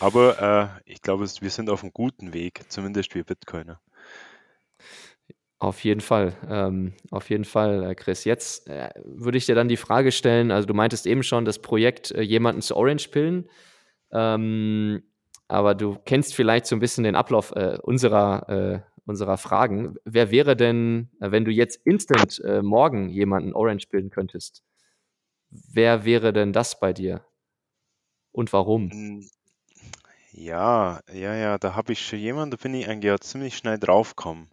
Aber 0.00 0.80
äh, 0.86 0.90
ich 0.90 1.02
glaube, 1.02 1.26
wir 1.26 1.50
sind 1.50 1.70
auf 1.70 1.82
einem 1.82 1.92
guten 1.92 2.32
Weg, 2.32 2.64
zumindest 2.68 3.14
wir 3.14 3.24
Bitcoiner. 3.24 3.80
Auf 5.58 5.84
jeden 5.84 6.00
Fall, 6.00 6.34
ähm, 6.48 6.94
auf 7.12 7.30
jeden 7.30 7.44
Fall, 7.44 7.84
äh, 7.84 7.94
Chris. 7.94 8.24
Jetzt 8.24 8.68
äh, 8.68 8.90
würde 9.04 9.38
ich 9.38 9.46
dir 9.46 9.54
dann 9.54 9.68
die 9.68 9.76
Frage 9.76 10.10
stellen, 10.10 10.50
also 10.50 10.66
du 10.66 10.74
meintest 10.74 11.06
eben 11.06 11.22
schon 11.22 11.44
das 11.44 11.60
Projekt, 11.60 12.10
äh, 12.10 12.22
jemanden 12.22 12.62
zu 12.62 12.76
Orange 12.76 13.08
pillen, 13.10 13.48
ähm, 14.10 15.04
aber 15.46 15.76
du 15.76 15.98
kennst 16.04 16.34
vielleicht 16.34 16.66
so 16.66 16.74
ein 16.74 16.80
bisschen 16.80 17.04
den 17.04 17.14
Ablauf 17.14 17.52
äh, 17.54 17.78
unserer, 17.80 18.48
äh, 18.48 18.80
unserer 19.06 19.38
Fragen. 19.38 19.96
Wer 20.04 20.30
wäre 20.30 20.56
denn, 20.56 21.10
äh, 21.20 21.30
wenn 21.30 21.44
du 21.44 21.50
jetzt 21.50 21.80
instant 21.86 22.40
äh, 22.44 22.62
morgen 22.62 23.08
jemanden 23.08 23.54
Orange 23.54 23.86
pillen 23.88 24.10
könntest, 24.10 24.62
wer 25.50 26.04
wäre 26.04 26.32
denn 26.32 26.52
das 26.52 26.80
bei 26.80 26.92
dir 26.92 27.24
und 28.32 28.52
warum? 28.52 28.92
Mm, 28.92 29.22
Ja, 30.32 31.00
ja, 31.12 31.34
ja, 31.34 31.58
da 31.58 31.74
habe 31.74 31.92
ich 31.92 32.04
schon 32.06 32.18
jemanden, 32.18 32.56
da 32.56 32.62
bin 32.62 32.74
ich 32.74 32.88
eigentlich 32.88 33.08
ja 33.08 33.18
ziemlich 33.20 33.56
schnell 33.56 33.78
draufgekommen. 33.78 34.48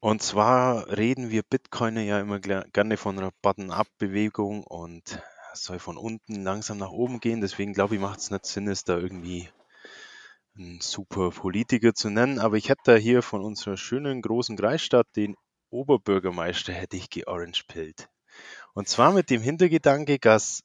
Und 0.00 0.22
zwar 0.22 0.88
reden 0.98 1.30
wir 1.30 1.42
Bitcoiner 1.42 2.02
ja 2.02 2.20
immer 2.20 2.40
gerne 2.40 2.96
von 2.98 3.18
einer 3.18 3.30
Button-up-Bewegung 3.40 4.64
und 4.64 5.22
soll 5.54 5.78
von 5.78 5.96
unten 5.96 6.42
langsam 6.42 6.76
nach 6.78 6.90
oben 6.90 7.20
gehen. 7.20 7.40
Deswegen 7.40 7.72
glaube 7.72 7.94
ich, 7.94 8.00
macht 8.00 8.18
es 8.20 8.30
nicht 8.30 8.44
Sinn, 8.44 8.68
es 8.68 8.84
da 8.84 8.98
irgendwie 8.98 9.48
super 10.80 11.30
Politiker 11.30 11.94
zu 11.94 12.10
nennen. 12.10 12.38
Aber 12.38 12.56
ich 12.56 12.68
hätte 12.68 12.82
da 12.84 12.94
hier 12.94 13.22
von 13.22 13.42
unserer 13.42 13.76
schönen 13.76 14.22
großen 14.22 14.56
Kreisstadt 14.56 15.06
den 15.16 15.36
Oberbürgermeister 15.70 16.72
hätte 16.72 16.96
ich 16.96 17.08
georangepillt. 17.08 18.08
Und 18.74 18.88
zwar 18.88 19.12
mit 19.12 19.30
dem 19.30 19.40
Hintergedanke, 19.40 20.18
dass, 20.18 20.62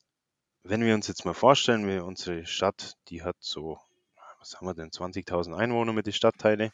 wenn 0.63 0.83
wir 0.83 0.93
uns 0.93 1.07
jetzt 1.07 1.25
mal 1.25 1.33
vorstellen, 1.33 1.87
wir, 1.87 2.05
unsere 2.05 2.45
Stadt, 2.45 2.93
die 3.07 3.23
hat 3.23 3.37
so, 3.39 3.79
was 4.39 4.55
haben 4.55 4.67
wir 4.67 4.73
denn, 4.73 4.89
20.000 4.89 5.55
Einwohner 5.55 5.93
mit 5.93 6.05
den 6.05 6.13
Stadtteile. 6.13 6.71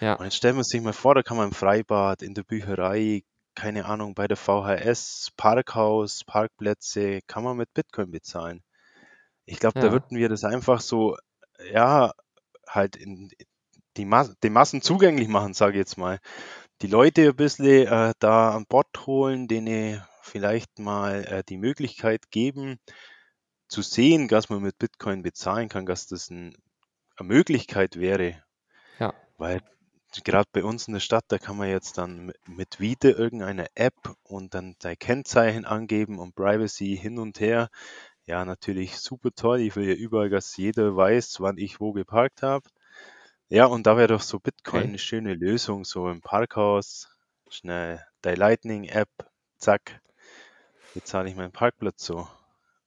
Ja, 0.00 0.14
Und 0.14 0.24
jetzt 0.24 0.36
stellen 0.36 0.56
wir 0.56 0.64
sich 0.64 0.82
mal 0.82 0.92
vor, 0.92 1.14
da 1.14 1.22
kann 1.22 1.38
man 1.38 1.48
im 1.48 1.54
Freibad, 1.54 2.22
in 2.22 2.34
der 2.34 2.42
Bücherei, 2.42 3.22
keine 3.54 3.86
Ahnung, 3.86 4.14
bei 4.14 4.28
der 4.28 4.36
VHS, 4.36 5.30
Parkhaus, 5.36 6.24
Parkplätze, 6.24 7.20
kann 7.26 7.44
man 7.44 7.56
mit 7.56 7.72
Bitcoin 7.74 8.10
bezahlen. 8.10 8.62
Ich 9.44 9.58
glaube, 9.58 9.80
da 9.80 9.86
ja, 9.86 9.92
würden 9.92 10.16
wir 10.16 10.28
das 10.28 10.44
einfach 10.44 10.80
so, 10.80 11.16
ja, 11.72 12.12
halt 12.68 12.96
in 12.96 13.30
die 13.96 14.04
Mas 14.04 14.36
den 14.40 14.52
Massen 14.52 14.82
zugänglich 14.82 15.28
machen, 15.28 15.54
sage 15.54 15.72
ich 15.74 15.78
jetzt 15.78 15.98
mal. 15.98 16.18
Die 16.82 16.86
Leute 16.88 17.28
ein 17.30 17.36
bisschen 17.36 17.86
äh, 17.86 18.12
da 18.18 18.52
an 18.56 18.66
Bord 18.68 19.06
holen, 19.06 19.48
denen 19.48 20.02
vielleicht 20.22 20.78
mal 20.78 21.24
äh, 21.24 21.42
die 21.48 21.58
Möglichkeit 21.58 22.30
geben, 22.30 22.78
zu 23.68 23.82
sehen, 23.82 24.28
dass 24.28 24.50
man 24.50 24.62
mit 24.62 24.78
Bitcoin 24.78 25.22
bezahlen 25.22 25.68
kann, 25.68 25.86
dass 25.86 26.06
das 26.06 26.30
ein, 26.30 26.56
eine 27.16 27.28
Möglichkeit 27.28 27.96
wäre. 27.98 28.42
ja, 28.98 29.12
Weil 29.38 29.60
gerade 30.24 30.48
bei 30.52 30.64
uns 30.64 30.88
in 30.88 30.94
der 30.94 31.00
Stadt, 31.00 31.24
da 31.28 31.38
kann 31.38 31.56
man 31.56 31.68
jetzt 31.68 31.98
dann 31.98 32.26
mit- 32.26 32.48
mit 32.48 32.80
Vita 32.80 33.08
irgendeine 33.08 33.66
App 33.74 33.94
und 34.22 34.54
dann 34.54 34.74
dein 34.80 34.98
Kennzeichen 34.98 35.64
angeben 35.64 36.18
und 36.18 36.34
Privacy 36.34 36.96
hin 36.96 37.18
und 37.18 37.40
her. 37.40 37.68
Ja, 38.32 38.46
natürlich 38.46 38.96
super 38.96 39.28
toll. 39.36 39.60
Ich 39.60 39.76
will 39.76 39.86
ja 39.86 39.92
überall, 39.94 40.30
dass 40.30 40.56
jeder 40.56 40.96
weiß, 40.96 41.40
wann 41.40 41.58
ich 41.58 41.80
wo 41.80 41.92
geparkt 41.92 42.40
habe. 42.42 42.66
Ja, 43.50 43.66
und 43.66 43.86
da 43.86 43.98
wäre 43.98 44.08
doch 44.08 44.22
so 44.22 44.38
Bitcoin 44.40 44.80
okay. 44.80 44.88
eine 44.88 44.98
schöne 44.98 45.34
Lösung, 45.34 45.84
so 45.84 46.08
im 46.08 46.22
Parkhaus, 46.22 47.14
schnell 47.50 48.00
die 48.24 48.30
Lightning-App, 48.30 49.10
zack, 49.58 50.00
bezahle 50.94 51.28
ich 51.28 51.36
meinen 51.36 51.52
Parkplatz 51.52 52.06
so. 52.06 52.26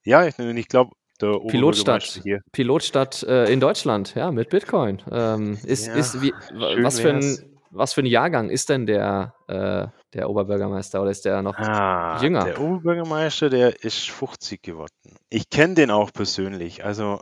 Ja, 0.04 0.26
ich, 0.26 0.40
und 0.40 0.58
ich 0.58 0.68
glaube, 0.68 0.96
der 1.22 1.36
Oberbürgermeister 1.36 1.52
Pilotstadt, 1.52 2.24
hier, 2.24 2.42
Pilotstadt 2.52 3.22
äh, 3.22 3.46
in 3.54 3.60
Deutschland, 3.60 4.16
ja, 4.16 4.32
mit 4.32 4.50
Bitcoin. 4.50 5.04
Ähm, 5.12 5.60
ist, 5.64 5.86
ja, 5.86 5.94
ist 5.94 6.20
wie, 6.24 6.34
wa- 6.56 6.74
schön 6.74 6.84
was 6.86 7.00
für 7.00 7.14
wär's. 7.14 7.40
ein, 7.40 7.55
was 7.76 7.94
für 7.94 8.02
ein 8.02 8.06
Jahrgang 8.06 8.50
ist 8.50 8.70
denn 8.70 8.86
der, 8.86 9.34
äh, 9.48 9.88
der 10.14 10.30
Oberbürgermeister 10.30 11.02
oder 11.02 11.12
ist 11.12 11.26
der 11.26 11.42
noch 11.42 11.58
Ah, 11.58 12.20
jünger? 12.22 12.46
der 12.46 12.60
Oberbürgermeister, 12.62 13.50
der 13.50 13.84
ist 13.84 14.10
50 14.10 14.62
geworden. 14.62 14.90
Ich 15.30 15.50
kenne 15.50 15.76
den 15.76 15.92
auch 15.92 16.12
persönlich. 16.14 16.84
Also, 16.86 17.20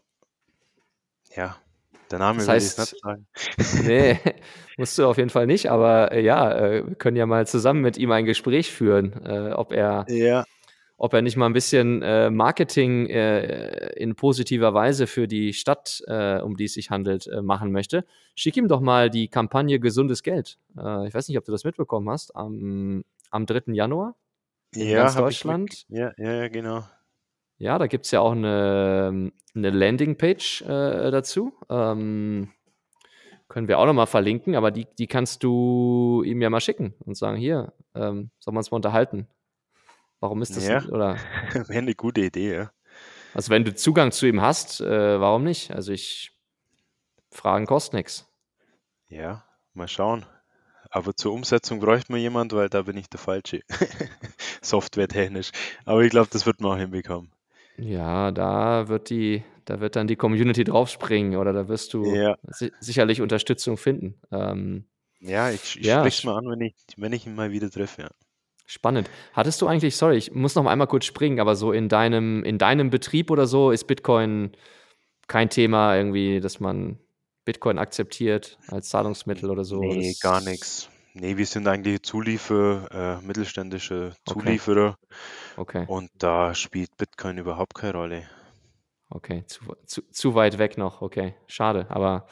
ja, 1.36 1.56
der 2.12 2.20
Name 2.20 2.40
Das 2.40 2.48
will 2.48 2.58
ich 2.58 2.64
heißt, 2.64 2.80
nicht 2.80 3.02
sagen. 3.02 3.28
nee, 3.88 4.20
musst 4.78 4.98
du 4.98 5.08
auf 5.08 5.18
jeden 5.18 5.30
Fall 5.30 5.48
nicht, 5.48 5.70
aber 5.72 6.12
äh, 6.12 6.22
ja, 6.22 6.52
äh, 6.54 6.88
wir 6.88 6.96
können 6.96 7.18
ja 7.18 7.26
mal 7.26 7.48
zusammen 7.48 7.82
mit 7.82 7.98
ihm 7.98 8.12
ein 8.12 8.26
Gespräch 8.26 8.72
führen, 8.72 9.14
äh, 9.26 9.52
ob 9.54 9.72
er, 9.72 10.06
Ja, 10.10 10.44
ob 11.04 11.14
er 11.14 11.22
nicht 11.22 11.36
mal 11.36 11.48
ein 11.48 11.54
bisschen 11.54 12.02
äh, 12.02 12.30
Marketing 12.30 13.08
äh, 13.08 13.90
in 13.98 14.16
positiver 14.16 14.74
Weise 14.74 15.06
für 15.06 15.28
die 15.28 15.52
Stadt, 15.52 16.02
äh, 16.08 16.40
um 16.40 16.56
die 16.56 16.64
es 16.64 16.76
sich 16.76 16.92
handelt, 16.92 17.28
äh, 17.28 17.42
machen 17.42 17.74
möchte. 17.74 18.06
Schick 18.36 18.56
ihm 18.56 18.70
doch 18.70 18.80
mal 18.80 19.10
die 19.10 19.28
Kampagne 19.28 19.82
Gesundes 19.82 20.24
Geld. 20.24 20.58
Äh, 20.78 21.10
ich 21.10 21.14
weiß 21.14 21.28
nicht, 21.28 21.38
ob 21.38 21.44
du 21.44 21.52
das 21.52 21.66
mitbekommen 21.66 22.10
hast, 22.10 22.34
am, 22.38 23.04
am 23.32 23.46
3. 23.46 23.74
Januar 23.74 24.16
in 24.74 24.94
ganz 24.94 25.16
ja, 25.16 25.20
mit. 25.20 25.28
Deutschland. 25.28 25.86
Ja, 25.90 26.14
ja, 26.18 26.32
ja, 26.36 26.48
genau. 26.48 26.86
Ja, 27.58 27.78
da 27.78 27.88
gibt 27.88 28.06
es 28.06 28.12
ja 28.12 28.22
auch 28.22 28.32
eine, 28.32 29.34
eine 29.54 29.70
Landingpage 29.72 30.62
äh, 30.62 31.12
dazu. 31.12 31.52
Ähm, 31.70 32.50
können 33.50 33.68
wir 33.68 33.78
auch 33.78 33.86
nochmal 33.86 34.08
verlinken, 34.08 34.56
aber 34.56 34.72
die, 34.72 34.88
die 34.98 35.08
kannst 35.08 35.44
du 35.44 36.24
ihm 36.26 36.42
ja 36.42 36.50
mal 36.50 36.62
schicken 36.62 36.94
und 37.00 37.18
sagen, 37.18 37.36
hier, 37.36 37.74
ähm, 37.94 38.32
sollen 38.40 38.56
wir 38.56 38.60
uns 38.60 38.72
mal 38.72 38.78
unterhalten? 38.78 39.28
Warum 40.24 40.42
ist 40.42 40.56
das, 40.56 40.66
Ja, 40.66 40.86
oder, 40.86 41.18
wäre 41.54 41.80
eine 41.80 41.96
gute 41.96 42.22
Idee, 42.22 42.56
ja. 42.56 42.72
also 43.34 43.50
wenn 43.50 43.66
du 43.66 43.76
Zugang 43.76 44.14
zu 44.14 44.26
ihm 44.26 44.42
hast, 44.42 44.80
äh, 44.80 45.20
warum 45.20 45.44
nicht? 45.44 45.72
Also 45.72 45.92
ich, 45.92 46.32
Fragen 47.30 47.66
kosten 47.66 47.98
nichts. 47.98 48.26
Ja, 49.10 49.44
mal 49.74 49.90
schauen. 49.90 50.26
Aber 50.90 51.14
zur 51.14 51.34
Umsetzung 51.34 51.82
bräuchte 51.82 52.14
man 52.14 52.22
jemand, 52.22 52.54
weil 52.54 52.70
da 52.70 52.84
bin 52.84 52.96
ich 52.96 53.10
der 53.10 53.20
Falsche. 53.20 53.64
Softwaretechnisch. 54.62 55.52
Aber 55.84 56.04
ich 56.04 56.12
glaube, 56.12 56.30
das 56.32 56.46
wird 56.46 56.62
man 56.62 56.72
auch 56.72 56.80
hinbekommen. 56.80 57.34
Ja, 57.76 58.32
da 58.32 58.88
wird 58.88 59.10
die, 59.10 59.44
da 59.66 59.82
wird 59.82 59.98
dann 59.98 60.08
die 60.08 60.16
Community 60.16 60.64
draufspringen 60.64 61.36
oder 61.36 61.52
da 61.52 61.68
wirst 61.68 61.94
du 61.94 62.06
Ja, 62.16 62.38
si 62.44 62.72
sicherlich 62.80 63.20
Unterstützung 63.20 63.76
finden. 63.76 64.22
Ähm, 64.32 64.86
ja, 65.20 65.52
ich, 65.52 65.78
ich 65.78 65.86
ja, 65.86 66.00
sprich's 66.00 66.24
mal 66.24 66.38
an, 66.38 66.50
wenn 66.50 66.62
ich, 66.62 66.76
wenn 66.96 67.12
ich 67.12 67.26
ihn 67.26 67.36
mal 67.36 67.52
wieder 67.52 67.70
treffe, 67.70 68.04
ja. 68.04 68.10
Spannend. 68.66 69.10
Hattest 69.34 69.62
du 69.62 69.68
eigentlich, 69.68 69.96
sorry, 69.96 70.18
ich 70.18 70.32
muss 70.34 70.56
noch 70.56 70.66
einmal 70.66 70.88
kurz 70.88 71.06
springen, 71.06 71.40
aber 71.40 71.56
so 71.56 71.72
in 71.72 71.90
deinem, 71.90 72.44
in 72.44 72.58
deinem 72.58 72.90
Betrieb 72.90 73.30
oder 73.30 73.46
so 73.46 73.72
ist 73.72 73.86
Bitcoin 73.88 74.52
kein 75.28 75.50
Thema 75.50 75.96
irgendwie, 75.96 76.40
dass 76.40 76.60
man 76.60 76.98
Bitcoin 77.46 77.78
akzeptiert 77.78 78.58
als 78.68 78.90
Zahlungsmittel 78.90 79.50
oder 79.50 79.64
so? 79.66 79.80
Nee, 79.80 80.12
Das- 80.12 80.20
gar 80.22 80.42
nichts. 80.42 80.90
Nee, 81.16 81.38
wir 81.38 81.46
sind 81.46 81.68
eigentlich 81.68 82.02
Zulieferer, 82.02 83.20
äh, 83.22 83.26
mittelständische 83.26 84.14
Okay. 84.26 84.40
Zulieferer 84.40 84.98
Okay, 85.58 85.84
und 85.88 86.10
da 86.18 86.56
spielt 86.56 86.98
Bitcoin 86.98 87.38
überhaupt 87.38 87.76
keine 87.76 87.94
Rolle. 87.94 88.24
okay, 89.10 89.44
zu, 89.46 89.60
zu, 89.86 90.02
zu 90.10 90.34
weit 90.34 90.58
weg 90.58 90.78
noch, 90.78 91.02
okay, 91.04 91.36
schade, 91.46 91.86
aber 91.90 92.26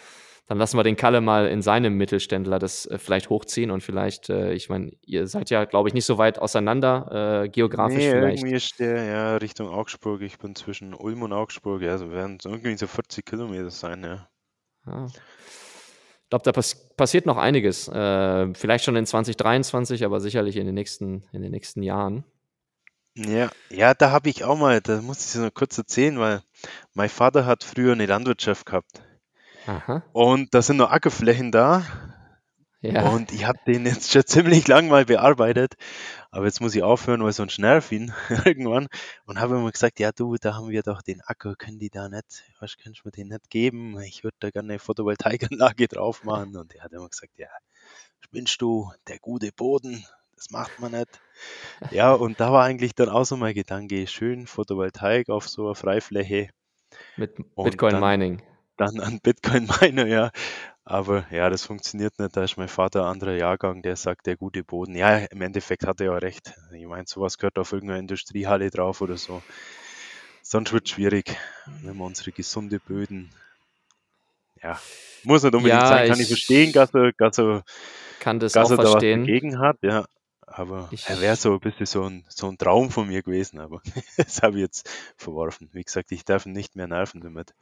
dann 0.51 0.57
lassen 0.57 0.75
wir 0.75 0.83
den 0.83 0.97
Kalle 0.97 1.21
mal 1.21 1.47
in 1.47 1.61
seinem 1.61 1.95
Mittelständler 1.95 2.59
das 2.59 2.85
äh, 2.85 2.97
vielleicht 2.97 3.29
hochziehen 3.29 3.71
und 3.71 3.83
vielleicht, 3.83 4.29
äh, 4.29 4.51
ich 4.51 4.67
meine, 4.67 4.91
ihr 5.05 5.25
seid 5.25 5.49
ja, 5.49 5.63
glaube 5.63 5.87
ich, 5.87 5.93
nicht 5.93 6.03
so 6.03 6.17
weit 6.17 6.39
auseinander, 6.39 7.43
äh, 7.45 7.47
geografisch 7.47 7.99
Nee, 7.99 8.11
vielleicht. 8.11 8.39
irgendwie 8.39 8.57
ist 8.57 8.77
der 8.77 9.05
ja 9.05 9.37
Richtung 9.37 9.69
Augsburg. 9.69 10.21
Ich 10.23 10.39
bin 10.39 10.53
zwischen 10.53 10.93
Ulm 10.93 11.21
und 11.21 11.31
Augsburg. 11.31 11.81
Ja, 11.81 11.97
so 11.97 12.11
werden 12.11 12.35
es 12.37 12.43
irgendwie 12.43 12.75
so 12.75 12.85
40 12.85 13.25
Kilometer 13.25 13.69
sein, 13.69 14.03
ja. 14.03 14.27
Ja. 14.87 15.05
Ich 15.05 16.29
glaube, 16.29 16.43
da 16.43 16.51
pass 16.51 16.95
passiert 16.97 17.25
noch 17.25 17.37
einiges. 17.37 17.87
Äh, 17.87 18.53
vielleicht 18.53 18.83
schon 18.83 18.97
in 18.97 19.05
2023, 19.05 20.03
aber 20.03 20.19
sicherlich 20.19 20.57
in 20.57 20.65
den 20.65 20.75
nächsten, 20.75 21.23
in 21.31 21.43
den 21.43 21.51
nächsten 21.51 21.81
Jahren. 21.81 22.25
Ja, 23.15 23.51
ja, 23.69 23.93
da 23.93 24.11
habe 24.11 24.27
ich 24.27 24.43
auch 24.43 24.57
mal, 24.57 24.81
da 24.81 25.01
muss 25.01 25.33
ich 25.33 25.39
noch 25.39 25.53
kurz 25.53 25.77
erzählen, 25.77 26.19
weil 26.19 26.41
mein 26.93 27.07
Vater 27.07 27.45
hat 27.45 27.63
früher 27.63 27.93
eine 27.93 28.05
Landwirtschaft 28.05 28.65
gehabt 28.65 29.01
Aha. 29.67 30.03
und 30.13 30.53
da 30.53 30.61
sind 30.61 30.77
noch 30.77 30.91
Ackerflächen 30.91 31.51
da 31.51 31.85
Ja. 32.81 33.09
und 33.09 33.31
ich 33.31 33.45
habe 33.45 33.59
den 33.67 33.85
jetzt 33.85 34.11
schon 34.11 34.25
ziemlich 34.25 34.67
lang 34.67 34.87
mal 34.87 35.05
bearbeitet, 35.05 35.75
aber 36.31 36.45
jetzt 36.45 36.61
muss 36.61 36.73
ich 36.75 36.81
aufhören, 36.83 37.23
weil 37.23 37.31
sonst 37.33 37.59
nerv 37.59 37.91
ihn 37.91 38.11
irgendwann 38.45 38.87
und 39.25 39.39
habe 39.39 39.55
immer 39.55 39.71
gesagt, 39.71 39.99
ja 39.99 40.11
du, 40.11 40.35
da 40.37 40.55
haben 40.55 40.69
wir 40.69 40.81
doch 40.81 41.01
den 41.03 41.21
Acker, 41.21 41.55
können 41.55 41.77
die 41.79 41.89
da 41.91 42.09
nicht, 42.09 42.43
was 42.59 42.75
kannst 42.77 43.01
du 43.01 43.07
mir 43.07 43.11
den 43.11 43.27
nicht 43.27 43.49
geben? 43.49 43.99
Ich 44.01 44.23
würde 44.23 44.37
da 44.39 44.49
gerne 44.49 44.69
eine 44.73 44.79
Photovoltaikanlage 44.79 45.87
drauf 45.89 46.23
machen 46.23 46.55
und 46.57 46.73
er 46.73 46.83
hat 46.83 46.91
immer 46.93 47.07
gesagt, 47.09 47.33
ja, 47.37 47.47
spinnst 48.19 48.61
du, 48.61 48.91
der 49.07 49.19
gute 49.19 49.51
Boden, 49.51 50.03
das 50.35 50.49
macht 50.49 50.79
man 50.79 50.93
nicht. 50.93 51.19
Ja, 51.91 52.13
und 52.13 52.39
da 52.39 52.51
war 52.51 52.63
eigentlich 52.63 52.95
dann 52.95 53.09
auch 53.09 53.25
so 53.25 53.37
mein 53.37 53.53
Gedanke, 53.53 54.07
schön 54.07 54.47
Photovoltaik 54.47 55.29
auf 55.29 55.47
so 55.47 55.65
einer 55.65 55.75
Freifläche, 55.75 56.49
Mit 57.15 57.37
Und 57.53 57.65
Bitcoin 57.65 57.91
dann- 57.93 58.01
Mining. 58.01 58.41
Dann 58.81 58.99
an 58.99 59.19
Bitcoin 59.21 59.67
Miner, 59.81 60.07
ja. 60.07 60.31
Aber 60.83 61.25
ja, 61.31 61.49
das 61.49 61.63
funktioniert 61.65 62.17
nicht. 62.19 62.35
Da 62.35 62.43
ist 62.43 62.57
mein 62.57 62.67
Vater 62.67 63.05
anderer 63.05 63.33
Jahrgang, 63.35 63.81
der 63.81 63.95
sagt, 63.95 64.25
der 64.25 64.35
gute 64.35 64.63
Boden. 64.63 64.95
Ja, 64.95 65.17
im 65.17 65.41
Endeffekt 65.41 65.85
hat 65.85 66.01
er 66.01 66.07
ja 66.07 66.17
recht. 66.17 66.53
Ich 66.73 66.85
meine, 66.87 67.05
sowas 67.07 67.37
gehört 67.37 67.57
auf 67.59 67.71
irgendeiner 67.71 67.99
Industriehalle 67.99 68.69
drauf 68.71 69.01
oder 69.01 69.15
so. 69.17 69.41
Sonst 70.41 70.73
wird 70.73 70.85
es 70.85 70.91
schwierig, 70.91 71.37
wenn 71.83 71.95
wir 71.97 72.03
unsere 72.05 72.31
gesunde 72.31 72.79
Böden. 72.79 73.29
Ja, 74.61 74.79
muss 75.23 75.43
nicht 75.43 75.55
unbedingt 75.55 75.81
Ja, 75.81 75.87
sein, 75.87 76.07
kann 76.07 76.17
ich 76.19 76.23
ich- 76.23 76.27
verstehen, 76.29 76.71
dass 76.73 76.93
er, 76.93 77.11
dass 77.17 77.37
er, 77.37 77.63
Kann 78.19 78.39
das 78.39 78.53
dass 78.53 78.67
auch 78.67 78.71
er 78.71 78.77
da 78.77 78.83
was 78.83 78.91
verstehen. 78.93 79.21
dagegen 79.21 79.59
hat, 79.59 79.77
ja. 79.81 80.05
Aber 80.45 80.89
Ich- 80.91 81.07
er 81.07 81.21
wäre 81.21 81.35
so 81.35 81.53
ein 81.53 81.59
bisschen 81.59 81.85
so 81.85 82.03
ein, 82.03 82.25
so 82.27 82.47
ein 82.49 82.57
Traum 82.57 82.89
von 82.91 83.07
mir 83.07 83.21
gewesen, 83.23 83.59
aber 83.59 83.81
das 84.17 84.41
habe 84.41 84.57
ich 84.57 84.61
jetzt 84.61 84.89
verworfen. 85.15 85.69
Wie 85.73 85.83
gesagt, 85.83 86.11
ich 86.11 86.25
darf 86.25 86.45
ihn 86.45 86.51
nicht 86.53 86.75
mehr 86.75 86.87
nerven 86.87 87.21
damit. 87.21 87.53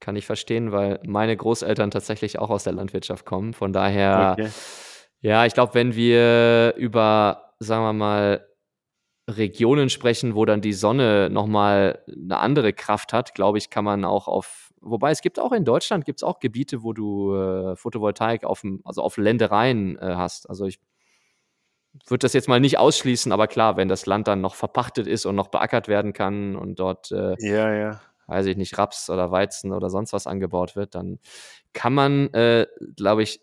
Kann 0.00 0.16
ich 0.16 0.26
verstehen, 0.26 0.72
weil 0.72 1.00
meine 1.06 1.36
Großeltern 1.36 1.90
tatsächlich 1.90 2.38
auch 2.38 2.50
aus 2.50 2.64
der 2.64 2.72
Landwirtschaft 2.72 3.24
kommen. 3.24 3.54
Von 3.54 3.72
daher, 3.72 4.36
Okay. 4.38 4.50
ja, 5.20 5.46
ich 5.46 5.54
glaube, 5.54 5.74
wenn 5.74 5.94
wir 5.94 6.74
über, 6.76 7.54
sagen 7.58 7.84
wir 7.84 7.92
mal, 7.92 8.46
Regionen 9.28 9.88
sprechen, 9.88 10.34
wo 10.34 10.44
dann 10.44 10.60
die 10.60 10.74
Sonne 10.74 11.30
nochmal 11.30 12.04
eine 12.08 12.38
andere 12.38 12.72
Kraft 12.72 13.12
hat, 13.12 13.34
glaube 13.34 13.56
ich, 13.58 13.70
kann 13.70 13.84
man 13.84 14.04
auch 14.04 14.28
auf, 14.28 14.70
wobei 14.80 15.10
es 15.12 15.22
gibt 15.22 15.40
auch 15.40 15.52
in 15.52 15.64
Deutschland, 15.64 16.04
gibt 16.04 16.18
es 16.18 16.22
auch 16.22 16.40
Gebiete, 16.40 16.82
wo 16.82 16.92
du 16.92 17.34
äh, 17.34 17.76
Photovoltaik 17.76 18.44
auf 18.44 18.60
dem, 18.60 18.82
also 18.84 19.02
auf 19.02 19.16
Ländereien 19.16 19.96
äh, 19.98 20.14
hast. 20.16 20.48
Also 20.50 20.66
ich 20.66 20.78
würde 22.06 22.24
das 22.24 22.32
jetzt 22.34 22.48
mal 22.48 22.60
nicht 22.60 22.78
ausschließen, 22.78 23.32
aber 23.32 23.46
klar, 23.46 23.76
wenn 23.76 23.88
das 23.88 24.04
Land 24.04 24.28
dann 24.28 24.40
noch 24.40 24.56
verpachtet 24.56 25.06
ist 25.06 25.24
und 25.24 25.36
noch 25.36 25.48
beackert 25.48 25.88
werden 25.88 26.12
kann 26.12 26.56
und 26.56 26.78
dort 26.78 27.10
äh, 27.12 27.34
Ja, 27.38 27.72
ja. 27.72 28.00
Weiß 28.26 28.46
ich 28.46 28.56
nicht, 28.56 28.76
Raps 28.78 29.10
oder 29.10 29.30
Weizen 29.30 29.72
oder 29.72 29.90
sonst 29.90 30.12
was 30.12 30.26
angebaut 30.26 30.76
wird, 30.76 30.94
dann 30.94 31.18
kann 31.72 31.94
man, 31.94 32.32
äh, 32.34 32.66
glaube 32.96 33.22
ich, 33.22 33.40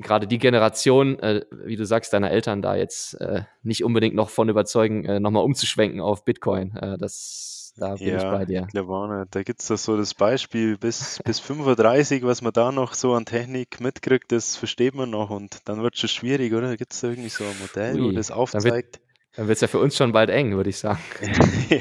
gerade 0.00 0.26
die 0.26 0.38
Generation, 0.38 1.18
äh, 1.20 1.44
wie 1.50 1.76
du 1.76 1.84
sagst, 1.84 2.12
deiner 2.12 2.30
Eltern 2.30 2.62
da 2.62 2.74
jetzt 2.74 3.14
äh, 3.20 3.42
nicht 3.62 3.84
unbedingt 3.84 4.14
noch 4.14 4.30
von 4.30 4.48
überzeugen, 4.48 5.04
äh, 5.04 5.20
nochmal 5.20 5.44
umzuschwenken 5.44 6.00
auf 6.00 6.24
Bitcoin. 6.24 6.76
Äh, 6.76 6.98
das, 6.98 7.74
da 7.76 7.94
bin 7.94 8.16
ich 8.16 8.22
bei 8.22 8.44
dir. 8.44 8.62
Ich 8.66 8.72
glaube 8.72 8.92
auch 8.92 9.06
nicht. 9.06 9.34
Da 9.34 9.42
gibt 9.42 9.60
es 9.60 9.68
doch 9.68 9.76
so 9.76 9.96
das 9.96 10.14
Beispiel, 10.14 10.78
bis, 10.78 11.20
bis 11.24 11.38
35, 11.40 12.24
was 12.24 12.42
man 12.42 12.52
da 12.52 12.72
noch 12.72 12.94
so 12.94 13.14
an 13.14 13.26
Technik 13.26 13.80
mitkriegt, 13.80 14.32
das 14.32 14.56
versteht 14.56 14.94
man 14.94 15.10
noch 15.10 15.30
und 15.30 15.68
dann 15.68 15.82
wird 15.82 15.94
es 15.94 16.00
schon 16.00 16.08
schwierig, 16.08 16.52
oder? 16.54 16.76
Gibt 16.76 16.92
es 16.92 17.00
da 17.00 17.08
irgendwie 17.08 17.28
so 17.28 17.44
ein 17.44 17.58
Modell, 17.60 18.00
wo 18.00 18.06
Ui, 18.06 18.14
das 18.14 18.28
da 18.28 18.34
aufzeigt? 18.34 19.00
Dann 19.36 19.46
wird 19.46 19.56
es 19.56 19.60
ja 19.60 19.68
für 19.68 19.78
uns 19.78 19.96
schon 19.96 20.12
bald 20.12 20.28
eng, 20.30 20.56
würde 20.56 20.70
ich 20.70 20.78
sagen. 20.78 21.00
ja, 21.68 21.78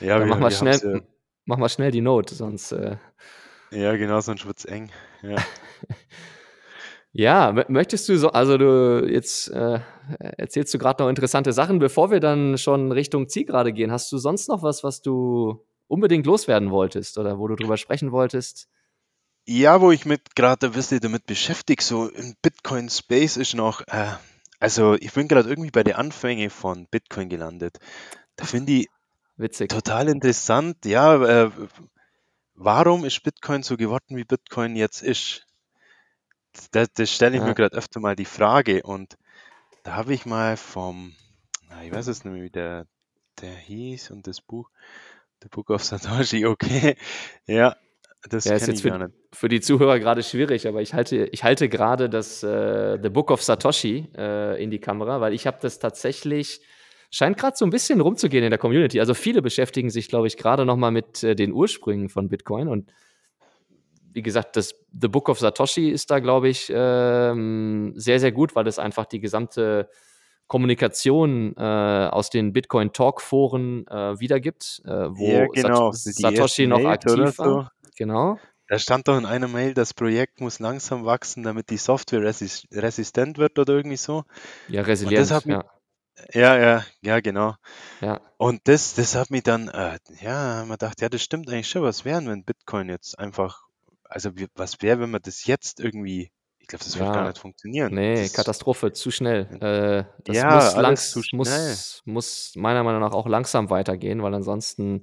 ja, 0.00 0.18
Dann 0.18 0.20
wir, 0.20 0.26
mach 0.26 0.38
mal 0.38 0.50
wir 0.50 0.56
schnell, 0.56 0.78
haben's 0.78 1.02
mach 1.50 1.58
mal 1.58 1.68
schnell 1.68 1.90
die 1.90 2.00
Note, 2.00 2.34
sonst. 2.34 2.72
Äh, 2.72 2.96
ja, 3.72 3.96
genau, 3.96 4.20
sonst 4.20 4.46
wird 4.46 4.58
es 4.58 4.64
eng. 4.64 4.90
Ja. 5.22 5.36
Ja, 7.12 7.50
mö- 7.50 7.64
möchtest 7.68 8.08
du 8.08 8.16
so, 8.16 8.30
also 8.30 8.56
du 8.56 9.04
jetzt 9.04 9.48
äh, 9.48 9.80
erzählst 10.38 10.72
du 10.72 10.78
gerade 10.78 11.02
noch 11.02 11.10
interessante 11.10 11.52
Sachen, 11.52 11.80
bevor 11.80 12.12
wir 12.12 12.20
dann 12.20 12.56
schon 12.56 12.92
Richtung 12.92 13.28
Zielgerade 13.28 13.72
gehen. 13.72 13.90
Hast 13.90 14.12
du 14.12 14.18
sonst 14.18 14.48
noch 14.48 14.62
was, 14.62 14.84
was 14.84 15.02
du 15.02 15.66
unbedingt 15.88 16.24
loswerden 16.24 16.70
wolltest 16.70 17.18
oder 17.18 17.36
wo 17.40 17.48
du 17.48 17.56
drüber 17.56 17.76
sprechen 17.76 18.12
wolltest? 18.12 18.68
Ja, 19.44 19.80
wo 19.80 19.90
ich 19.90 20.06
mit 20.06 20.36
gerade 20.36 20.66
ein 20.66 20.72
bisschen 20.72 21.00
damit 21.00 21.26
beschäftigt, 21.26 21.82
so 21.82 22.08
im 22.08 22.36
Bitcoin-Space 22.42 23.38
ist 23.38 23.54
noch, 23.54 23.80
äh, 23.88 24.12
also 24.60 24.94
ich 24.94 25.12
bin 25.12 25.26
gerade 25.26 25.48
irgendwie 25.48 25.72
bei 25.72 25.82
den 25.82 25.94
Anfängen 25.94 26.48
von 26.48 26.86
Bitcoin 26.92 27.28
gelandet. 27.28 27.78
Da 28.36 28.44
finde 28.44 28.70
ich 28.72 28.88
Witzig. 29.40 29.70
total 29.70 30.08
interessant, 30.08 30.84
ja, 30.84 31.44
äh, 31.46 31.50
warum 32.54 33.04
ist 33.04 33.22
Bitcoin 33.22 33.62
so 33.62 33.76
geworden, 33.76 34.16
wie 34.16 34.24
Bitcoin 34.24 34.76
jetzt 34.76 35.02
ist? 35.02 35.46
Das, 36.72 36.88
das 36.92 37.10
stelle 37.10 37.36
ich 37.36 37.40
Ja. 37.40 37.48
mir 37.48 37.54
gerade 37.54 37.76
öfter 37.76 38.00
mal 38.00 38.16
die 38.16 38.24
Frage 38.24 38.82
und 38.82 39.16
da 39.82 39.94
habe 39.94 40.12
ich 40.12 40.26
mal 40.26 40.56
vom, 40.56 41.14
na, 41.68 41.82
ich 41.84 41.92
weiß 41.92 42.08
es 42.08 42.24
nicht 42.24 42.32
mehr, 42.34 42.42
wie 42.42 42.50
der, 42.50 42.86
der 43.40 43.54
hieß 43.54 44.10
und 44.10 44.26
das 44.26 44.40
Buch, 44.40 44.68
The 45.42 45.48
Book 45.48 45.70
of 45.70 45.82
Satoshi, 45.84 46.44
okay, 46.46 46.96
ja, 47.46 47.76
das 48.28 48.44
Ja, 48.44 48.54
ist 48.54 48.66
jetzt 48.66 48.82
für, 48.82 48.90
nicht. 48.98 49.14
für 49.32 49.48
die 49.48 49.60
Zuhörer 49.60 49.98
gerade 49.98 50.22
schwierig, 50.22 50.66
aber 50.68 50.82
ich 50.82 50.92
halte, 50.92 51.26
ich 51.26 51.44
halte 51.44 51.68
gerade 51.68 52.10
das 52.10 52.42
äh, 52.42 52.98
The 53.02 53.08
Book 53.08 53.30
of 53.30 53.42
Satoshi 53.42 54.08
äh, 54.16 54.62
in 54.62 54.70
die 54.70 54.80
Kamera, 54.80 55.20
weil 55.20 55.32
ich 55.32 55.46
habe 55.46 55.58
das 55.62 55.78
tatsächlich, 55.78 56.60
scheint 57.10 57.36
gerade 57.36 57.56
so 57.56 57.64
ein 57.64 57.70
bisschen 57.70 58.00
rumzugehen 58.00 58.44
in 58.44 58.50
der 58.50 58.58
Community. 58.58 59.00
Also 59.00 59.14
viele 59.14 59.42
beschäftigen 59.42 59.90
sich, 59.90 60.08
glaube 60.08 60.26
ich, 60.26 60.36
gerade 60.36 60.64
noch 60.64 60.76
mal 60.76 60.90
mit 60.90 61.22
äh, 61.22 61.34
den 61.34 61.52
Ursprüngen 61.52 62.08
von 62.08 62.28
Bitcoin 62.28 62.68
und 62.68 62.92
wie 64.12 64.22
gesagt, 64.22 64.56
das 64.56 64.74
The 65.00 65.08
Book 65.08 65.28
of 65.28 65.38
Satoshi 65.38 65.88
ist 65.88 66.10
da, 66.10 66.18
glaube 66.18 66.48
ich, 66.48 66.70
ähm, 66.74 67.92
sehr, 67.94 68.18
sehr 68.18 68.32
gut, 68.32 68.56
weil 68.56 68.66
es 68.66 68.78
einfach 68.78 69.06
die 69.06 69.20
gesamte 69.20 69.88
Kommunikation 70.48 71.54
äh, 71.56 72.08
aus 72.10 72.28
den 72.28 72.52
Bitcoin-Talk-Foren 72.52 73.86
äh, 73.86 74.18
wiedergibt, 74.18 74.82
äh, 74.84 74.90
wo 74.90 75.30
Ja, 75.30 75.46
genau, 75.46 75.92
Sat 75.92 76.06
die 76.06 76.22
Satoshi 76.22 76.66
noch 76.66 76.80
oder 76.80 76.90
aktiv 76.90 77.38
war. 77.38 77.72
Genau. 77.96 78.36
Da 78.66 78.78
stand 78.78 79.06
doch 79.06 79.16
in 79.16 79.26
einer 79.26 79.48
Mail, 79.48 79.74
das 79.74 79.94
Projekt 79.94 80.40
muss 80.40 80.58
langsam 80.58 81.04
wachsen, 81.04 81.42
damit 81.42 81.70
die 81.70 81.76
Software 81.76 82.22
resist 82.22 82.66
resistent 82.72 83.38
wird 83.38 83.58
oder 83.58 83.74
irgendwie 83.74 83.96
so. 83.96 84.24
Ja, 84.68 84.80
Und 84.80 84.88
das 84.88 85.02
resilient, 85.02 85.30
hat 85.30 85.46
mich, 85.46 85.56
ja. 85.56 85.64
Ja, 86.32 86.56
ja, 86.58 86.84
ja, 87.02 87.20
genau. 87.20 87.54
ja. 88.00 88.20
Und 88.36 88.60
das, 88.64 88.94
das 88.94 89.14
hat 89.14 89.30
mich 89.30 89.42
dann, 89.42 89.68
äh, 89.68 89.98
ja, 90.20 90.64
man 90.66 90.78
dachte, 90.78 91.02
ja, 91.02 91.08
das 91.08 91.22
stimmt 91.22 91.48
eigentlich 91.50 91.68
schon. 91.68 91.82
Was 91.82 92.04
wäre, 92.04 92.24
wenn 92.26 92.44
Bitcoin 92.44 92.88
jetzt 92.88 93.18
einfach, 93.18 93.62
also 94.04 94.36
wie, 94.36 94.46
was 94.54 94.80
wäre, 94.82 95.00
wenn 95.00 95.10
man 95.10 95.22
das 95.22 95.46
jetzt 95.46 95.80
irgendwie, 95.80 96.30
ich 96.58 96.66
glaube, 96.66 96.84
das 96.84 96.98
wird 96.98 97.12
gar 97.12 97.22
Ja, 97.22 97.28
nicht 97.28 97.38
funktionieren. 97.38 97.92
nee, 97.94 98.14
Das, 98.14 98.32
Katastrophe, 98.32 98.92
zu 98.92 99.10
schnell. 99.10 99.46
Äh, 99.60 100.04
das 100.24 100.36
ja, 100.36 100.54
muss, 100.54 100.74
alles 100.74 100.82
langs 100.82 101.10
zu 101.10 101.22
schnell. 101.22 101.38
muss, 101.70 102.02
muss 102.04 102.52
meiner 102.56 102.82
Meinung 102.84 103.00
nach 103.00 103.12
auch 103.12 103.26
langsam 103.26 103.70
weitergehen, 103.70 104.22
weil 104.22 104.34
ansonsten 104.34 105.02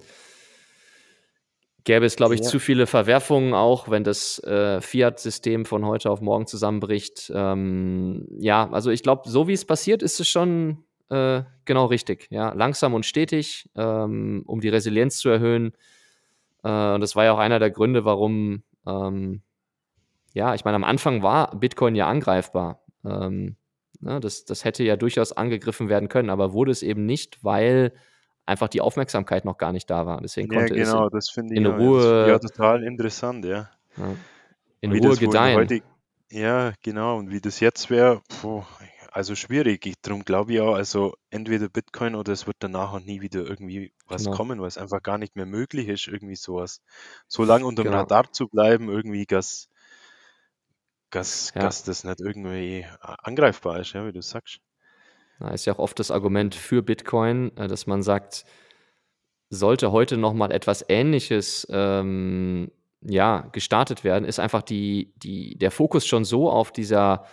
gäbe 1.84 2.06
es, 2.06 2.16
glaube 2.18 2.36
ich, 2.36 2.42
Ja. 2.42 2.50
zu 2.50 2.60
viele 2.60 2.86
Verwerfungen 2.86 3.54
auch, 3.54 3.90
wenn 3.90 4.04
das 4.04 4.40
äh, 4.44 4.82
Fiat-System 4.82 5.66
von 5.66 5.86
heute 5.86 6.10
auf 6.10 6.20
morgen 6.22 6.46
zusammenbricht. 6.46 7.32
Ähm, 7.34 8.28
ja, 8.40 8.70
also 8.72 8.92
ich 8.92 9.04
glaube, 9.04 9.30
so 9.30 9.48
wie 9.48 9.54
es 9.54 9.64
passiert, 9.64 10.04
ist 10.04 10.20
es 10.20 10.28
schon 10.28 10.84
äh, 11.10 11.44
genau 11.66 11.86
richtig. 11.86 12.28
Ja, 12.30 12.54
langsam 12.54 12.94
und 12.94 13.06
stetig, 13.06 13.70
ähm, 13.76 14.44
um 14.46 14.62
die 14.62 14.70
Resilienz 14.70 15.18
zu 15.18 15.30
erhöhen. 15.30 15.74
Äh, 16.64 16.94
und 16.94 17.02
das 17.02 17.16
war 17.16 17.26
ja 17.26 17.34
auch 17.34 17.40
einer 17.40 17.60
der 17.60 17.72
Gründe, 17.72 18.06
warum, 18.06 18.64
ähm, 18.86 19.42
ja, 20.34 20.54
ich 20.56 20.66
meine, 20.66 20.76
am 20.76 20.84
Anfang 20.84 21.24
war 21.24 21.56
Bitcoin 21.58 21.96
ja 21.96 22.08
angreifbar. 22.08 22.82
Ähm, 23.06 23.56
Ne? 24.00 24.20
Das, 24.20 24.46
das 24.46 24.64
hätte 24.64 24.84
ja 24.84 24.96
durchaus 24.96 25.32
angegriffen 25.32 25.90
werden 25.90 26.10
können, 26.10 26.30
aber 26.30 26.54
wurde 26.54 26.72
es 26.72 26.84
eben 26.84 27.06
nicht, 27.06 27.44
weil 27.44 27.94
einfach 28.46 28.68
die 28.68 28.82
Aufmerksamkeit 28.82 29.46
noch 29.46 29.58
gar 29.58 29.72
nicht 29.74 29.90
da 29.90 30.06
war. 30.06 30.22
Deswegen 30.22 30.52
Ja, 30.54 30.60
konnte 30.60 30.76
es 30.76 30.90
genau, 30.90 31.06
in, 31.06 31.10
das 31.12 31.30
finde 31.30 31.54
ich 31.54 31.58
in 31.58 31.66
ja, 31.66 31.76
finde 31.76 31.98
ich 31.98 32.04
ja 32.06 32.34
Ruhe, 32.34 32.40
total 32.40 32.84
interessant, 32.84 33.46
ja. 33.46 33.70
ja, 33.98 34.16
in 34.82 34.94
Wie 34.94 35.00
Ruhe 35.00 35.14
in 35.14 35.20
gedeihen. 35.20 35.58
heutig, 35.58 35.84
ja, 36.32 36.74
genau, 36.84 37.18
und 37.18 37.32
wie 37.32 37.42
das 37.42 37.60
jetzt 37.60 37.90
wäre, 37.90 38.22
also 39.12 39.36
schwierig. 39.36 39.86
Ich, 39.86 39.96
darum 40.02 40.24
glaube 40.24 40.54
ich 40.54 40.62
auch, 40.62 40.74
also 40.76 41.16
entweder 41.30 41.70
Bitcoin 41.70 42.16
oder 42.16 42.34
es 42.34 42.48
wird 42.48 42.58
danach 42.60 42.94
auch 42.94 43.00
nie 43.00 43.22
wieder 43.22 43.42
irgendwie 43.46 43.94
was 44.08 44.24
Genau, 44.24 44.32
kommen, 44.32 44.60
weil 44.62 44.68
es 44.68 44.78
einfach 44.78 45.02
gar 45.04 45.18
nicht 45.18 45.36
mehr 45.36 45.46
möglich 45.46 45.88
ist, 45.88 46.08
irgendwie 46.08 46.36
sowas, 46.36 46.82
so 47.28 47.44
lange 47.44 47.66
unter 47.66 47.84
dem 47.84 47.92
genau. 47.92 47.98
Radar 47.98 48.32
zu 48.32 48.48
bleiben, 48.48 48.90
irgendwie, 48.90 49.26
dass, 49.26 49.70
dass, 51.10 51.54
Ja. 51.54 51.60
dass 51.60 51.84
das 51.84 52.04
nicht 52.06 52.22
irgendwie 52.22 52.86
angreifbar 53.00 53.80
ist, 53.82 53.92
ja, 53.94 54.06
wie 54.08 54.14
du 54.14 54.22
sagst. 54.22 54.60
Da 55.40 55.50
ist 55.50 55.66
ja 55.66 55.74
auch 55.74 55.80
oft 55.80 56.00
das 56.00 56.12
Argument 56.12 56.56
für 56.56 56.82
Bitcoin, 56.82 57.56
äh, 57.58 57.68
dass 57.68 57.86
man 57.88 58.02
sagt, 58.04 58.46
sollte 59.50 59.92
heute 59.92 60.18
noch 60.18 60.34
mal 60.34 60.52
etwas 60.52 60.86
Ähnliches 60.90 61.66
ähm, 61.70 62.72
ja, 63.02 63.42
gestartet 63.52 64.04
werden, 64.04 64.26
ist 64.26 64.40
einfach 64.40 64.62
die, 64.62 65.14
die, 65.18 65.58
der 65.58 65.72
Fokus 65.72 66.06
schon 66.06 66.26
so 66.26 66.50
auf 66.50 66.72
dieser, 66.72 67.26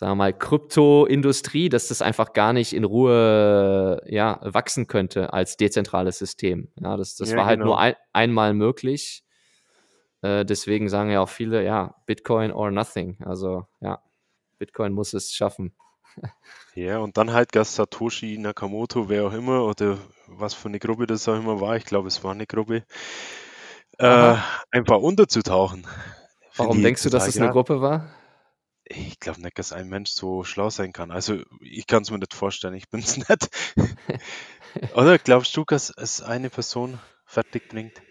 sagen 0.00 0.12
wir 0.12 0.16
mal, 0.16 0.32
Kryptoindustrie, 0.32 1.68
dass 1.68 1.88
das 1.88 2.00
einfach 2.00 2.32
gar 2.32 2.54
nicht 2.54 2.72
in 2.72 2.84
Ruhe 2.84 4.02
ja, 4.06 4.40
wachsen 4.42 4.86
könnte 4.86 5.34
als 5.34 5.58
dezentrales 5.58 6.18
System. 6.18 6.68
Ja, 6.80 6.96
das, 6.96 7.16
das 7.16 7.30
Ja, 7.30 7.36
war 7.36 7.44
halt 7.44 7.58
nur 7.58 7.76
genau. 7.76 7.76
ein, 7.76 7.94
einmal 8.14 8.54
möglich. 8.54 9.24
Äh, 10.22 10.46
deswegen 10.46 10.88
sagen 10.88 11.10
ja 11.10 11.20
auch 11.20 11.28
viele, 11.28 11.62
ja, 11.62 11.96
Bitcoin 12.06 12.50
or 12.50 12.70
nothing. 12.70 13.18
Also 13.22 13.66
ja, 13.82 14.02
Bitcoin 14.58 14.94
muss 14.94 15.12
es 15.12 15.34
schaffen. 15.34 15.74
Ja, 16.74 16.98
und 17.00 17.18
dann 17.18 17.34
halt, 17.34 17.54
dass 17.54 17.74
Satoshi 17.74 18.38
Nakamoto, 18.38 19.10
wer 19.10 19.26
auch 19.26 19.34
immer, 19.34 19.64
oder 19.64 19.98
was 20.28 20.54
für 20.54 20.68
eine 20.68 20.78
Gruppe 20.78 21.06
das 21.06 21.28
auch 21.28 21.36
immer 21.36 21.60
war, 21.60 21.76
ich 21.76 21.84
glaube, 21.84 22.08
es 22.08 22.24
war 22.24 22.32
eine 22.32 22.46
Gruppe, 22.46 22.84
äh, 23.98 24.36
einfach 24.70 24.98
unterzutauchen. 24.98 25.86
Warum 26.56 26.82
denkst 26.82 27.02
du, 27.02 27.10
dass 27.10 27.28
es 27.28 27.36
eine. 27.36 27.50
Gruppe 27.50 27.82
war? 27.82 28.08
Ich 28.92 29.20
glaube 29.20 29.40
nicht, 29.40 29.56
dass 29.56 29.72
ein 29.72 29.88
Mensch 29.88 30.10
so 30.10 30.42
schlau 30.42 30.68
sein 30.68 30.92
kann. 30.92 31.12
Also, 31.12 31.42
ich 31.60 31.86
kann 31.86 32.02
es 32.02 32.10
mir 32.10 32.18
nicht 32.18 32.34
vorstellen, 32.34 32.74
ich 32.74 32.88
bin's 32.90 33.16
nicht. 33.28 33.48
Oder 34.94 35.18
glaubst 35.18 35.56
du, 35.56 35.64
dass 35.64 35.90
es 35.96 36.20
eine 36.20 36.50
Person 36.50 36.98
fertig 37.24 37.68
bringt? 37.68 38.02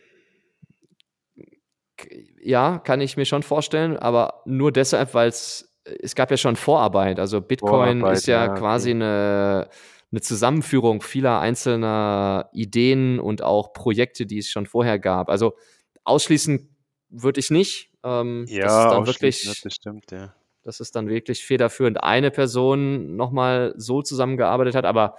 Ja, 2.42 2.80
kann 2.80 3.02
ich 3.02 3.18
mir 3.18 3.26
schon 3.26 3.44
vorstellen, 3.44 3.98
aber 3.98 4.42
nur 4.46 4.72
deshalb, 4.72 5.14
weil 5.14 5.28
es 5.28 5.70
es 6.02 6.16
gab 6.16 6.32
ja 6.32 6.38
schon 6.38 6.56
Vorarbeit. 6.56 7.20
Also 7.20 7.42
Bitcoin 7.42 8.00
Vorarbeit, 8.00 8.18
ist 8.18 8.28
ja 8.28 8.46
ja, 8.46 8.54
quasi 8.56 8.92
okay. 8.92 8.96
eine, 8.96 9.70
eine 10.12 10.22
Zusammenführung 10.22 11.02
vieler 11.02 11.40
einzelner 11.40 12.50
Ideen 12.54 13.20
und 13.20 13.42
auch 13.42 13.74
Projekte, 13.74 14.26
die 14.26 14.40
es 14.40 14.50
schon 14.50 14.66
vorher 14.66 15.00
gab. 15.00 15.30
Also 15.30 15.56
ausschließen 16.04 16.76
würde 17.10 17.40
ich 17.40 17.50
nicht, 17.50 17.92
ähm, 18.04 18.44
es 18.44 18.52
Ja, 18.52 18.90
dann 18.90 19.02
ausschließen 19.02 19.50
nicht, 19.50 19.64
wirklich, 19.64 19.64
das 19.64 19.74
stimmt, 19.74 20.12
ja. 20.12 20.36
Dass 20.70 20.80
es 20.80 20.92
dann 20.92 21.08
wirklich 21.08 21.44
federführend 21.44 22.04
eine 22.04 22.30
Person 22.30 23.16
nochmal 23.16 23.74
so 23.76 24.04
zusammengearbeitet 24.04 24.76
hat, 24.76 24.86
aber 24.86 25.16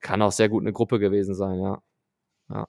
kann 0.00 0.22
auch 0.22 0.32
sehr 0.32 0.48
gut 0.48 0.62
eine 0.62 0.72
Gruppe 0.72 0.98
gewesen 0.98 1.34
sein, 1.34 1.60
ja. 1.60 1.82
Ja, 2.48 2.66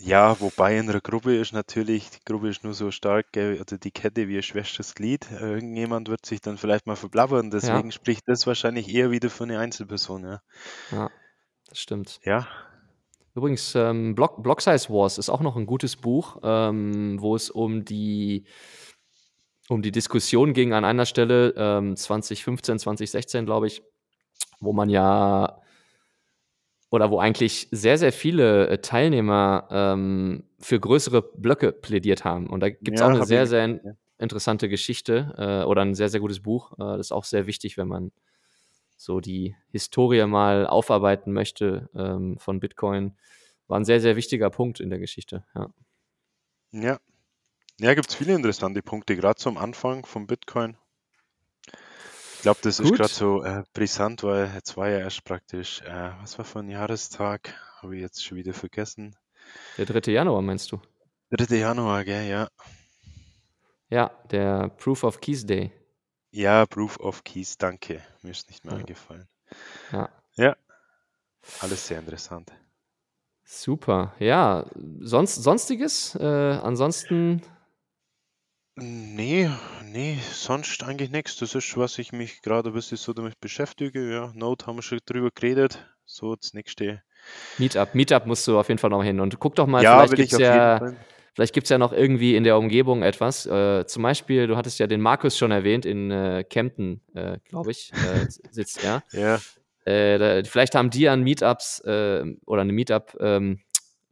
Ja, 0.00 0.40
wobei 0.40 0.78
in 0.78 0.88
einer 0.88 1.02
Gruppe 1.02 1.36
ist 1.36 1.52
natürlich, 1.52 2.08
die 2.08 2.24
Gruppe 2.24 2.48
ist 2.48 2.64
nur 2.64 2.72
so 2.72 2.90
stark, 2.90 3.26
oder 3.36 3.76
die 3.76 3.90
Kette 3.90 4.26
wie 4.28 4.38
ein 4.38 4.42
schwächstes 4.42 4.94
Glied. 4.94 5.30
Irgendjemand 5.30 6.08
wird 6.08 6.24
sich 6.24 6.40
dann 6.40 6.56
vielleicht 6.56 6.86
mal 6.86 6.96
verblabbern, 6.96 7.50
deswegen 7.50 7.90
ja, 7.90 7.92
spricht 7.92 8.26
das 8.26 8.46
wahrscheinlich 8.46 8.88
eher 8.88 9.10
wieder 9.10 9.28
für 9.28 9.44
eine 9.44 9.58
Einzelperson, 9.58 10.24
ja. 10.24 10.40
ja, 10.92 11.10
das 11.68 11.78
stimmt. 11.78 12.20
Ja, 12.24 12.48
Übrigens, 13.34 13.74
ähm, 13.74 14.14
Block, 14.14 14.42
Block 14.42 14.62
Size 14.62 14.88
Wars 14.90 15.18
ist 15.18 15.28
auch 15.28 15.40
noch 15.40 15.56
ein 15.56 15.66
gutes 15.66 15.96
Buch, 15.96 16.38
ähm, 16.44 17.20
wo 17.20 17.34
es 17.34 17.50
um 17.50 17.84
die, 17.84 18.44
um 19.68 19.82
die 19.82 19.92
Diskussion 19.92 20.52
ging 20.52 20.72
an 20.72 20.84
einer 20.84 21.06
Stelle, 21.06 21.54
ähm, 21.56 21.96
2015, 21.96 22.78
2016, 22.78 23.46
glaube 23.46 23.66
ich, 23.66 23.82
wo 24.60 24.72
man 24.72 24.88
ja, 24.88 25.60
oder 26.90 27.10
wo 27.10 27.18
eigentlich 27.18 27.68
sehr, 27.70 27.98
sehr 27.98 28.12
viele 28.12 28.68
äh, 28.68 28.78
Teilnehmer 28.78 29.68
ähm, 29.70 30.44
für 30.60 30.78
größere 30.78 31.22
Blöcke 31.22 31.72
plädiert 31.72 32.24
haben. 32.24 32.48
Und 32.48 32.60
da 32.60 32.68
gibt 32.68 32.96
es 32.96 33.02
auch 33.02 33.06
ja, 33.06 33.10
eine 33.10 33.20
habe 33.20 33.24
ich 33.24 33.28
sehr, 33.28 33.46
sehr 33.46 33.96
interessante 34.18 34.68
Geschichte 34.68 35.34
äh, 35.36 35.64
oder 35.64 35.82
ein 35.82 35.94
sehr, 35.94 36.08
sehr 36.08 36.20
gutes 36.20 36.40
Buch. 36.40 36.72
Äh, 36.74 36.96
das 36.96 37.06
ist 37.06 37.12
auch 37.12 37.24
sehr 37.24 37.46
wichtig, 37.46 37.76
wenn 37.76 37.88
man 37.88 38.12
so 38.96 39.20
die 39.20 39.56
Historie 39.70 40.24
mal 40.26 40.66
aufarbeiten 40.66 41.32
möchte 41.32 41.88
ähm, 41.94 42.38
von 42.38 42.60
Bitcoin. 42.60 43.16
War 43.66 43.80
ein 43.80 43.84
sehr, 43.84 44.00
sehr 44.00 44.16
wichtiger 44.16 44.50
Punkt 44.50 44.78
in 44.78 44.90
der 44.90 44.98
Geschichte. 44.98 45.44
Ja, 45.54 45.68
Ja, 46.70 46.98
ja 47.80 47.94
gibt 47.94 48.08
es 48.10 48.14
viele 48.16 48.34
interessante 48.34 48.82
Punkte, 48.82 49.16
gerade 49.16 49.36
zum 49.36 49.58
Anfang 49.58 50.04
von 50.06 50.26
Bitcoin. 50.26 50.76
Ich 52.36 52.42
glaube, 52.42 52.60
das 52.62 52.78
ist 52.78 52.92
gerade 52.92 53.12
so 53.12 53.42
äh, 53.42 53.62
brisant, 53.72 54.22
weil 54.22 54.52
jetzt 54.54 54.76
war 54.76 54.88
ja 54.88 54.98
erst 54.98 55.24
praktisch, 55.24 55.80
äh, 55.82 56.10
was 56.20 56.36
war 56.38 56.44
für 56.44 56.58
ein 56.60 56.68
Jahrestag? 56.68 57.54
Habe 57.80 57.96
ich 57.96 58.02
jetzt 58.02 58.22
schon 58.24 58.36
wieder 58.36 58.52
vergessen. 58.54 59.16
der 59.78 59.86
3. 59.86 60.12
Januar 60.12 60.42
meinst 60.42 60.70
du? 60.70 60.80
3. 61.30 61.56
Januar, 61.56 62.04
gell, 62.04 62.28
ja. 62.28 62.48
Ja, 63.88 64.10
der 64.30 64.68
Proof 64.68 65.04
of 65.04 65.20
Keys 65.20 65.46
Day. 65.46 65.72
Ja, 66.32 66.66
Proof 66.66 67.00
of 67.00 67.24
Keys, 67.24 67.56
danke. 67.56 68.02
Mir 68.20 68.32
ist 68.32 68.48
nicht 68.50 68.64
mehr 68.66 68.74
Ja, 68.74 68.78
eingefallen. 68.80 69.26
ja. 69.92 70.10
Ja, 70.36 70.56
alles 71.58 71.86
sehr 71.88 71.98
interessant. 71.98 72.52
super. 73.44 74.14
Ja, 74.18 74.66
sonst, 75.00 75.36
sonstiges? 75.42 76.14
Äh, 76.16 76.24
ansonsten, 76.24 77.42
Nee, 78.76 79.48
nee, 79.84 80.18
sonst 80.32 80.82
eigentlich 80.82 81.10
nichts. 81.10 81.36
Das 81.38 81.54
ist, 81.54 81.76
was 81.76 81.98
ich 81.98 82.12
mich 82.12 82.42
gerade 82.42 82.70
ein 82.70 82.74
bisschen 82.74 82.96
so 82.98 83.12
damit 83.12 83.38
beschäftige. 83.40 84.10
Ja, 84.12 84.32
Node 84.34 84.66
haben 84.66 84.76
wir 84.76 84.82
schon 84.82 84.98
drüber 85.06 85.30
geredet. 85.32 85.86
So, 86.04 86.34
das 86.34 86.54
nächste. 86.54 87.02
Meetup. 87.56 87.94
Meetup 87.94 88.26
musst 88.26 88.46
du 88.48 88.58
auf 88.58 88.68
jeden 88.68 88.78
Fall 88.78 88.90
noch 88.90 89.02
hin. 89.04 89.20
Und 89.20 89.38
guck 89.38 89.54
doch 89.54 89.66
mal, 89.66 89.82
Ja, 89.82 89.94
vielleicht 89.98 90.10
will 90.10 90.16
gibt 90.16 90.26
ich 90.26 90.32
es 90.32 90.34
auf 90.34 90.50
jeden 90.52 90.54
ja, 90.56 90.78
Fall. 90.78 90.96
vielleicht 91.34 91.54
gibt's 91.54 91.70
ja 91.70 91.78
noch 91.78 91.92
irgendwie 91.92 92.36
in 92.36 92.44
der 92.44 92.58
Umgebung 92.58 93.02
etwas. 93.02 93.46
Äh, 93.46 93.86
zum 93.86 94.02
Beispiel, 94.02 94.46
du 94.46 94.56
hattest 94.56 94.78
ja 94.78 94.86
den 94.86 95.00
Markus 95.00 95.38
schon 95.38 95.50
erwähnt, 95.52 95.86
in 95.86 96.10
äh, 96.10 96.44
Kempten, 96.48 97.00
äh, 97.14 97.38
glaube 97.48 97.70
ich, 97.70 97.92
äh, 97.94 98.26
sitzt 98.50 98.82
er. 98.84 99.02
Ja, 99.12 99.40
Äh, 99.86 100.18
da, 100.18 100.42
vielleicht 100.48 100.74
haben 100.74 100.88
die 100.90 101.02
ja 101.02 101.12
ein 101.12 101.22
Meetups 101.22 101.80
äh, 101.80 102.24
oder 102.46 102.62
eine 102.62 102.72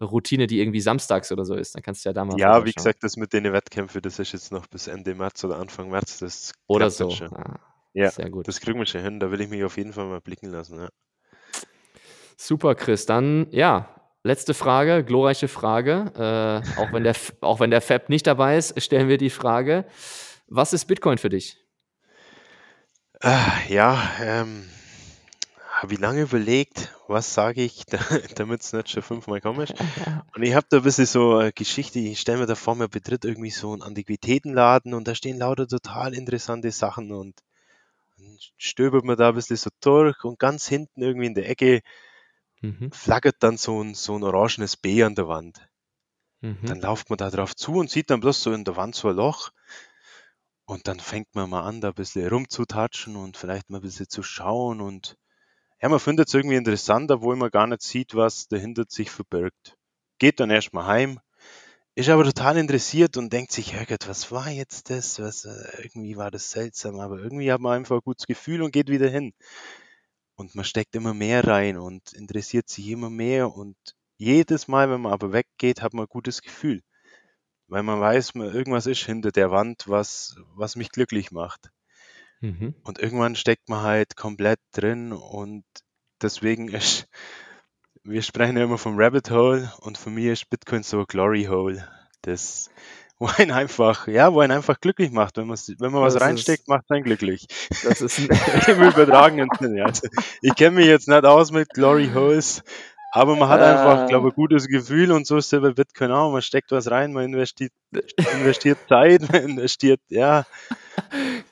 Meetup-Routine, 0.02 0.46
die 0.46 0.60
irgendwie 0.60 0.80
samstags 0.80 1.32
oder 1.32 1.44
so 1.44 1.54
ist. 1.54 1.74
Dann 1.74 1.82
kannst 1.82 2.04
du 2.04 2.08
ja 2.08 2.12
da 2.12 2.24
mal 2.24 2.38
ja, 2.38 2.64
wie 2.64 2.72
gesagt, 2.72 3.02
das 3.02 3.16
mit 3.16 3.32
den 3.32 3.52
Wettkämpfen, 3.52 4.02
das 4.02 4.18
ist 4.18 4.32
jetzt 4.32 4.52
noch 4.52 4.66
bis 4.66 4.86
Ende 4.86 5.14
März 5.14 5.44
oder 5.44 5.58
Anfang 5.58 5.90
März. 5.90 6.18
Das 6.18 6.52
Oder 6.66 6.90
so. 6.90 7.10
schon. 7.10 7.32
Ah, 7.34 7.60
Ja, 7.94 8.10
sehr 8.10 8.30
gut. 8.30 8.48
das 8.48 8.60
kriegen 8.60 8.78
wir 8.78 8.86
schon 8.86 9.02
hin. 9.02 9.20
Da 9.20 9.30
will 9.30 9.40
ich 9.40 9.48
mich 9.48 9.64
auf 9.64 9.76
jeden 9.76 9.92
Fall 9.92 10.06
mal 10.06 10.20
blicken 10.20 10.50
lassen. 10.50 10.78
Ja. 10.80 10.88
Super, 12.36 12.74
Chris. 12.74 13.06
Dann, 13.06 13.46
ja, 13.50 13.88
letzte 14.24 14.54
Frage, 14.54 15.04
glorreiche 15.04 15.48
Frage. 15.48 16.12
Äh, 16.76 16.80
auch, 16.80 16.92
wenn 16.92 17.04
der, 17.04 17.14
auch 17.40 17.60
wenn 17.60 17.70
der 17.70 17.80
Fab 17.80 18.08
nicht 18.08 18.26
dabei 18.26 18.56
ist, 18.56 18.80
stellen 18.82 19.08
wir 19.08 19.18
die 19.18 19.30
Frage: 19.30 19.84
Was 20.48 20.72
ist 20.72 20.86
Bitcoin 20.86 21.18
für 21.18 21.28
dich? 21.28 21.58
Ah, 23.20 23.52
ja, 23.68 24.10
ähm, 24.20 24.64
habe 25.82 25.94
ich 25.94 26.00
lange 26.00 26.22
überlegt, 26.22 26.94
was 27.08 27.34
sage 27.34 27.62
ich, 27.62 27.84
damit 28.36 28.62
es 28.62 28.72
nicht 28.72 28.90
schon 28.90 29.02
fünfmal 29.02 29.40
komisch. 29.40 29.70
Und 30.34 30.42
ich 30.42 30.54
habe 30.54 30.66
da 30.70 30.78
ein 30.78 30.82
bisschen 30.84 31.06
so 31.06 31.36
eine 31.36 31.52
Geschichte, 31.52 31.98
ich 31.98 32.20
stelle 32.20 32.38
mir 32.38 32.46
da 32.46 32.54
vor, 32.54 32.74
man 32.76 32.88
betritt 32.88 33.24
irgendwie 33.24 33.50
so 33.50 33.72
einen 33.72 33.82
Antiquitätenladen 33.82 34.94
und 34.94 35.08
da 35.08 35.14
stehen 35.14 35.38
lauter 35.38 35.66
total 35.66 36.14
interessante 36.14 36.70
Sachen 36.70 37.12
und 37.12 37.40
dann 38.18 38.38
stöbert 38.58 39.04
man 39.04 39.16
da 39.18 39.30
ein 39.30 39.36
bisschen 39.36 39.56
so 39.58 39.70
durch 39.80 40.24
und 40.24 40.38
ganz 40.38 40.68
hinten 40.68 41.02
irgendwie 41.02 41.26
in 41.26 41.34
der 41.34 41.48
Ecke 41.50 41.82
Mhm. 42.62 42.92
flackert 42.92 43.38
dann 43.40 43.56
so 43.58 43.82
ein, 43.82 43.94
so 43.94 44.14
ein 44.16 44.22
orangenes 44.22 44.76
B 44.76 45.02
an 45.02 45.16
der 45.16 45.26
Wand. 45.26 45.68
Dann 46.64 46.80
Mhm. 46.80 46.80
lauft 46.80 47.08
man 47.08 47.18
da 47.18 47.30
drauf 47.30 47.54
zu 47.54 47.74
und 47.74 47.88
sieht 47.88 48.10
dann 48.10 48.18
bloß 48.18 48.42
so 48.42 48.52
in 48.52 48.64
der 48.64 48.74
Wand 48.74 48.96
so 48.96 49.06
ein 49.08 49.14
Loch 49.14 49.52
und 50.64 50.88
dann 50.88 50.98
fängt 50.98 51.36
man 51.36 51.48
mal 51.50 51.62
an, 51.62 51.80
da 51.80 51.90
ein 51.90 51.94
bisschen 51.94 52.26
rumzutatschen 52.28 53.14
und 53.14 53.36
vielleicht 53.36 53.70
mal 53.70 53.78
ein 53.78 53.82
bisschen 53.82 54.08
zu 54.08 54.24
schauen 54.24 54.80
und 54.80 55.16
ja, 55.82 55.88
man 55.88 55.98
findet 55.98 56.28
es 56.28 56.34
irgendwie 56.34 56.56
interessant, 56.56 57.10
obwohl 57.10 57.34
man 57.34 57.50
gar 57.50 57.66
nicht 57.66 57.82
sieht, 57.82 58.14
was 58.14 58.46
dahinter 58.46 58.84
sich 58.88 59.10
verbirgt. 59.10 59.76
Geht 60.18 60.38
dann 60.38 60.50
erstmal 60.50 60.86
heim, 60.86 61.18
ist 61.96 62.08
aber 62.08 62.24
total 62.24 62.56
interessiert 62.56 63.16
und 63.16 63.32
denkt 63.32 63.52
sich, 63.52 63.72
Herrgott, 63.72 64.08
was 64.08 64.30
war 64.30 64.48
jetzt 64.48 64.90
das? 64.90 65.18
Was, 65.18 65.44
äh, 65.44 65.82
irgendwie 65.82 66.16
war 66.16 66.30
das 66.30 66.52
seltsam, 66.52 67.00
aber 67.00 67.18
irgendwie 67.18 67.52
hat 67.52 67.60
man 67.60 67.72
einfach 67.76 67.96
ein 67.96 68.02
gutes 68.04 68.26
Gefühl 68.26 68.62
und 68.62 68.72
geht 68.72 68.88
wieder 68.88 69.08
hin. 69.08 69.34
Und 70.36 70.54
man 70.54 70.64
steckt 70.64 70.94
immer 70.94 71.14
mehr 71.14 71.46
rein 71.46 71.76
und 71.76 72.12
interessiert 72.12 72.68
sich 72.68 72.88
immer 72.88 73.10
mehr 73.10 73.52
und 73.52 73.76
jedes 74.16 74.68
Mal, 74.68 74.88
wenn 74.88 75.00
man 75.00 75.12
aber 75.12 75.32
weggeht, 75.32 75.82
hat 75.82 75.94
man 75.94 76.04
ein 76.04 76.08
gutes 76.08 76.42
Gefühl, 76.42 76.80
weil 77.66 77.82
man 77.82 78.00
weiß, 78.00 78.36
irgendwas 78.36 78.86
ist 78.86 79.04
hinter 79.04 79.32
der 79.32 79.50
Wand, 79.50 79.84
was, 79.88 80.36
was 80.54 80.76
mich 80.76 80.90
glücklich 80.90 81.32
macht. 81.32 81.72
Mhm. 82.42 82.74
Und 82.84 82.98
irgendwann 82.98 83.36
steckt 83.36 83.68
man 83.68 83.82
halt 83.82 84.16
komplett 84.16 84.58
drin 84.72 85.12
und 85.12 85.64
deswegen 86.20 86.68
ist, 86.68 87.06
wir 88.04 88.20
sprechen 88.22 88.56
ja 88.56 88.64
immer 88.64 88.78
vom 88.78 88.98
Rabbit 88.98 89.30
Hole 89.30 89.72
und 89.80 89.96
für 89.96 90.10
mich 90.10 90.26
ist 90.26 90.50
Bitcoin 90.50 90.82
so 90.82 90.98
ein 90.98 91.04
Glory 91.06 91.44
Hole. 91.44 91.88
Das, 92.22 92.68
wo 93.18 93.26
einen 93.36 93.52
einfach, 93.52 94.08
ja, 94.08 94.32
wo 94.32 94.40
einen 94.40 94.52
einfach 94.52 94.80
glücklich 94.80 95.10
macht. 95.12 95.36
Wenn 95.36 95.46
man, 95.46 95.56
wenn 95.78 95.92
man 95.92 96.02
was 96.02 96.14
Das 96.14 96.22
reinsteckt, 96.22 96.62
ist- 96.62 96.68
macht 96.68 96.90
einen 96.90 97.04
glücklich. 97.04 97.46
Das 97.84 98.00
ist 98.00 98.18
ein 98.30 98.76
Im 98.76 98.82
übertragenen 98.82 99.48
Sinne. 99.58 99.84
Also, 99.84 100.08
ich 100.40 100.54
kenne 100.56 100.76
mich 100.76 100.86
jetzt 100.86 101.06
nicht 101.08 101.24
aus 101.24 101.52
mit 101.52 101.68
Glory 101.70 102.10
Holes, 102.12 102.62
aber 103.12 103.36
man 103.36 103.48
hat 103.48 103.60
einfach, 103.60 103.98
Ah. 103.98 104.06
glaube 104.06 104.28
ich, 104.28 104.32
ein 104.34 104.36
gutes 104.36 104.66
Gefühl 104.66 105.12
und 105.12 105.26
so 105.28 105.36
ist 105.36 105.52
es 105.52 105.60
bei 105.60 105.70
Bitcoin 105.70 106.10
auch. 106.10 106.32
Man 106.32 106.42
steckt 106.42 106.72
was 106.72 106.90
rein, 106.90 107.12
man 107.12 107.24
investiert, 107.26 107.72
investiert 108.16 108.78
Zeit, 108.88 109.20
man 109.32 109.42
investiert, 109.42 110.00
ja, 110.08 110.44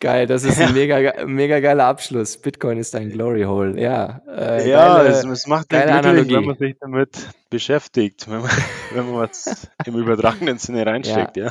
geil. 0.01 0.27
Das 0.27 0.45
ist 0.45 0.61
ein 0.61 0.73
mega, 0.75 1.25
mega 1.27 1.61
geiler 1.61 1.85
Abschluss. 1.85 2.37
Bitcoin 2.37 2.79
ist 2.79 2.95
ein 2.97 3.11
Glory 3.11 3.43
Hole. 3.45 3.81
Ja, 3.81 4.21
äh, 4.29 4.69
ja, 4.69 4.97
geile- 4.99 5.09
es, 5.11 5.25
es 5.25 5.47
macht 5.47 5.69
geile 5.69 5.85
glücklich, 5.93 6.05
wenn 6.05 6.37
Analogie. 6.37 6.47
man 6.47 6.57
sich 6.59 6.77
damit 6.81 7.11
beschäftigt, 7.51 8.29
wenn 8.31 8.41
man, 8.41 8.51
wenn 8.95 9.07
man 9.11 9.21
was 9.23 9.69
im 9.87 9.95
übertragenen 9.97 10.59
Sinne 10.59 10.85
reinsteckt, 10.87 11.37
ja. 11.37 11.51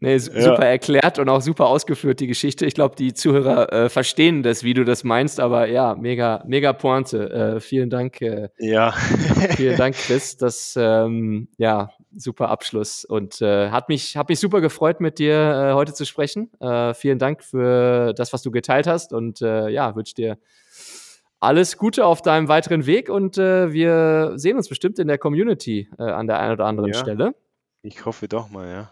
Nee, 0.00 0.18
su- 0.18 0.32
Ja. 0.32 0.42
super 0.42 0.66
erklärt 0.66 1.18
und 1.18 1.28
auch 1.28 1.40
super 1.40 1.66
ausgeführt, 1.66 2.18
die 2.20 2.26
Geschichte. 2.26 2.66
Ich 2.66 2.74
glaube, 2.74 2.96
die 2.96 3.14
Zuhörer 3.14 3.72
äh, 3.72 3.88
verstehen 3.88 4.42
das, 4.42 4.64
wie 4.64 4.74
du 4.74 4.84
das 4.84 5.04
meinst, 5.04 5.38
aber 5.40 5.66
ja, 5.68 5.94
mega, 5.94 6.42
mega 6.46 6.72
Pointe. 6.72 7.30
Äh, 7.56 7.60
vielen 7.60 7.90
Dank, 7.90 8.20
äh, 8.20 8.48
Ja, 8.58 8.90
vielen 9.56 9.76
Dank, 9.76 9.94
Chris. 10.06 10.36
Das, 10.36 10.74
ähm, 10.76 11.48
ja, 11.58 11.90
super 12.16 12.48
Abschluss 12.48 13.04
und 13.04 13.40
äh, 13.42 13.70
hat 13.70 13.88
mich, 13.88 14.16
hat 14.16 14.28
mich 14.28 14.40
super 14.40 14.60
gefreut, 14.60 15.00
mit 15.00 15.18
dir 15.18 15.34
äh, 15.34 15.72
heute 15.74 15.94
zu 15.94 16.04
sprechen. 16.06 16.50
Äh, 16.60 16.94
vielen 16.94 17.18
Dank 17.18 17.42
für 17.44 18.12
das, 18.14 18.32
was 18.32 18.42
du 18.42 18.50
geteilt 18.50 18.86
hast 18.86 19.12
und 19.12 19.42
äh, 19.42 19.68
ja, 19.68 19.94
wünsche 19.96 20.14
dir 20.14 20.38
alles 21.40 21.76
Gute 21.76 22.06
auf 22.06 22.22
deinem 22.22 22.48
weiteren 22.48 22.86
Weg 22.86 23.10
und 23.10 23.36
äh, 23.38 23.72
wir 23.72 24.32
sehen 24.36 24.56
uns 24.56 24.68
bestimmt 24.68 24.98
in 24.98 25.08
der 25.08 25.18
Community 25.18 25.90
äh, 25.98 26.02
an 26.04 26.26
der 26.26 26.38
einen 26.40 26.52
oder 26.52 26.64
anderen 26.66 26.92
Ja. 26.92 26.98
Stelle. 26.98 27.34
ich 27.82 28.04
hoffe 28.06 28.28
doch 28.28 28.48
mal, 28.50 28.66
ja. 28.70 28.90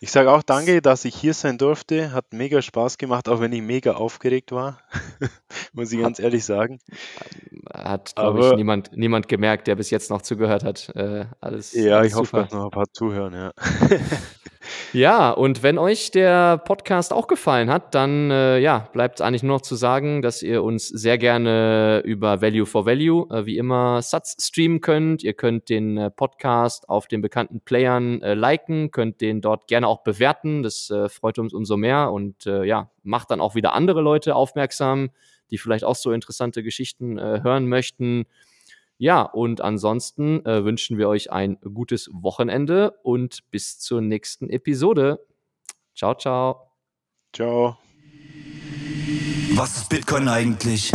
Ich 0.00 0.12
sage 0.12 0.30
auch 0.30 0.42
danke, 0.44 0.80
dass 0.80 1.04
ich 1.04 1.14
hier 1.14 1.34
sein 1.34 1.58
durfte. 1.58 2.12
Hat 2.12 2.32
mega 2.32 2.62
Spaß 2.62 2.98
gemacht, 2.98 3.28
auch 3.28 3.40
wenn 3.40 3.52
ich 3.52 3.62
mega 3.62 3.92
aufgeregt 3.94 4.52
war. 4.52 4.80
Muss 5.72 5.90
ich 5.92 6.00
ganz 6.00 6.20
ehrlich 6.20 6.44
sagen. 6.44 6.78
Hat, 7.72 8.14
glaube 8.14 8.40
ich, 8.40 8.52
niemand, 8.54 8.96
niemand 8.96 9.28
gemerkt, 9.28 9.66
der 9.66 9.74
bis 9.74 9.90
jetzt 9.90 10.10
noch 10.10 10.22
zugehört 10.22 10.62
hat. 10.62 10.88
Äh, 10.94 11.26
alles, 11.40 11.72
Ja, 11.74 11.98
alles 11.98 12.12
ich 12.12 12.14
hoffe, 12.14 12.26
super. 12.26 12.42
dass 12.44 12.52
noch 12.52 12.64
ein 12.66 12.70
paar 12.70 12.92
zuhören, 12.92 13.34
ja. 13.34 13.52
Ja, 14.92 15.30
und 15.30 15.62
wenn 15.62 15.78
euch 15.78 16.10
der 16.10 16.58
Podcast 16.58 17.12
auch 17.12 17.26
gefallen 17.26 17.70
hat, 17.70 17.94
dann 17.94 18.30
äh, 18.30 18.58
ja, 18.58 18.88
bleibt 18.92 19.20
eigentlich 19.20 19.42
nur 19.42 19.56
noch 19.56 19.62
zu 19.62 19.76
sagen, 19.76 20.22
dass 20.22 20.42
ihr 20.42 20.62
uns 20.62 20.88
sehr 20.88 21.18
gerne 21.18 22.02
über 22.04 22.42
Value 22.42 22.66
for 22.66 22.86
Value, 22.86 23.26
äh, 23.30 23.46
wie 23.46 23.58
immer, 23.58 24.02
Satz 24.02 24.36
streamen 24.40 24.80
könnt. 24.80 25.22
Ihr 25.22 25.34
könnt 25.34 25.68
den 25.68 25.96
äh, 25.96 26.10
Podcast 26.10 26.88
auf 26.88 27.06
den 27.06 27.20
bekannten 27.20 27.60
Playern 27.60 28.22
äh, 28.22 28.34
liken, 28.34 28.90
könnt 28.90 29.20
den 29.20 29.40
dort 29.40 29.68
gerne 29.68 29.88
auch 29.88 30.02
bewerten. 30.02 30.62
Das 30.62 30.90
äh, 30.90 31.08
freut 31.08 31.38
uns 31.38 31.52
umso 31.52 31.76
mehr 31.76 32.12
und 32.12 32.46
äh, 32.46 32.64
ja, 32.64 32.90
macht 33.02 33.30
dann 33.30 33.40
auch 33.40 33.54
wieder 33.54 33.74
andere 33.74 34.00
Leute 34.00 34.34
aufmerksam, 34.34 35.10
die 35.50 35.58
vielleicht 35.58 35.84
auch 35.84 35.96
so 35.96 36.12
interessante 36.12 36.62
Geschichten 36.62 37.18
hören 37.18 37.68
möchten. 37.68 38.26
Ja, 38.98 39.22
und 39.22 39.60
ansonsten 39.60 40.44
äh, 40.44 40.64
wünschen 40.64 40.98
wir 40.98 41.08
euch 41.08 41.30
ein 41.30 41.58
gutes 41.60 42.10
Wochenende 42.12 42.98
und 43.02 43.48
bis 43.50 43.78
zur 43.78 44.00
nächsten 44.00 44.50
Episode. 44.50 45.24
Ciao, 45.94 46.14
ciao. 46.14 46.72
Ciao. 47.32 47.78
Was 49.54 49.76
ist 49.78 49.88
Bitcoin 49.88 50.28
eigentlich? 50.28 50.92